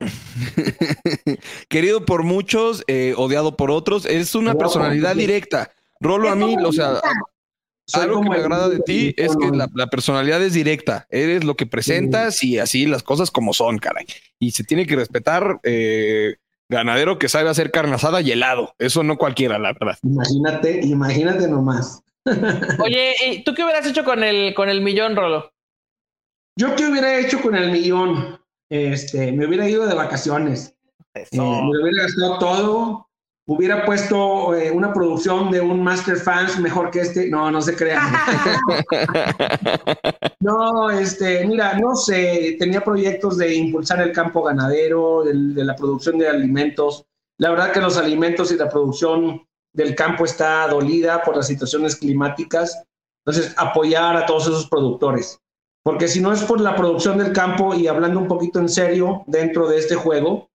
[1.68, 5.72] querido por muchos, eh, odiado por otros, es una personalidad directa.
[6.00, 7.00] Rolo, a mí, o sea,
[7.88, 11.06] Soy algo que me agrada de ti es que la, la personalidad es directa.
[11.08, 14.04] Eres lo que presentas y así las cosas como son, caray.
[14.38, 16.36] Y se tiene que respetar eh,
[16.68, 18.74] ganadero que sabe hacer carne asada y helado.
[18.78, 19.96] Eso no cualquiera, la verdad.
[20.02, 22.02] Imagínate, imagínate nomás.
[22.84, 25.50] Oye, ¿y ¿tú qué hubieras hecho con el, con el millón, Rolo?
[26.58, 28.38] ¿Yo qué hubiera hecho con el millón?
[28.68, 30.74] Este, me hubiera ido de vacaciones.
[31.14, 33.07] Eh, me lo hubiera gastado todo.
[33.50, 37.30] Hubiera puesto eh, una producción de un Master Fans mejor que este.
[37.30, 38.02] No, no se crean.
[40.40, 42.56] no, este, mira, no sé.
[42.58, 47.06] Tenía proyectos de impulsar el campo ganadero, del- de, la producción de alimentos.
[47.38, 49.42] La verdad que los alimentos y la producción
[49.72, 52.84] del campo está dolida por las situaciones climáticas.
[53.24, 55.40] Entonces, apoyar a todos esos productores.
[55.82, 59.22] Porque si no es por la producción del campo y hablando un poquito en serio
[59.26, 60.47] dentro de este juego,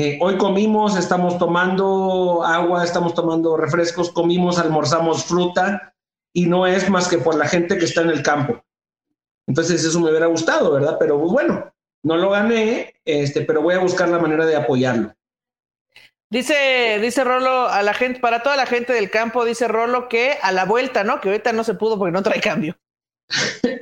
[0.00, 5.94] eh, hoy comimos, estamos tomando agua, estamos tomando refrescos, comimos, almorzamos fruta
[6.32, 8.64] y no es más que por la gente que está en el campo.
[9.46, 10.96] Entonces eso me hubiera gustado, ¿verdad?
[10.98, 11.70] Pero pues, bueno,
[12.02, 15.12] no lo gané, este, pero voy a buscar la manera de apoyarlo.
[16.30, 20.38] Dice, dice Rolo a la gente, para toda la gente del campo, dice Rolo que
[20.40, 21.20] a la vuelta, ¿no?
[21.20, 22.74] Que ahorita no se pudo porque no trae cambio.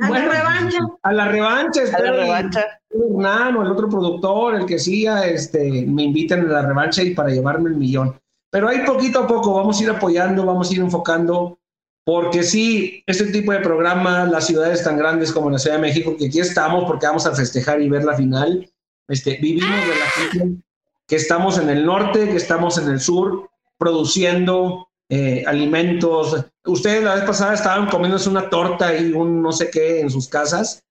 [0.01, 0.79] A la revancha.
[1.03, 2.65] A la revancha, A la revancha.
[2.91, 7.15] Hernán o el otro productor, el que siga, este, me inviten a la revancha y
[7.15, 8.19] para llevarme el millón.
[8.51, 11.59] Pero ahí poquito a poco vamos a ir apoyando, vamos a ir enfocando,
[12.05, 16.17] porque sí, este tipo de programas, las ciudades tan grandes como la Ciudad de México,
[16.19, 18.71] que aquí estamos porque vamos a festejar y ver la final,
[19.09, 20.63] este, vivimos de la gente
[21.07, 26.45] que estamos en el norte, que estamos en el sur, produciendo eh, alimentos.
[26.65, 30.29] Ustedes la vez pasada estaban comiéndose una torta y un no sé qué en sus
[30.29, 30.83] casas.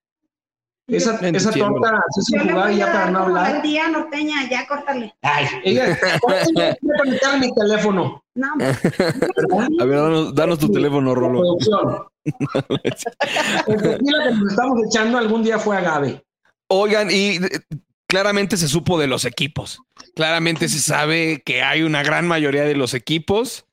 [0.88, 3.56] Esa, esa torta así sin jugar ya para no hablar.
[3.56, 5.14] al día norteña, ya córtale.
[5.20, 8.24] Ay, ella, voy a conectar mi teléfono.
[8.34, 11.42] No, A ver, danos, danos tu teléfono, Rolo.
[12.24, 16.24] El tequila que nos estamos echando algún día fue agave.
[16.68, 17.60] Oigan, y eh,
[18.06, 19.82] claramente se supo de los equipos.
[20.14, 23.66] Claramente se sabe que hay una gran mayoría de los equipos.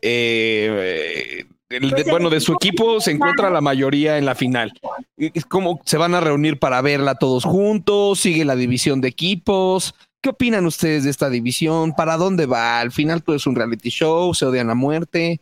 [0.00, 4.34] Eh, el de- Pues el bueno, de su equipo se encuentra la mayoría en la
[4.34, 4.72] final.
[5.48, 8.20] ¿Cómo se van a reunir para verla todos juntos?
[8.20, 9.94] ¿Sigue la división de equipos?
[10.20, 11.94] ¿Qué opinan ustedes de esta división?
[11.94, 12.80] ¿Para dónde va?
[12.80, 14.34] ¿Al final todo es un reality show?
[14.34, 15.40] ¿Se odian a muerte?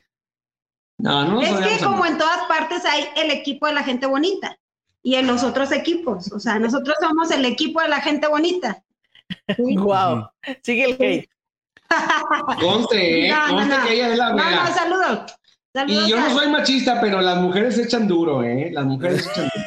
[0.99, 4.59] No, no es que como en todas partes hay el equipo de la gente bonita
[5.03, 6.31] y en los otros equipos.
[6.33, 8.83] O sea, nosotros somos el equipo de la gente bonita.
[9.59, 10.29] Wow.
[10.63, 11.30] Sigue el hate.
[12.61, 13.31] Conste, ¿eh?
[13.31, 13.85] No, no, Conste no.
[13.85, 14.65] que ella es la No, mera.
[14.65, 15.35] no, saludos.
[15.73, 18.71] Saludos Y yo no soy machista, pero las mujeres echan duro, ¿eh?
[18.73, 19.67] Las mujeres echan duro.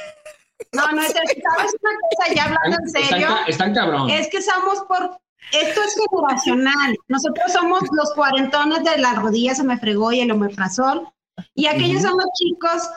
[0.73, 2.33] No, no, es ¿sabes una cosa?
[2.35, 3.27] Ya hablando en serio.
[3.47, 4.09] están cabrón.
[4.09, 5.17] Es que somos por.
[5.51, 6.97] Esto es generacional.
[7.09, 11.07] Nosotros somos los cuarentones de las rodillas, se me fregó y el omeprazol.
[11.53, 12.89] Y aquellos son los chicos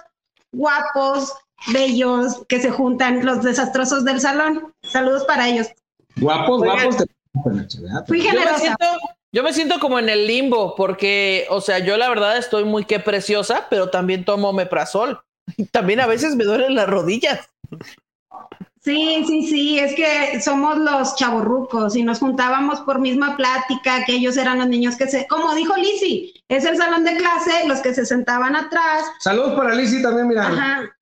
[0.53, 1.35] guapos,
[1.73, 4.73] bellos, que se juntan, los desastrosos del salón.
[4.85, 5.69] Saludos para ellos.
[6.17, 6.77] Guapos, Oigan.
[6.87, 7.05] guapos.
[8.07, 8.59] Fui Yo me, generosa.
[8.59, 8.87] siento,
[9.33, 12.85] yo me siento como en el limbo, porque, o sea, yo la verdad estoy muy
[12.85, 15.21] que preciosa, pero también tomo meprazol.
[15.71, 17.49] También a veces me duelen las rodillas.
[18.81, 24.13] Sí, sí, sí, es que somos los chavorrucos y nos juntábamos por misma plática, que
[24.13, 27.81] ellos eran los niños que se, como dijo Lisi, es el salón de clase, los
[27.81, 29.05] que se sentaban atrás.
[29.19, 30.47] Saludos para Lizzy también, mira.
[30.47, 30.96] Ajá.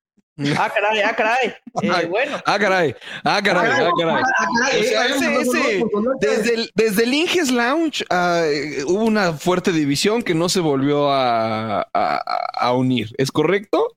[0.59, 1.55] Ah, caray, ah, caray.
[1.83, 2.37] Eh, bueno.
[2.47, 2.95] Ah, caray.
[3.25, 3.71] Ah, caray.
[3.71, 4.23] Ah, caray.
[4.23, 5.85] Ah, caray, O sea, eh, ese- ese-
[6.21, 10.61] desde, el, desde el Inges Lounge ah, eh, hubo una fuerte división que no se
[10.61, 13.11] volvió a, a- a unir.
[13.19, 13.97] ¿Es correcto?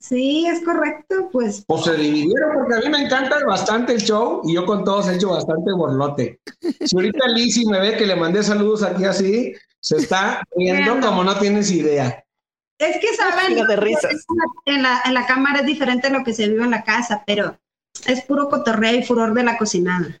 [0.00, 1.64] Sí, es correcto, pues.
[1.66, 5.08] O se dividieron, porque a mí me encanta bastante el show y yo con todos
[5.08, 6.40] he hecho bastante borlote.
[6.84, 11.06] Si ahorita Lizzy me ve que le mandé saludos aquí así, se está riendo Bueno.
[11.08, 12.24] como no tienes idea.
[12.78, 14.24] Es que saben, de risas.
[14.64, 17.24] en la, en la cámara es diferente a lo que se vive en la casa,
[17.26, 17.58] pero
[18.06, 20.20] es puro cotorreo y furor de la cocinada.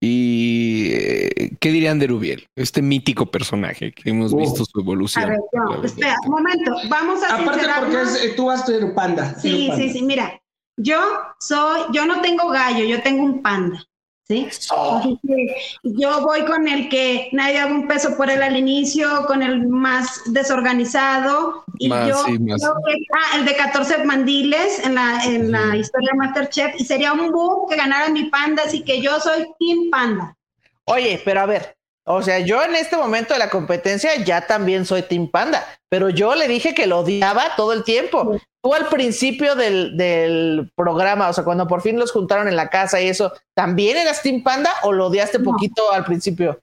[0.00, 2.48] ¿Y eh, qué dirían de Rubiel?
[2.54, 4.40] Este mítico personaje que hemos Uf.
[4.40, 5.24] visto su evolución.
[5.24, 8.94] A ver, no, espera, un momento, vamos a Aparte porque es, tú vas a ser
[8.94, 9.34] panda.
[9.40, 10.40] Sí, sí, sí, mira,
[10.76, 11.00] yo
[11.40, 13.84] soy, yo no tengo gallo, yo tengo un panda,
[14.28, 14.48] ¿sí?
[14.50, 19.24] Así que yo voy con el que nadie daba un peso por él al inicio,
[19.26, 22.60] con el más desorganizado, y Más, yo sí, más.
[22.60, 26.84] creo que- ah, el de 14 mandiles en la, en la historia de Masterchef, y
[26.84, 30.36] sería un boom que ganara mi panda, así que yo soy Team Panda.
[30.84, 34.84] Oye, pero a ver, o sea, yo en este momento de la competencia ya también
[34.86, 38.38] soy Team Panda, pero yo le dije que lo odiaba todo el tiempo.
[38.66, 42.68] Tú al principio del, del programa, o sea, cuando por fin los juntaron en la
[42.68, 46.58] casa y eso, ¿también eras Team Panda o lo odiaste poquito al principio?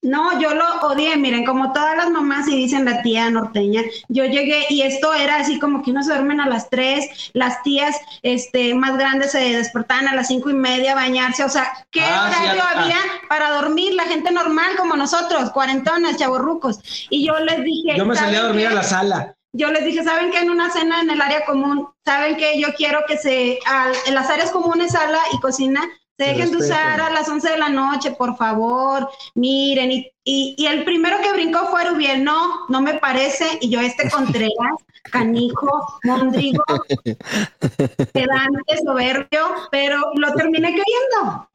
[0.00, 4.24] No, yo lo odié, miren, como todas las mamás y dicen la tía norteña, yo
[4.24, 7.94] llegué y esto era así como que uno se duermen a las tres, las tías
[8.22, 12.00] este, más grandes se despertaban a las cinco y media a bañarse, o sea, ¿qué
[12.04, 12.72] Ah, sí, horario ah.
[12.74, 12.98] había
[13.28, 16.80] para dormir la gente normal como nosotros, cuarentonas, chavorrucos?
[17.10, 17.98] Y yo les dije...
[17.98, 18.72] Yo me salí a ¿saben dormir qué?
[18.72, 19.36] a la sala.
[19.56, 20.38] Yo les dije, ¿saben qué?
[20.40, 22.60] En una cena en el área común, ¿saben qué?
[22.60, 25.80] Yo quiero que se, al- en las áreas comunes, sala y cocina,
[26.16, 29.90] se dejen de usar a las 11 de la noche, por favor, miren.
[29.92, 33.44] Y, y, y el primero que brincó fue Rubiel, no, no me parece.
[33.60, 34.76] Y yo, este Contreras,
[35.10, 36.62] canijo, mondrigo,
[38.12, 41.48] pedante, soberbio, pero lo terminé queriendo.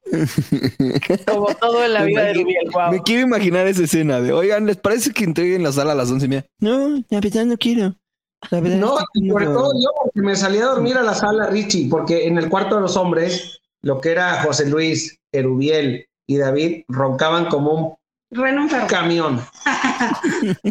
[1.25, 2.91] Como todo en la vida de Rubiel, wow.
[2.91, 6.11] Me quiero imaginar esa escena de, oigan, ¿les parece que entreguen la sala a las
[6.11, 6.45] once y media?
[6.59, 7.95] No, la verdad no quiero.
[8.51, 9.53] La verdad No, es que y sobre no.
[9.53, 12.75] todo yo, porque me salí a dormir a la sala Richie, porque en el cuarto
[12.75, 17.99] de los hombres, lo que era José Luis, Erubiel y David roncaban como
[18.31, 19.43] un camión.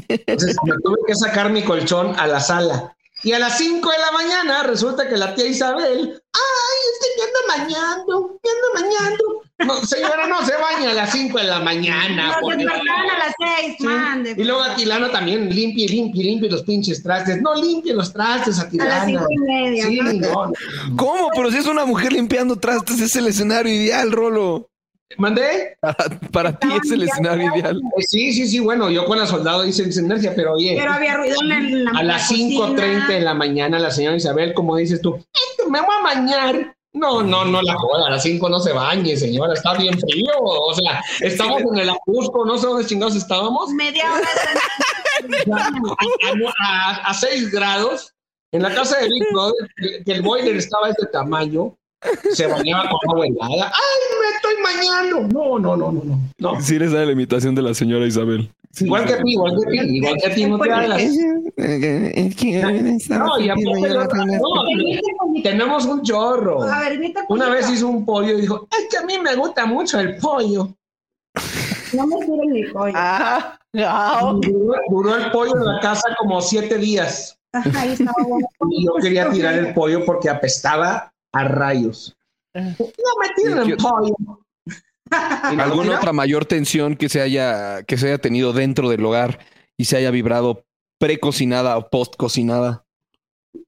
[0.09, 2.95] Entonces me tuve que sacar mi colchón a la sala.
[3.25, 7.09] Y a las 5 de la mañana resulta que la tía Isabel, ay, es que
[7.17, 9.43] me ando mañando, me ando mañando.
[9.67, 12.37] No, señora, no se baña a las 5 de la mañana.
[12.41, 12.71] Por Dios.
[12.71, 14.35] despertaban a las seis, mande.
[14.37, 17.43] Y luego Atilano también limpie, limpie, limpie los pinches trastes.
[17.43, 18.91] No limpie los trastes, Atilano.
[18.93, 20.13] A las cinco y media, Sí, ¿no?
[20.13, 20.97] no, no.
[20.97, 21.31] ¿Cómo?
[21.35, 24.69] Pero si es una mujer limpiando trastes, es el escenario ideal, Rolo.
[25.17, 25.77] ¿Mandé?
[25.81, 27.81] Para, para ti es el escenario ideal.
[28.07, 30.77] Sí, sí, sí, bueno, yo con la soldado hice sinergia, pero oye.
[30.79, 31.49] Pero había ruido en,
[31.85, 32.67] la- la A las cocina.
[32.67, 35.25] 5.30 de la mañana, la señora Isabel, como dices tú, "Es
[35.65, 36.75] que me voy a bañar.
[36.95, 40.33] No, no, no la joda, a las 5 no se bañe, señora, está bien frío.
[40.41, 43.71] O sea, estamos en el Ajusco, no sé dónde chingados estábamos.
[43.71, 44.29] Media hora.
[47.05, 48.15] A, 6 grados,
[48.53, 51.77] en la casa de Big Brother, que- que el boiler estaba de este tamaño,
[52.33, 53.73] se bañaba con agua helada.
[53.73, 55.21] ¡Ay, me estoy bañando!
[55.29, 56.19] No, no, no, no, no.
[56.39, 56.61] no.
[56.61, 58.51] Sí le sale la imitación de la señora Isabel.
[58.81, 61.03] Igual que a ti, igual que a ti, igual que a ti, no te hagas.
[63.09, 66.63] No, y a poco yo- no, tenemos un chorro.
[66.63, 69.67] A ver, Una vez hizo un pollo y dijo, es que a mí me gusta
[69.67, 70.69] mucho el pollo.
[71.93, 72.93] No me tiren mi pollo.
[72.97, 77.39] Ah, Duró, duró el pollo en la casa como siete días.
[77.53, 78.47] Ajá, ahí estaba bueno.
[78.71, 82.17] Y yo quería tirar el pollo porque apestaba a rayos.
[82.55, 82.63] No
[83.21, 84.17] me tiren pollo.
[85.11, 89.39] ¿Alguna otra mayor tensión que se haya, que se haya tenido dentro del hogar
[89.77, 90.67] y se haya vibrado
[90.99, 92.85] precocinada o postcocinada?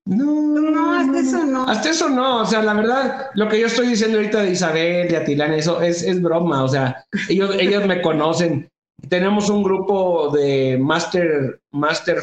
[0.05, 1.69] No, No, hasta eso no.
[1.69, 5.09] Hasta eso no, o sea, la verdad, lo que yo estoy diciendo ahorita de Isabel,
[5.09, 8.71] de Atilán, eso es, es broma, o sea, ellos, ellos me conocen.
[9.09, 12.19] Tenemos un grupo de Master, Master,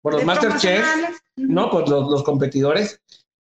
[0.00, 1.22] por los Master Chef, promocionales.
[1.36, 1.70] ¿no?
[1.70, 3.00] Pues los, los competidores,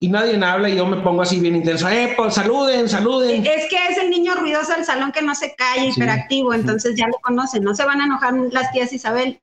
[0.01, 3.45] y nadie habla y yo me pongo así bien intenso, ¡eh, pues saluden, saluden!
[3.45, 5.91] Es que es el niño ruidoso del salón que no se calla, Sí.
[5.97, 9.41] hiperactivo, entonces ya lo conocen, no se van a enojar las tías Isabel.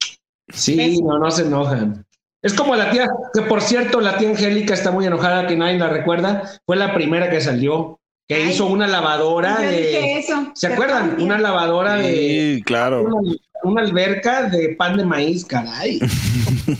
[0.53, 2.05] Sí, no, no se enojan.
[2.41, 5.79] Es como la tía, que por cierto, la tía Angélica está muy enojada, que nadie
[5.79, 10.19] la recuerda, fue la primera que salió, que hizo una lavadora de...
[10.19, 10.51] eso.
[10.53, 11.17] ¿Se acuerdan?
[11.19, 12.13] Una lavadora de...
[12.57, 13.03] Sí, claro.
[13.03, 15.99] Una, una alberca de pan de maíz, caray.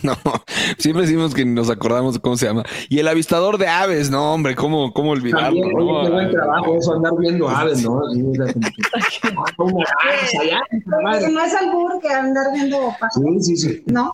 [0.02, 0.16] No,
[0.80, 2.64] siempre decimos que nos acordamos de cómo se llama.
[2.90, 5.62] Y el avistador de aves, no, hombre, ¿cómo, cómo olvidarlo?
[5.62, 5.86] También, no?
[5.86, 8.02] oye, qué buen trabajo eso, andar viendo aves, ¿no?
[8.08, 8.84] Así, o sea, como que,
[9.38, 10.62] ah, una garza, ya,
[11.04, 11.30] madre.
[11.30, 13.46] No es albur que andar viendo pájaros.
[13.46, 13.84] Sí, sí, sí.
[13.96, 14.12] No,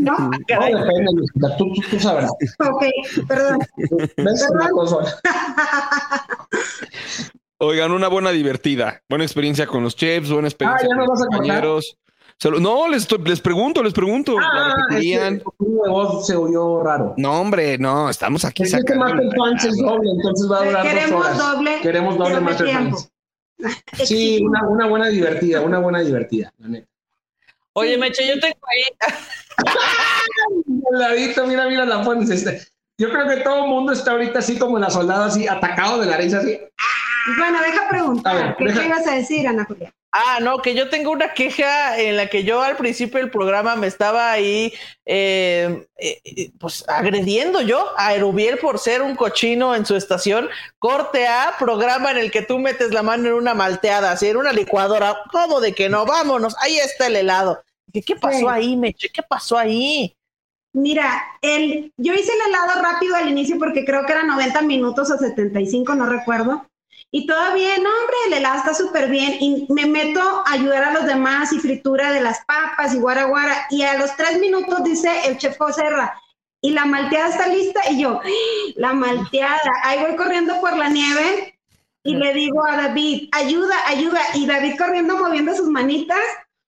[0.00, 0.18] no.
[0.18, 2.30] No depende, Luisita, tú, tú, tú sabrás.
[2.60, 2.84] Ok,
[3.26, 3.58] perdón.
[4.16, 4.48] ¿Ves?
[4.50, 4.98] Una cosa.
[7.64, 11.02] Oigan, una buena divertida, buena experiencia con los chefs, buena experiencia Ah, ¿ya con no
[11.04, 11.38] los vas a contar?
[11.62, 11.96] compañeros.
[12.60, 14.34] No, les, les pregunto, les pregunto.
[14.40, 15.42] ¿La Ah, es que
[15.88, 17.14] voz se oyó raro.
[17.16, 19.04] No, hombre, no, estamos aquí Es que sacando.
[19.04, 21.38] Master Punch es doble, entonces va a durar dos Queremos horas.
[21.38, 22.92] doble- Queremos doble.
[24.04, 26.88] Sí, una, una buena divertida, una buena divertida, la neta.
[27.74, 28.82] Oye, Meche, yo tengo ahí.
[30.90, 32.28] Ladito, mira, mira la pones.
[32.28, 32.60] Este.
[32.98, 36.06] Yo creo que todo el mundo está ahorita así como la soldada, así atacado de
[36.06, 36.58] la risa, así.
[37.38, 38.34] Bueno, deja preguntar.
[38.36, 39.92] Ver, ¿Qué deja- ibas a decir, Ana Julia?
[40.14, 43.76] Ah, no, que yo tengo una queja en la que yo al principio del programa
[43.76, 44.70] me estaba ahí,
[45.06, 50.50] eh, eh, eh, pues agrediendo yo a Erubiel por ser un cochino en su estación.
[50.78, 54.36] Corte A, programa en el que tú metes la mano en una malteada, así en
[54.36, 55.16] una licuadora.
[55.32, 56.04] ¿Cómo de que no?
[56.04, 57.62] Vámonos, ahí está el helado.
[57.90, 58.46] ¿Qué pasó Sí.
[58.48, 59.08] ahí, Meche?
[59.08, 60.14] ¿Qué pasó ahí?
[60.74, 65.10] Mira, el, yo hice el helado rápido al inicio porque creo que eran 90 minutos
[65.10, 66.66] o 75, no recuerdo.
[67.10, 69.36] Y todavía, no, hombre, el helado está súper bien.
[69.40, 73.24] Y me meto a ayudar a los demás y fritura de las papas y guara
[73.24, 73.66] guara.
[73.70, 76.18] Y a los tres minutos dice el chef Joserra,
[76.60, 77.80] y la malteada está lista.
[77.90, 78.28] Y yo, ¡Ah!
[78.76, 79.72] la malteada.
[79.84, 81.58] Ahí voy corriendo por la nieve
[82.04, 84.20] y le digo a David, ayuda, ayuda.
[84.34, 86.18] Y David corriendo moviendo sus manitas,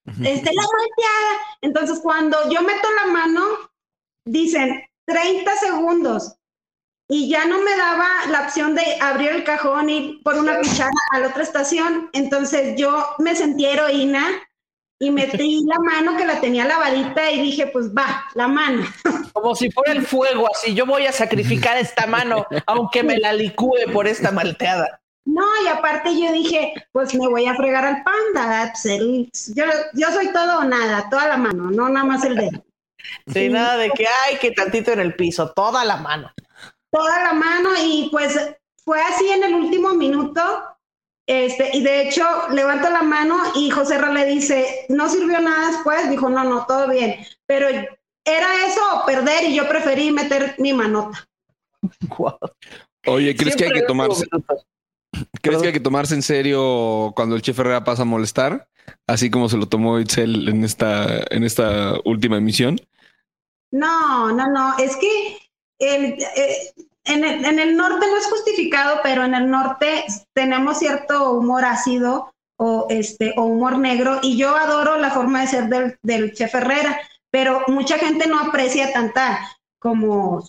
[0.05, 1.57] este, la malteada.
[1.61, 3.43] Entonces, cuando yo meto la mano,
[4.25, 6.35] dicen 30 segundos
[7.07, 10.91] y ya no me daba la opción de abrir el cajón y por una cuchara
[11.11, 12.09] a la otra estación.
[12.13, 14.25] Entonces yo me sentí heroína
[14.99, 18.85] y metí la mano que la tenía lavadita y dije, pues va, la mano.
[19.33, 23.33] Como si fuera el fuego, así yo voy a sacrificar esta mano, aunque me la
[23.33, 25.01] licúe por esta malteada.
[25.25, 28.71] No, y aparte yo dije, pues me voy a fregar al panda.
[28.83, 32.63] yo, yo soy todo o nada, toda la mano, no nada más el dedo.
[33.27, 36.31] Sin nada de que hay que tantito en el piso, toda la mano.
[36.95, 38.39] Toda la mano y pues
[38.85, 40.41] fue así en el último minuto.
[41.27, 45.71] Este, y de hecho, levanto la mano y José Ra le dice, no sirvió nada
[45.71, 47.15] después, dijo, no, no, todo bien.
[47.47, 51.27] Pero era eso perder y yo preferí meter mi manota.
[53.07, 54.25] Oye, ¿crees que hay que tomarse,
[55.41, 58.69] ¿crees que hay que tomarse en serio cuando el chef Herrera pasa a molestar?
[59.07, 62.79] Así como se lo tomó Itzel en esta, en esta última emisión.
[63.71, 65.44] No, no, no, es que
[65.79, 66.73] el, eh,
[67.05, 71.65] en el, en el norte no es justificado, pero en el norte tenemos cierto humor
[71.65, 76.33] ácido o este o humor negro y yo adoro la forma de ser del, del
[76.33, 76.99] chef Herrera,
[77.29, 79.39] pero mucha gente no aprecia tanta
[79.79, 80.47] como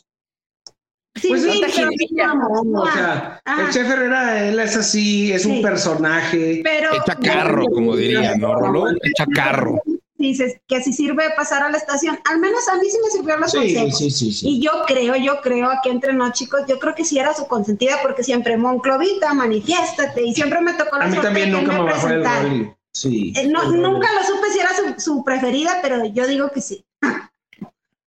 [1.21, 2.47] Sí, Pues sí, pero jiribilla, no.
[2.49, 3.63] O ah, sea, ah.
[3.63, 5.63] el chef Herrera, él es así, es un Sí.
[5.63, 6.61] personaje.
[6.63, 8.91] Pero- Echa carro, como diría, ¿no, Rolo?
[9.03, 9.81] Echa carro.
[10.19, 13.37] Dices que si sirve pasar a la estación, al menos a mí sí me sirvió
[13.37, 13.99] los Sí, consejos.
[13.99, 14.49] sí, sí, sí.
[14.49, 17.47] Y yo creo, yo creo, aquí entre nos chicos, yo creo que sí era su
[17.47, 21.79] consentida porque siempre Monclovita, manifiéstate, y siempre me tocó la A mí también nunca me
[21.79, 22.73] me bajó el rally.
[22.93, 23.33] Sí.
[23.37, 26.86] Eh, no, nunca lo supe si era su, su preferida, pero yo digo que sí.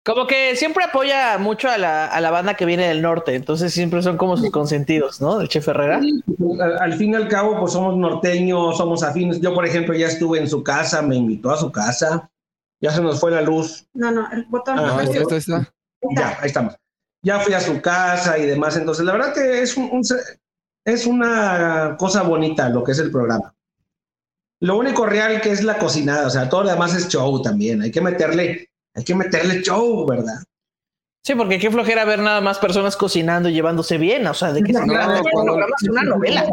[0.05, 3.72] Como que siempre apoya mucho a la, a la banda que viene del norte, entonces
[3.72, 5.39] siempre son como sus consentidos, ¿no?
[5.39, 5.97] Del Chef Herrera.
[5.97, 9.40] Al, al fin y al cabo, pues somos norteños, somos afines.
[9.40, 12.31] Yo, por ejemplo, ya estuve en su casa, me invitó a su casa.
[12.82, 13.86] Ya se nos fue la luz.
[13.94, 14.78] No, no, el botón.
[14.78, 15.72] Ah, ahí está, está.
[16.14, 16.76] Ya, ahí estamos.
[17.22, 18.76] Ya fui a su casa y demás.
[18.76, 20.02] Entonces, la verdad que es, un, un
[20.85, 23.55] es una cosa bonita lo que es el programa.
[24.60, 27.81] Lo único real que es la cocinada, o sea, todo lo demás es show también.
[27.81, 30.36] Hay que meterle, hay que meterle show, ¿verdad?
[31.26, 34.62] Sí, porque qué flojera ver nada más personas cocinando y llevándose bien, o sea, de
[34.62, 36.44] que se trata este programa es una novela.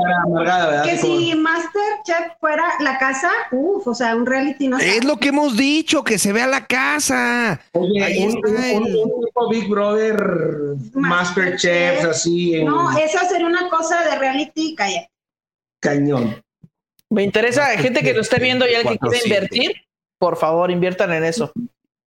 [0.86, 4.96] Que si Masterchef fuera la casa, uff, o sea, un reality no sé.
[4.96, 7.60] Es lo que hemos dicho, que se vea la casa.
[7.74, 8.48] Oye, Ahí un, está
[8.78, 10.16] un- el- un tipo Big Brother,
[10.94, 15.06] Masterchef, así en No, eso sería una cosa de reality, calla.
[15.82, 16.42] cañón.
[17.10, 19.26] Me interesa, gente que lo esté viendo y alguien que quiere 4-7.
[19.28, 19.76] invertir,
[20.18, 21.52] por favor, inviertan en eso.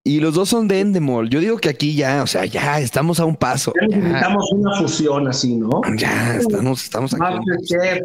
[0.06, 1.31] Y los dos son de Endemol.
[1.31, 3.72] Yo digo que aquí ya, o sea, ya estamos a un paso.
[3.81, 5.81] Ya Ya, necesitamos una fusión así, ¿no?
[5.97, 7.22] ya estamos, estamos aquí.
[7.22, 8.01] Masterchef.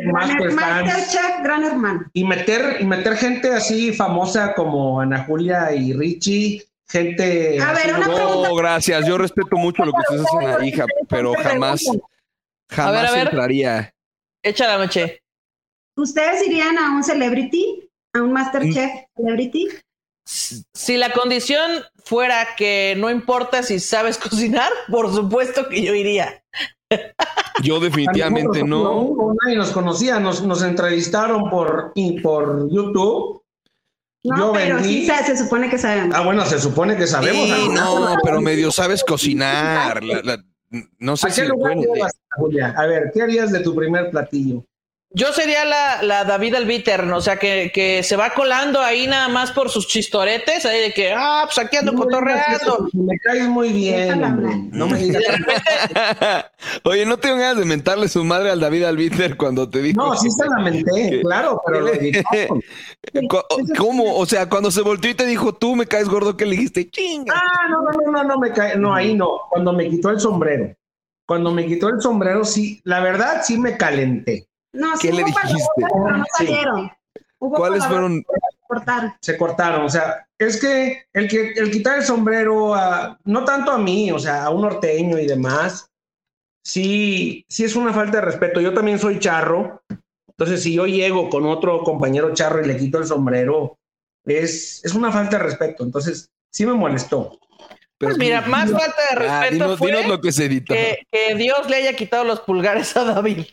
[0.53, 2.05] Masterchef, gran hermano.
[2.13, 7.59] Y meter, y meter gente así famosa como Ana Julia y Richie, gente.
[7.61, 8.15] A ver, una ¿no?
[8.15, 8.47] pregunta.
[8.49, 9.05] No, gracias.
[9.05, 11.81] Yo respeto mucho lo que ustedes hacen ahí, hija, pero jamás,
[12.69, 13.27] jamás A ver, a ver.
[13.27, 13.93] entraría.
[14.41, 15.21] Échala, Meche.
[15.97, 17.89] ¿Ustedes irían a un celebrity?
[18.13, 19.67] ¿A un Masterchef celebrity?
[20.31, 26.43] Si la condición fuera que no importa si sabes cocinar, por supuesto que yo iría.
[27.63, 28.83] Yo definitivamente no.
[29.15, 33.43] no, nadie nos conocía, nos, nos entrevistaron por, y por YouTube.
[34.23, 35.05] No, Yo pero vendí.
[35.05, 36.11] sí se, se supone que saben.
[36.13, 37.47] Ah, bueno, se supone que sabemos.
[37.47, 40.03] Sí, no, pero medio sabes cocinar.
[40.03, 40.43] La- la-
[40.99, 42.73] no sé ¿A si qué le lugar llevas, Julia?
[42.77, 44.63] A ver, ¿qué harías de tu primer platillo?
[45.11, 47.17] Yo sería la, la David Albiter, ¿no?
[47.17, 50.93] o sea, que, que se va colando ahí nada más por sus chistoretes, ahí de
[50.93, 52.89] que, ah, pues aquí ando No cotorreando.
[52.93, 54.49] Me caes muy bien, hombre.
[54.71, 55.23] No me digas.
[56.83, 59.99] Oye, ¿no tengo ganas de mentarle su madre al David Albiter cuando te dijo?
[59.99, 61.91] No, sí se lamenté, claro, pero lo
[63.79, 64.15] ¿Cómo?
[64.15, 66.87] O sea, cuando se volteó y te dijo, tú me caes gordo, ¿qué le dijiste?
[66.91, 67.33] Chinga.
[67.35, 69.39] Ah, no, no, no, no, no me cae, no, ahí no.
[69.49, 70.75] Cuando me quitó el sombrero.
[71.25, 74.48] Cuando me quitó el sombrero, sí, la verdad sí me calenté.
[74.73, 75.95] No, sí ¿Qué le hubo palabras, dijiste?
[75.97, 76.45] no Sí.
[76.45, 76.91] salieron.
[77.39, 78.23] ¿Cuáles fueron?
[79.21, 83.71] Se cortaron, o sea, es que el que el quitar el sombrero, a- no tanto
[83.71, 85.89] a mí, o sea, a un norteño y demás,
[86.63, 88.61] sí, sí es una falta de respeto.
[88.61, 89.81] Yo también soy charro,
[90.27, 93.79] entonces si yo llego con otro compañero charro y le quito el sombrero,
[94.25, 95.83] es, es una falta de respeto.
[95.83, 97.39] Entonces, sí me molestó.
[97.97, 100.73] Pero- Pues mira, más falta de Ah, respeto dinos, fue dinos lo que se editó.
[100.73, 103.45] que, que Dios le haya quitado los pulgares a David.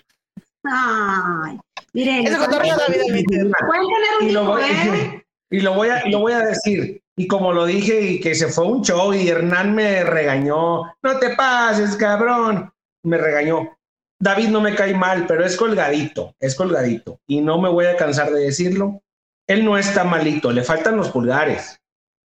[0.70, 1.58] Ay,
[1.92, 2.26] miren.
[2.26, 3.50] Ese cotorreo David Albiter.
[3.66, 4.62] Pueden tener un y lo hijo, voy,
[5.50, 7.02] y lo voy a y lo voy a decir.
[7.16, 11.18] Y como lo dije y que se fue un show y Hernán me regañó no
[11.18, 12.70] te pases cabrón
[13.04, 13.76] me regañó.
[14.20, 17.96] David no me cae mal pero es colgadito es colgadito y no me voy a
[17.96, 19.02] cansar de decirlo.
[19.48, 21.80] Él no está malito le faltan los pulgares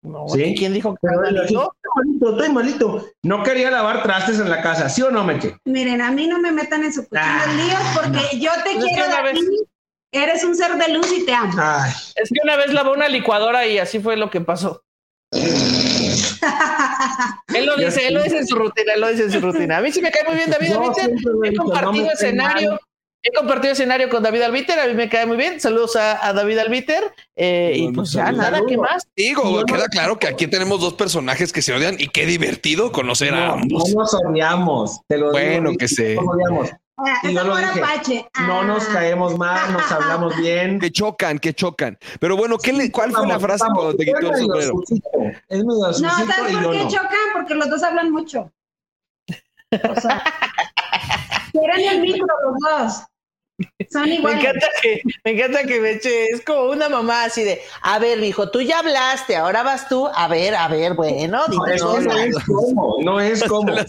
[0.03, 0.53] No, ¿Sí?
[0.57, 1.41] ¿Quién dijo que malito?
[1.43, 1.55] estoy
[1.95, 5.57] malito estoy malito no quería lavar trastes en la casa ¿sí o no Meche?
[5.65, 8.83] Miren, a mí no me metan en su cuestión Ah, líos porque yo te es
[8.85, 9.39] quiero, una vez-.
[10.13, 11.53] Eres un ser de luz y te amo.
[11.57, 14.81] Ay, Es que una vez lavó una licuadora y así fue lo que pasó.
[17.53, 19.77] Él lo dice, él lo dice en su rutina, él lo dice en su rutina.
[19.77, 21.03] A mí sí me cae muy bien David Yo Albiter.
[21.05, 22.69] siempre lo he no compartido escenario.
[22.71, 22.79] mal.
[23.23, 25.59] He compartido escenario con David Albiter, a mí me cae muy bien.
[25.59, 27.03] Saludos a, a David Albiter.
[27.35, 28.45] eh, y pues ya, saludos.
[28.51, 29.07] nada, ¿qué más?
[29.15, 33.33] Digo, queda claro que aquí tenemos dos personajes que se odian y qué divertido conocer
[33.33, 33.89] a ambos.
[33.89, 36.15] no nos odiamos te lo Bueno, digo, que sé.
[36.15, 36.69] no nos odiamos
[36.99, 38.27] Ah, Y es yo lo amor dije, apache.
[38.47, 38.93] No nos Ah.
[38.93, 40.79] caemos mal, nos hablamos bien.
[40.79, 41.95] Que chocan, que chocan.
[42.19, 44.73] Pero bueno, ¿qué le- ¿cuál fue la frase vamos, cuando te quitó el sombrero?
[45.47, 46.53] Es medio No, ¿sabes por qué
[46.83, 46.87] no.
[46.89, 47.11] chocan?
[47.33, 48.51] Porque los dos hablan mucho.
[49.29, 50.23] O sea,
[51.59, 53.03] quieren el micro los dos.
[53.91, 54.39] Son Me iguales.
[54.43, 58.23] encanta que, me encanta que me eche, es como una mamá así de, a ver,
[58.23, 61.87] hijo, tú ya hablaste, ahora vas tú, a ver, a ver, bueno, No, dime eso
[61.87, 62.05] cosas".
[62.05, 63.73] no es como, no es como.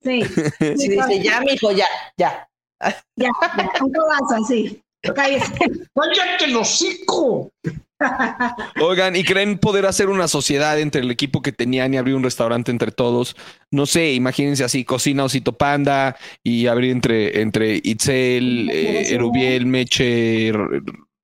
[0.00, 0.22] Sí.
[0.60, 2.48] Sí, dice, ya, mijo, ya, ya.
[3.16, 3.92] Ya, ya, un
[4.44, 4.80] así.
[5.14, 5.52] Cállese.
[5.94, 7.50] ¡Cállate el hocico!
[8.80, 12.22] Oigan, ¿y creen poder hacer una sociedad entre el equipo que tenían y abrir un
[12.22, 13.36] restaurante entre todos?
[13.70, 20.52] No sé, imagínense así, cocina Osito Panda y abrir entre, entre Itzel, eh, Erubiel, Meche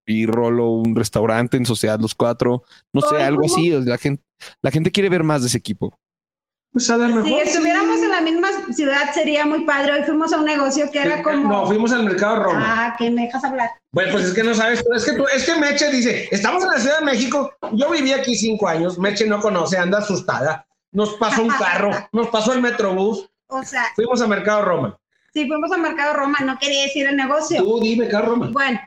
[0.06, 2.64] y Rolo un restaurante en sociedad los cuatro.
[2.92, 3.70] No sé, algo así.
[3.70, 4.22] La gente,
[4.60, 5.98] la gente quiere ver más de ese equipo.
[6.74, 7.24] Pues a lo mejor.
[7.24, 9.92] Si estuviéramos en la misma ciudad sería muy padre.
[9.92, 11.48] Hoy fuimos a un negocio que era como.
[11.48, 12.64] No, fuimos al mercado Roma.
[12.66, 13.70] Ah, que me dejas hablar.
[13.92, 16.64] Bueno, pues es que no sabes, tú, es que tú, es que Meche dice, estamos
[16.64, 20.66] en la Ciudad de México, yo viví aquí cinco años, Meche no conoce, anda asustada,
[20.90, 24.98] nos pasó un carro, nos pasó el Metrobús, O sea, fuimos a Mercado Roma.
[25.32, 27.62] si fuimos a Mercado Roma, no quería decir el negocio.
[27.62, 28.48] Tú dime, Mercado Roma.
[28.52, 28.80] Bueno,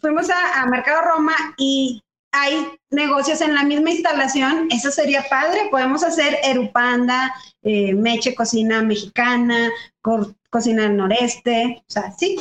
[0.00, 2.02] fuimos a, a Mercado Roma y
[2.36, 4.66] hay negocios en la misma instalación.
[4.70, 5.68] Eso sería padre.
[5.70, 7.32] Podemos hacer Erupanda,
[7.62, 9.70] eh, Meche Cocina Mexicana,
[10.02, 11.82] cor- Cocina del Noreste.
[11.88, 12.36] O sea, sí.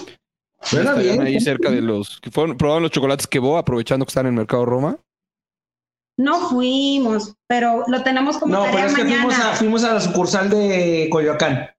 [0.62, 1.28] Suena Estarían bien.
[1.28, 4.34] ahí cerca de los que fueron, probaron los chocolates que vos, aprovechando que están en
[4.34, 4.98] el mercado Roma.
[6.18, 9.24] No fuimos, pero lo tenemos como No, tarea pero es que mañana.
[9.24, 11.70] fuimos a, fuimos a la sucursal de Coyoacán.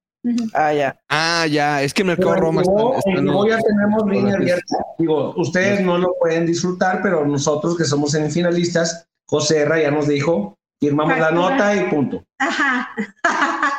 [0.54, 0.98] Ah, ya.
[1.08, 4.76] Ah, ya, es que el mercado Pero Roma Go ya tenemos línea abierta.
[4.98, 10.08] Digo, ustedes no lo pueden disfrutar, pero nosotros que somos semifinalistas, José Herra ya nos
[10.08, 12.24] dijo, firmamos la nota y punto.
[12.38, 12.90] Ajá.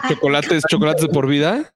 [0.08, 1.74] chocolates, chocolates de por vida.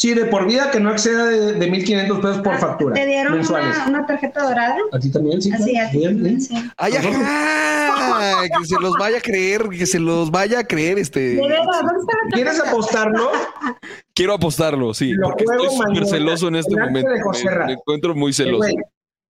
[0.00, 2.94] Sí, de por vida que no exceda de, de 1.500 pesos por factura.
[2.94, 3.76] ¿Te dieron mensuales.
[3.76, 4.76] una, una tarjeta dorada?
[4.92, 5.42] ¿A ti también?
[5.42, 5.52] Sí.
[5.52, 5.90] Así, claro.
[5.92, 6.40] Bien, bien.
[6.40, 6.54] sí.
[6.78, 11.20] Ay, ajá, que se los vaya a creer, que se los vaya a creer este.
[11.20, 13.30] De veras, ¿dónde está la ¿Quieres apostarlo?
[14.14, 17.10] Quiero apostarlo, sí, Lo porque juego estoy súper celoso en este momento.
[17.10, 18.68] de Me, encuentro muy Eh, celoso.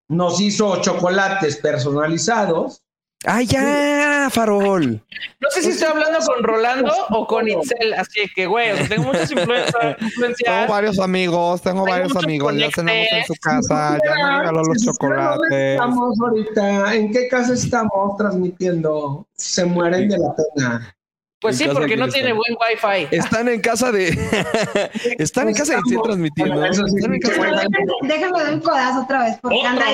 [0.07, 2.83] Nos hizo chocolates personalizados.
[3.25, 5.01] ¡Ay, ya, farol!
[5.39, 8.87] No sé si estoy hablando con Rolando o con Itzel, así que, güey, o sea,
[8.87, 9.95] tengo muchas influencias.
[10.43, 14.63] Tengo varios amigos, tengo Tengo varios amigos, ya tenemos en su casa, ya me regaló
[14.63, 15.71] los Si supieran ¿Dónde chocolates.
[15.75, 16.95] estamos ahorita?
[16.95, 19.27] ¿En qué casa estamos transmitiendo?
[19.37, 20.95] Se mueren de la pena.
[21.41, 23.15] Pues sí, porque no tiene buen wifi.
[23.15, 24.09] Están en casa de.
[25.19, 26.55] Están en casa de Itzel transmitiendo.
[26.55, 29.69] Bueno, eso sí, Están en casa de- Déjame, dar un codazo otra vez, porque ¿Otra
[29.69, 29.85] anda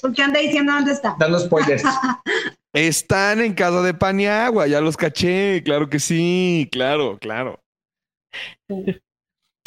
[0.00, 1.14] porque anda diciendo dónde está.
[1.18, 1.82] Dando spoilers.
[2.74, 7.60] Están en casa de Paniagua, ya los caché, claro que sí, claro, claro.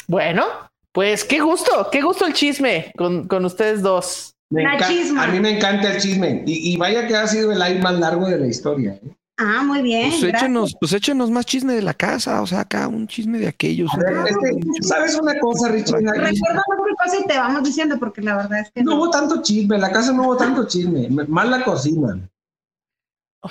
[0.06, 0.44] Bueno,
[0.92, 4.34] pues qué gusto, qué gusto el chisme con, con ustedes dos.
[4.50, 5.24] Me La enca- chisma.
[5.24, 6.42] A mí me encanta el chisme.
[6.46, 8.92] Y, y vaya que ha sido el live más largo de la historia.
[8.94, 9.10] ¿eh?
[9.38, 10.10] Ah, muy bien.
[10.10, 13.46] Pues échenos, pues échenos más chisme de la casa, o sea, acá un chisme de
[13.48, 13.90] aquellos.
[13.92, 15.92] A ver, es que, ¿Sabes una cosa, Richie?
[15.98, 18.96] Recuerda cualquier cosa y te vamos diciendo, porque la verdad es que No no.
[18.96, 21.08] hubo tanto chisme, en la casa no hubo tanto chisme.
[21.28, 22.18] Más la cocina.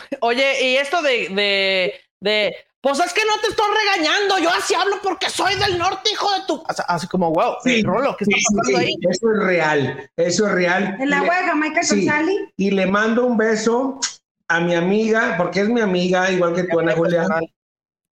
[0.22, 4.74] Oye, y esto de, de, de, pues es que no te estoy regañando, yo así
[4.74, 6.56] hablo porque soy del norte, hijo de tu.
[6.56, 8.96] O sea, Así como, wow, Sí, Rolo, ¿qué está pasando sí, ahí?
[9.10, 10.98] Eso es real, eso es real.
[11.14, 14.00] Agua le- de Jamaica con sí, sal y- Y le mando un beso
[14.48, 17.26] a mi amiga, porque es mi amiga, igual que tú, Ana Julia.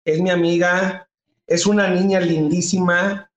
[0.04, 1.08] Es mi amiga,
[1.46, 3.30] es una niña lindísima,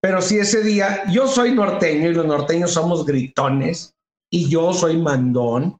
[0.00, 3.94] pero si ese día, yo soy norteño y los norteños somos gritones,
[4.30, 5.78] y yo soy mandón.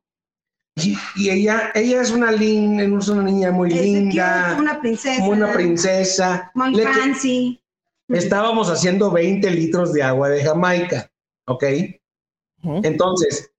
[0.76, 0.96] Y,
[1.30, 5.20] ella, ella es una, lin- es una niña muy linda, una princesa.
[5.20, 6.50] como una princesa.
[6.54, 7.60] Muy Le- fancy.
[8.08, 11.10] estábamos haciendo 20 litros de agua de Jamaica,
[11.46, 11.64] ¿ok?
[12.82, 13.50] Entonces,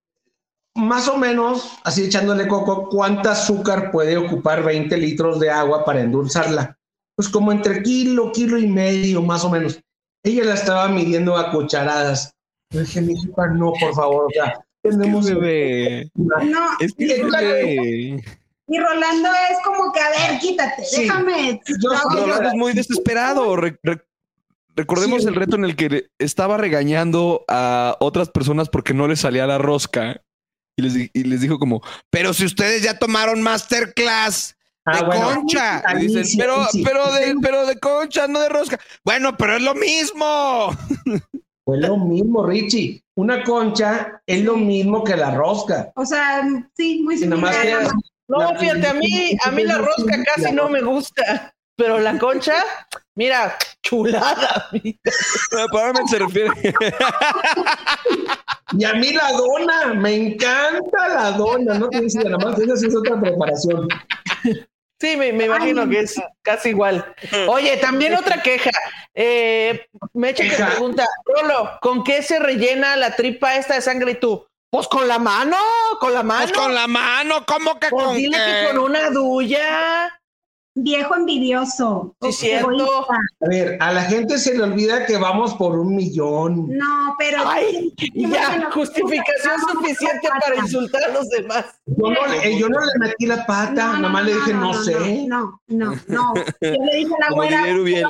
[0.76, 6.02] más o menos, así echándole coco, ¿cuánta azúcar puede ocupar 20 litros de agua para
[6.02, 6.78] endulzarla?
[7.16, 9.80] Pues como entre kilo, kilo y medio, más o menos.
[10.24, 12.34] Ella la estaba midiendo a cucharadas.
[12.72, 15.26] Yo dije, mi hija, no, por favor, o sea, tenemos...
[15.30, 16.12] bebé.
[16.16, 18.24] No, Es que es bebé.
[18.68, 21.02] y Rolando es como que, a ver, quítate, Sí.
[21.04, 21.62] déjame.
[21.82, 21.90] Yo.
[22.26, 23.56] Rolando es muy desesperado.
[23.56, 24.04] Re- re-
[24.76, 25.28] recordemos Sí.
[25.30, 29.58] el reto en el que estaba regañando a otras personas porque no les salía la
[29.58, 30.22] rosca.
[30.78, 35.34] Y les, y les dijo como, pero si ustedes ya tomaron masterclass de Ah, bueno.
[35.36, 35.82] concha.
[35.86, 36.84] A Y mí dicen, sí, pero, sí.
[36.84, 38.78] pero, de, pero de concha, no de rosca.
[39.06, 40.70] Bueno, pero es lo mismo.
[41.66, 43.02] Fue lo mismo, Richie.
[43.18, 45.92] Una concha es lo mismo que la rosca.
[45.96, 46.44] O sea,
[46.76, 47.54] sí, muy similar.
[47.62, 47.76] que-
[48.28, 52.18] No, La- fíjate, a mí, a mí la rosca casi no me gusta, pero la
[52.20, 52.54] concha,
[53.16, 54.68] mira, chulada.
[54.72, 54.98] mira.
[55.72, 56.50] Probablemente se refiere.
[58.78, 61.78] Y a mí la dona, me encanta la dona.
[61.80, 63.88] No tienes idea, nada más esa es otra preparación.
[65.00, 67.14] Sí, me, me imagino que es casi igual.
[67.48, 68.72] Oye, también otra queja.
[69.14, 74.16] Eh, Meche que pregunta, Rolo, ¿con qué se rellena la tripa esta de sangre y
[74.16, 74.46] tú?
[74.70, 75.58] Pues con la mano,
[76.00, 76.48] con la mano.
[76.48, 78.68] Pues con la mano, ¿cómo que Pues con dile qué?
[78.68, 80.20] que con una duya.
[80.76, 82.16] Viejo envidioso.
[82.22, 82.70] Sí, cierto.
[82.72, 83.16] egoísta.
[83.42, 86.68] A ver, a la gente se le olvida que vamos por un millón.
[86.78, 87.44] No, pero.
[87.48, 91.66] Ay, ya, justificación suficiente para insultar a los demás.
[91.86, 94.60] Yo no, le- yo no le metí la pata, No, no, nomás le dije no,
[94.60, 95.26] no, no, sé.
[95.28, 96.34] No, no, no.
[96.62, 97.64] Yo le dije a la güera.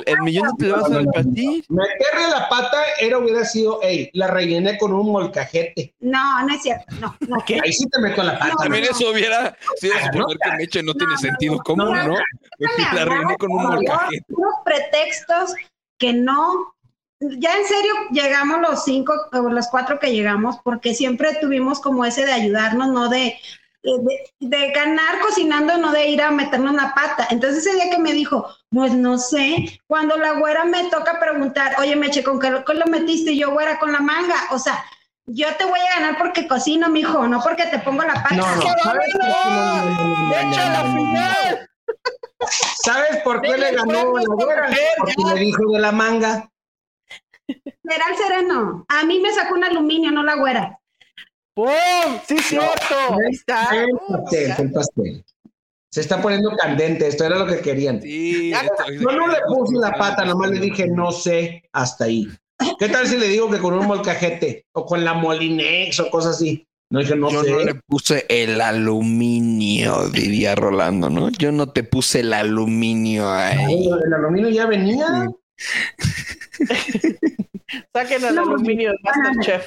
[0.06, 1.64] el millón te lo vas a repartir.
[1.68, 5.94] Meterle la pata era hubiera sido, hey, la rellené con un molcajete.
[6.00, 6.84] No, no es cierto.
[7.00, 7.36] No, no.
[7.62, 8.54] Ahí sí te meto la pata.
[8.58, 12.16] También eso hubiera sido suponer que Meche no tiene sentido común, ¿no?
[12.58, 14.24] La reiné con un molcajete.
[14.28, 15.54] Unos pretextos
[15.98, 16.74] que no.
[17.20, 22.04] Ya en serio llegamos los cinco o los cuatro que llegamos porque siempre tuvimos como
[22.04, 23.38] ese de ayudarnos, no de,
[23.82, 27.26] de, de ganar cocinando, no de ir a meternos una pata.
[27.30, 31.76] Entonces ese día que me dijo, pues no sé, cuando la güera me toca preguntar,
[31.78, 33.32] oye Meche, ¿con qué, con lo metiste?
[33.32, 34.36] Y yo, güera, con la manga.
[34.50, 34.84] O sea,
[35.26, 38.36] yo te voy a ganar porque cocino, mijo, no porque te pongo la pata.
[38.36, 40.88] No, no, ¿sabes por qué no, no, no, no, no, ¡De hecho, la no, no,
[40.88, 41.70] no, final!
[42.84, 44.70] ¿Sabes por qué le ganó la güera?
[44.98, 46.50] Porque le dijo de la manga.
[47.46, 48.84] Será el sereno.
[48.88, 50.80] A mí me sacó un aluminio, no la güera.
[51.54, 51.68] ¡Pum!
[52.26, 52.94] ¡Sí, cierto!
[53.12, 53.66] Ahí está.
[53.66, 55.24] Fue el pastel, fue el pastel.
[55.90, 58.02] Se está poniendo candente, esto era lo que querían.
[58.02, 62.28] Sí, Yo no le puse la pata, nomás le dije no sé, hasta ahí.
[62.78, 66.36] ¿Qué tal si le digo que con un molcajete o con la Molinex o cosas
[66.36, 66.66] así?
[66.90, 67.50] No dije no Yo sé.
[67.50, 71.30] no le puse el aluminio, diría Rolando, ¿no?
[71.30, 73.88] Yo no te puse el aluminio ahí.
[74.04, 75.26] El aluminio ya venía.
[77.92, 79.66] Saquen el aluminio de Masterchef.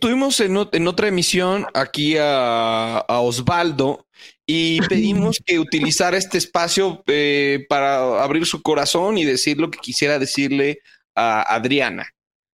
[0.00, 4.06] Tuvimos en, ot- en otra emisión aquí a, a Osvaldo
[4.46, 9.78] y pedimos que utilizara este espacio eh, para abrir su corazón y decir lo que
[9.78, 10.80] quisiera decirle
[11.14, 12.08] a Adriana.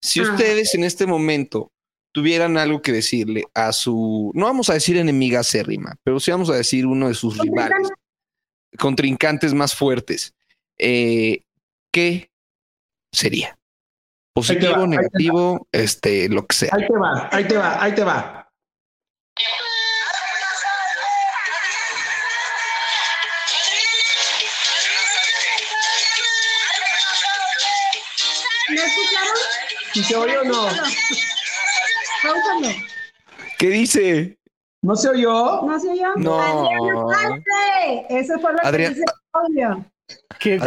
[0.02, 1.70] Si ustedes en este momento
[2.12, 6.50] tuvieran algo que decirle a su, no vamos a decir enemiga acérrima, pero sí vamos
[6.50, 7.88] a decir uno de sus rivales,
[8.78, 10.34] contrincantes más fuertes,
[10.78, 11.42] eh,
[11.92, 12.30] ¿qué
[13.12, 13.56] sería?
[14.32, 14.86] Positivo, va.
[14.86, 16.70] negativo, este, lo que sea.
[16.72, 18.48] Ahí te va, ahí te va, ahí te va.
[28.68, 29.34] ¿Me escucharon?
[29.92, 30.68] ¿Si se oyó o no?
[33.58, 34.38] ¿Qué dice?
[34.82, 35.62] ¿No se oyó?
[35.62, 36.14] ¿No se oyó?
[36.16, 36.40] No.
[36.40, 37.42] Adriana.
[38.08, 39.84] Eso fue lo Adrián- que dice audio.
[40.38, 40.58] ¡Qué!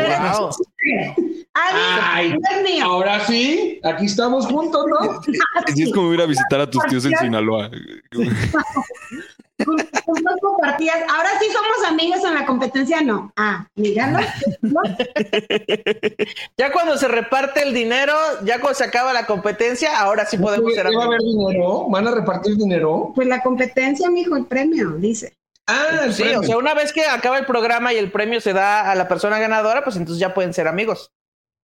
[1.53, 2.35] Ay,
[2.83, 5.21] ahora sí, aquí estamos juntos, ¿no?
[5.23, 5.31] Sí,
[5.83, 7.69] es como ir a visitar a tus tíos en Sinaloa.
[9.65, 10.97] Juntos compartidas.
[11.09, 13.31] Ahora sí somos amigos en la competencia, no.
[13.37, 14.19] Ah, míralo.
[14.61, 14.81] ¿no?
[16.57, 18.13] Ya cuando se reparte el dinero,
[18.43, 21.47] ya cuando se acaba la competencia, ahora sí podemos ser ¿Qué va a haber amigos.
[21.51, 21.85] dinero?
[21.89, 23.11] ¿Van a repartir dinero?
[23.15, 25.33] Pues la competencia, mijo, el premio, dice.
[25.67, 26.41] Ah, Sí, premio.
[26.41, 29.07] o sea, una vez que acaba el programa y el premio se da a la
[29.07, 31.11] persona ganadora, pues entonces ya pueden ser amigos.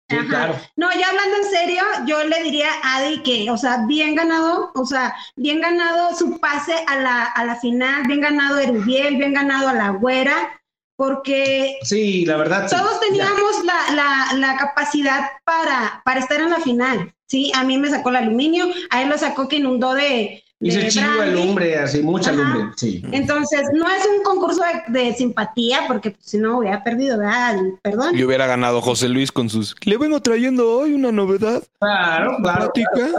[0.10, 0.56] Sí, claro.
[0.78, 4.72] No, ya hablando en serio, yo le diría a Adi que, o sea, bien ganado,
[4.74, 9.34] o sea, bien ganado su pase a la, a la final, bien ganado Erubiel, bien
[9.34, 10.62] ganado a la güera,
[10.96, 12.70] porque Sí, la verdad.
[12.70, 12.76] sí.
[12.76, 17.52] todos teníamos la, la, la capacidad para, para estar en la final, ¿sí?
[17.54, 20.42] A mí me sacó el aluminio, a él lo sacó que inundó de...
[20.60, 22.40] Hice chingo de lumbre, así, mucha Ajá.
[22.42, 23.04] lumbre, sí.
[23.12, 27.58] Entonces, no es un concurso de, de simpatía, porque pues, si no hubiera perdido, ¿verdad?
[27.84, 28.18] Perdón.
[28.18, 29.76] Y hubiera ganado José Luis con sus.
[29.86, 31.62] Le vengo trayendo hoy una novedad.
[31.80, 32.72] Claro, claro.
[32.74, 33.12] Plática.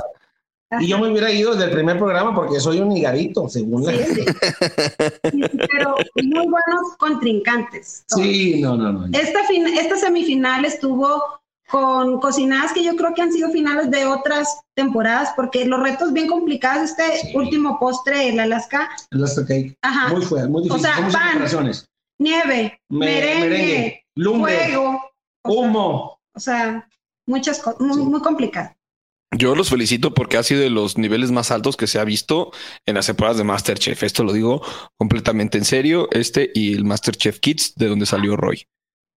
[0.81, 3.93] Y yo me hubiera ido desde el primer programa porque soy un higarito, según la
[3.93, 4.21] Sí, sí.
[5.31, 5.43] Sí,
[5.73, 8.05] pero muy buenos contrincantes.
[8.09, 9.07] Sí, no, no, no.
[9.19, 11.23] Esta, fin- esta semifinal estuvo
[11.71, 16.13] con cocinadas que yo creo que han sido finales de otras temporadas, porque los retos
[16.13, 19.77] bien complicados, este último postre, el Alaska, El Last Cake.
[19.83, 20.09] Ajá.
[20.15, 20.87] Muy fuerte, muy difícil.
[20.87, 21.73] O sea, pan.
[22.19, 25.01] nieve, Me- merengue, merengue, lumbre, fuego,
[25.45, 26.19] humo.
[26.35, 26.89] o sea,
[27.27, 28.75] muchas cosas, muy, muy complicado.
[29.37, 32.51] Yo los felicito porque ha sido de los niveles más altos que se ha visto
[32.87, 34.03] en las temporadas de Masterchef.
[34.03, 34.63] Esto lo digo
[34.97, 36.09] completamente en serio.
[36.13, 38.67] Este y el Masterchef Kids, de donde salió Roy.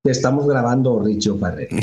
[0.03, 1.69] Te estamos grabando, Richo Parre.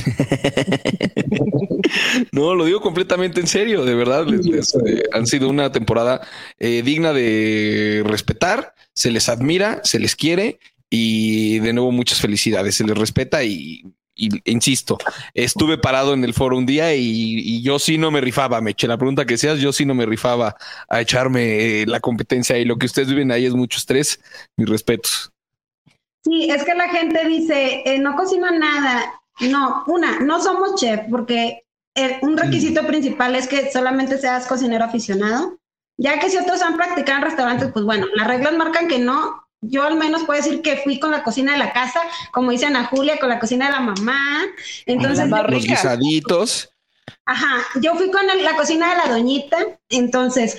[2.32, 4.26] No, lo digo completamente en serio, de verdad.
[4.26, 6.20] les- les, eh, han sido una temporada
[6.58, 10.58] eh, digna de respetar, se les admira, se les quiere
[10.90, 13.82] y de nuevo muchas felicidades, se les respeta y,
[14.16, 14.98] y- insisto,
[15.34, 17.02] estuve parado en el foro un día y,
[17.38, 19.94] y yo sí no me rifaba, me eché la pregunta que seas, yo sí no
[19.94, 20.56] me rifaba
[20.88, 24.20] a echarme eh, la competencia y lo que ustedes viven ahí es mucho estrés,
[24.56, 25.30] mis respetos.
[26.24, 29.20] Sí, es que la gente dice, eh, no cocino nada.
[29.40, 31.64] No, una, no somos chef, porque
[31.94, 35.58] el- un requisito principal es que solamente seas cocinero aficionado.
[35.96, 39.44] Ya que si otros han practicado en restaurantes, pues bueno, las reglas marcan que no,
[39.60, 42.00] yo al menos puedo decir que fui con la cocina de la casa,
[42.32, 44.44] como dice Ana Julia, con la cocina de la mamá.
[44.86, 45.40] Entonces, los
[45.82, 46.70] guisaditos.
[47.24, 49.56] Ajá, yo fui con la cocina de la doñita,
[49.88, 50.56] entonces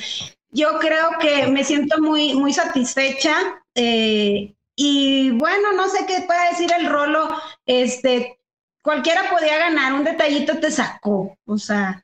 [0.51, 3.35] yo creo que me siento muy, muy satisfecha.
[3.75, 7.27] Eh, y bueno, no sé qué puede decir el rolo.
[7.65, 8.39] Este,
[8.81, 11.37] cualquiera podía ganar, un detallito te sacó.
[11.45, 12.01] O sea,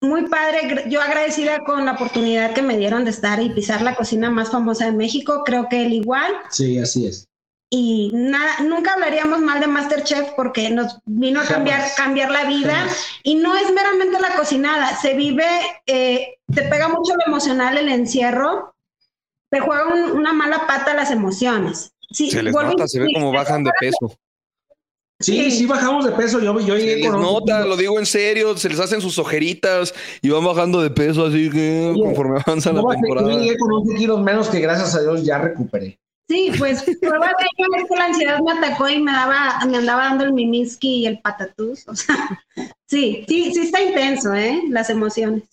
[0.00, 0.86] muy padre.
[0.88, 4.50] Yo agradecida con la oportunidad que me dieron de estar y pisar la cocina más
[4.50, 5.42] famosa de México.
[5.44, 6.32] Creo que él igual.
[6.48, 7.28] Sí, así es.
[7.68, 12.88] Y nada, nunca hablaríamos mal de Masterchef porque nos vino a cambiar, cambiar la vida.
[13.22, 15.44] Y no es meramente la cocinada, se vive,
[15.84, 18.73] eh, te pega mucho lo emocional el encierro,
[19.54, 21.92] te juega una mala pata las emociones.
[22.10, 24.18] Sí, se les nota, se ve como bajan de peso.
[25.20, 26.40] Sí, sí, bajamos de peso.
[26.40, 30.30] Yo, yo se les nota, lo digo en serio, se les hacen sus ojeritas y
[30.30, 33.30] van bajando de peso, así que conforme avanza la temporada.
[33.30, 36.00] Yo llegué con 11 kilos menos que gracias a Dios ya recuperé.
[36.28, 39.76] Sí, pues prueba de ello es que la ansiedad me atacó y me daba, me
[39.76, 41.86] andaba dando el mimiski y el patatús.
[41.86, 42.16] O sea,
[42.88, 44.62] sí, sí, sí está intenso, ¿eh?
[44.68, 45.44] Las emociones.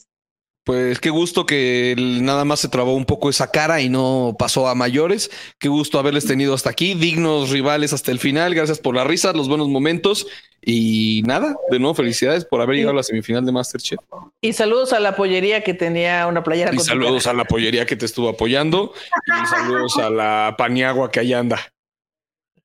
[0.63, 4.67] Pues qué gusto que nada más se trabó un poco esa cara y no pasó
[4.67, 5.31] a mayores.
[5.57, 8.53] Qué gusto haberles tenido hasta aquí, dignos rivales hasta el final.
[8.53, 10.27] Gracias por la risa, los buenos momentos
[10.63, 13.99] y nada, de nuevo felicidades por haber llegado a la semifinal de Masterchef.
[14.41, 16.73] Y saludos a la pollería que tenía una playera.
[16.73, 18.93] Y saludos a la pollería que te estuvo apoyando
[19.25, 21.70] y saludos a la paniagua que allá anda.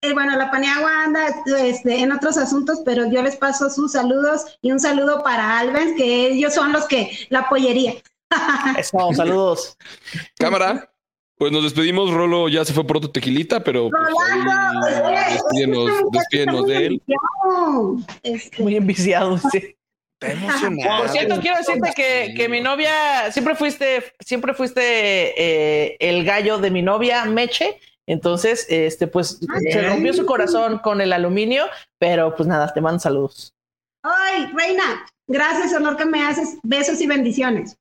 [0.06, 1.26] Eh, bueno, la Paniagua anda
[1.58, 5.94] este, en otros asuntos, pero yo les paso sus saludos y un saludo para Alves,
[5.96, 7.94] que ellos son los que la apoyería.
[8.78, 9.76] Eso, saludos.
[10.38, 10.92] Cámara.
[11.38, 14.02] Pues nos despedimos, Rolo ya se fue por otro tequilita, pero pues,
[16.10, 17.02] despídenos, de él.
[18.22, 18.62] Este.
[18.62, 19.76] Muy enviciado, sí.
[20.18, 26.56] Por cierto, quiero decirte que, que, mi novia, siempre fuiste, siempre fuiste eh, el gallo
[26.56, 31.64] de mi novia, Meche, entonces, este, pues se rompió su corazón con el aluminio,
[31.98, 33.52] pero pues nada, te mando saludos.
[34.02, 36.58] Ay, Reina, gracias, honor que me haces.
[36.62, 37.76] Besos y bendiciones.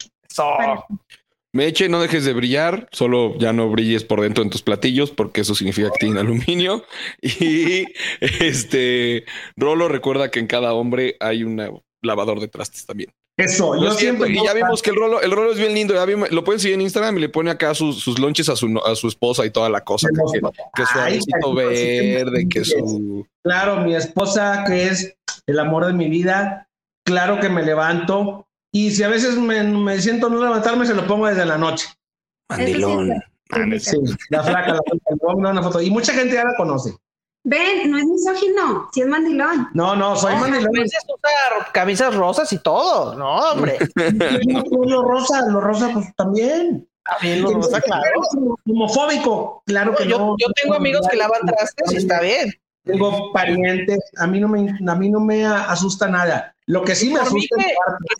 [1.54, 5.42] Meche, no dejes de brillar, solo ya no brilles por dentro en tus platillos, porque
[5.42, 6.84] eso significa que tienen aluminio.
[7.22, 7.86] Y
[8.20, 9.26] este
[9.56, 13.14] Rolo, recuerda que en cada hombre hay un lavador de trastes también.
[13.38, 14.30] Eso, yo siempre.
[14.30, 15.94] Y ya vimos que el rolo, el rolo es bien lindo.
[15.94, 18.80] Ya lo pueden seguir en Instagram y le pone acá sus, sus lonches a su,
[18.86, 20.07] a su esposa y toda la cosa.
[20.07, 20.40] Que,
[20.74, 20.86] que,
[21.41, 23.28] su verde, que su.
[23.44, 25.18] Claro, mi esposa, que es
[25.48, 26.70] el amor de mi vida.
[27.06, 28.48] Claro que me levanto.
[28.74, 31.88] Y si a veces me, me siento no levantarme, se lo pongo desde la noche.
[32.49, 33.22] Mandilón.
[33.80, 33.98] Sí,
[34.30, 35.82] la flaca, la flaca, una foto.
[35.82, 36.95] Y mucha gente ya la conoce.
[37.48, 39.70] Ven, no es misógino, si es mandilón.
[39.76, 40.76] No, no, soy mandilón.
[40.76, 43.78] A veces usa camisas rosas y todo, no, hombre.
[44.72, 46.90] lo rosa, lo rosa, pues también.
[47.04, 48.04] También lo rosa, claro.
[48.68, 50.36] Homofóbico, claro que yo, no.
[50.40, 52.52] Yo tengo amigos que lavan trastes y está bien.
[52.84, 56.56] Tengo parientes, a mí no me, a mí no me asusta nada.
[56.66, 57.68] Lo que sí me asusta es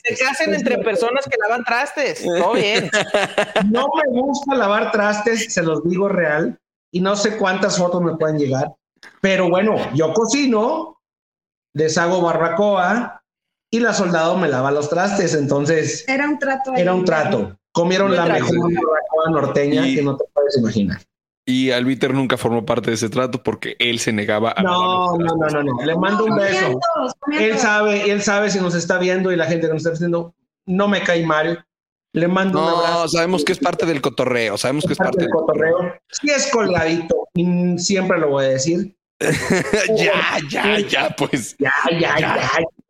[0.06, 2.24] que se casen entre personas que lavan trastes.
[2.24, 2.92] Todo bien.
[3.72, 6.60] No me gusta lavar trastes, se los digo real,
[6.92, 8.68] y no sé cuántas fotos me pueden llegar
[9.22, 11.02] pero bueno, yo cocino,
[11.74, 13.22] les hago barbacoa
[13.70, 15.34] y la soldado me lava los trastes.
[15.36, 16.08] Entonces.
[16.08, 16.74] Era un trato.
[16.76, 17.58] Era un trato.
[17.72, 21.02] Comieron la mejor barbacoa norteña que no te puedes imaginar.
[21.48, 24.64] Y Albiter nunca formó parte de ese trato porque él se negaba a.
[24.64, 25.86] No, no, no, no, no.
[25.86, 26.80] Le mando un beso.
[27.38, 30.34] Él sabe, él sabe si nos está viendo y la gente que nos está viendo
[30.66, 31.64] no me cae mal.
[32.14, 33.10] Le mando un abrazo.
[33.10, 34.58] Sabemos que es parte del cotorreo.
[34.58, 35.96] Sabemos que es parte, del cotorreo.
[36.10, 37.25] Sí es colgadito
[37.78, 38.96] siempre lo voy a decir.
[39.96, 41.56] ya, ya, ya, pues.
[41.58, 42.50] Ya, ya, ya,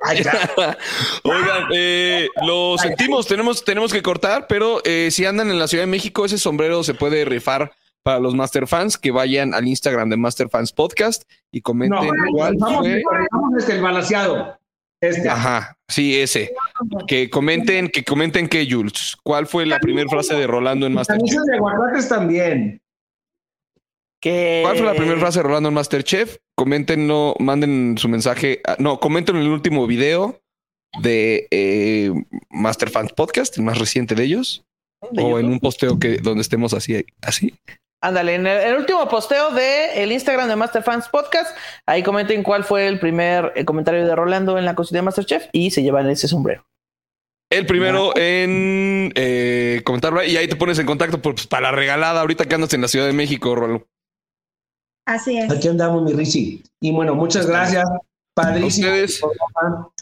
[0.10, 0.78] ya, ya.
[1.24, 5.84] Oigan, eh, lo sentimos, tenemos, tenemos que cortar, pero eh, si andan en la Ciudad
[5.84, 10.10] de México, ese sombrero se puede rifar para los Master Fans que vayan al Instagram
[10.10, 13.04] de Master Fans Podcast y comenten no, cuál fue.
[13.58, 14.58] Este, el balanceado.
[15.02, 15.30] Este.
[15.30, 16.54] Ajá, sí, ese.
[17.08, 21.18] Que comenten, que comenten que Jules, ¿cuál fue la primera frase de Rolando en Master
[21.18, 21.46] Fans?
[21.46, 22.82] de aguacates también.
[24.30, 26.38] ¿Cuál fue la primera frase de Rolando en Masterchef?
[26.56, 28.62] Coméntenlo, manden su mensaje.
[28.80, 30.42] No, comenten en el último video
[31.02, 32.12] de eh,
[32.50, 34.66] Master Fans Podcast, el más reciente de ellos.
[35.00, 37.54] o en un posteo que donde estemos así, así.
[38.02, 42.64] Ándale, en el, último posteo de el Instagram de Master Fans Podcast, ahí comenten cuál
[42.64, 46.10] fue el primer eh, comentario de Rolando en la cocina de Masterchef y se llevan
[46.10, 46.66] ese sombrero.
[47.52, 52.22] El primero en eh, comentarlo y ahí te pones en contacto pues, para la regalada
[52.22, 53.88] ahorita que andas en la Ciudad de México, Rolando.
[55.06, 55.52] Así es.
[55.52, 56.64] Aquí andamos, mi Richie.
[56.80, 57.86] Y bueno, muchas gracias.
[58.36, 58.90] Padrísimo.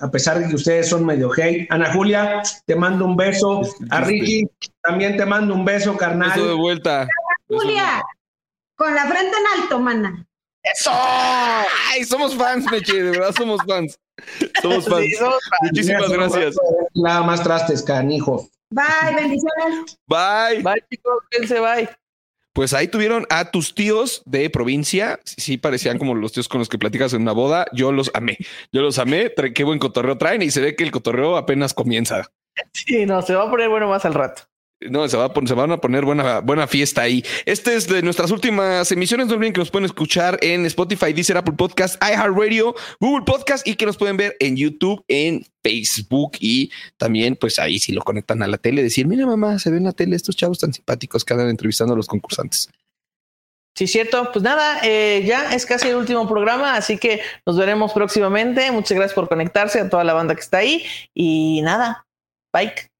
[0.01, 1.67] A, pesar de que ustedes son medio hate.
[1.69, 3.61] Ana Julia, te mando un beso.
[3.91, 4.49] A Ricky,
[4.81, 6.31] también te mando un beso, carnal.
[6.31, 7.07] Beso de vuelta.
[7.47, 8.03] Julia,
[8.75, 10.25] Con la frente en alto, mana.
[10.63, 10.91] ¡Eso!
[10.93, 13.03] ¡Ay, somos fans, Meche!
[13.03, 13.99] De verdad somos fans.
[14.61, 15.05] Somos fans.
[15.61, 16.55] Muchísimas gracias.
[16.95, 18.49] Nada más trastes, canijo.
[18.71, 19.99] Bye, bendiciones.
[20.07, 20.63] Bye.
[20.63, 21.19] Bye, chicos.
[21.29, 21.89] Quédense, bye.
[22.53, 25.19] Pues ahí tuvieron a tus tíos de provincia.
[25.25, 27.65] Sí, parecían como los tíos con los que platicas en una boda.
[27.73, 28.37] Yo los amé.
[28.71, 29.33] Yo los amé.
[29.55, 32.31] Qué buen cotorreo traen y se ve que el cotorreo apenas comienza.
[32.71, 34.43] Sí, no, se va a poner bueno más al rato.
[34.89, 37.23] No, se, van a poner buena, buena fiesta ahí.
[37.45, 39.27] Este es de nuestras últimas emisiones.
[39.27, 43.75] No olviden que nos pueden escuchar en Spotify, Deezer, Apple Podcast, iHeartRadio, Google Podcast y
[43.75, 48.43] que nos pueden ver en YouTube, en Facebook y también, pues ahí si lo conectan
[48.43, 51.23] a la tele, decir, mira mamá, se ven en la tele estos chavos tan simpáticos
[51.23, 52.69] que andan entrevistando a los concursantes.
[53.75, 54.31] Sí, cierto.
[54.31, 58.71] Pues nada, eh, ya es casi el último programa, así que nos veremos próximamente.
[58.71, 62.05] Muchas gracias por conectarse a toda la banda que está ahí y nada,
[62.53, 62.92] bye.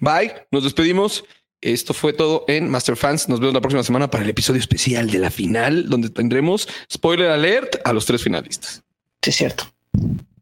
[0.00, 1.24] Bye, nos despedimos.
[1.60, 3.28] Esto fue todo en Master Fans.
[3.28, 7.30] Nos vemos la próxima semana para el episodio especial de la final, donde tendremos spoiler
[7.30, 8.84] alert a los tres finalistas.
[9.22, 9.64] Sí, es cierto.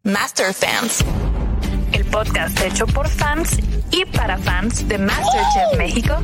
[0.02, 1.04] Master Fans,
[1.92, 3.58] el podcast hecho por fans
[3.90, 6.14] y para fans de Masterchef México,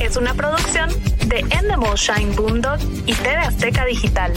[0.00, 0.90] es una producción
[1.26, 4.32] de Endemol Shine Boondog y TV Azteca Digital.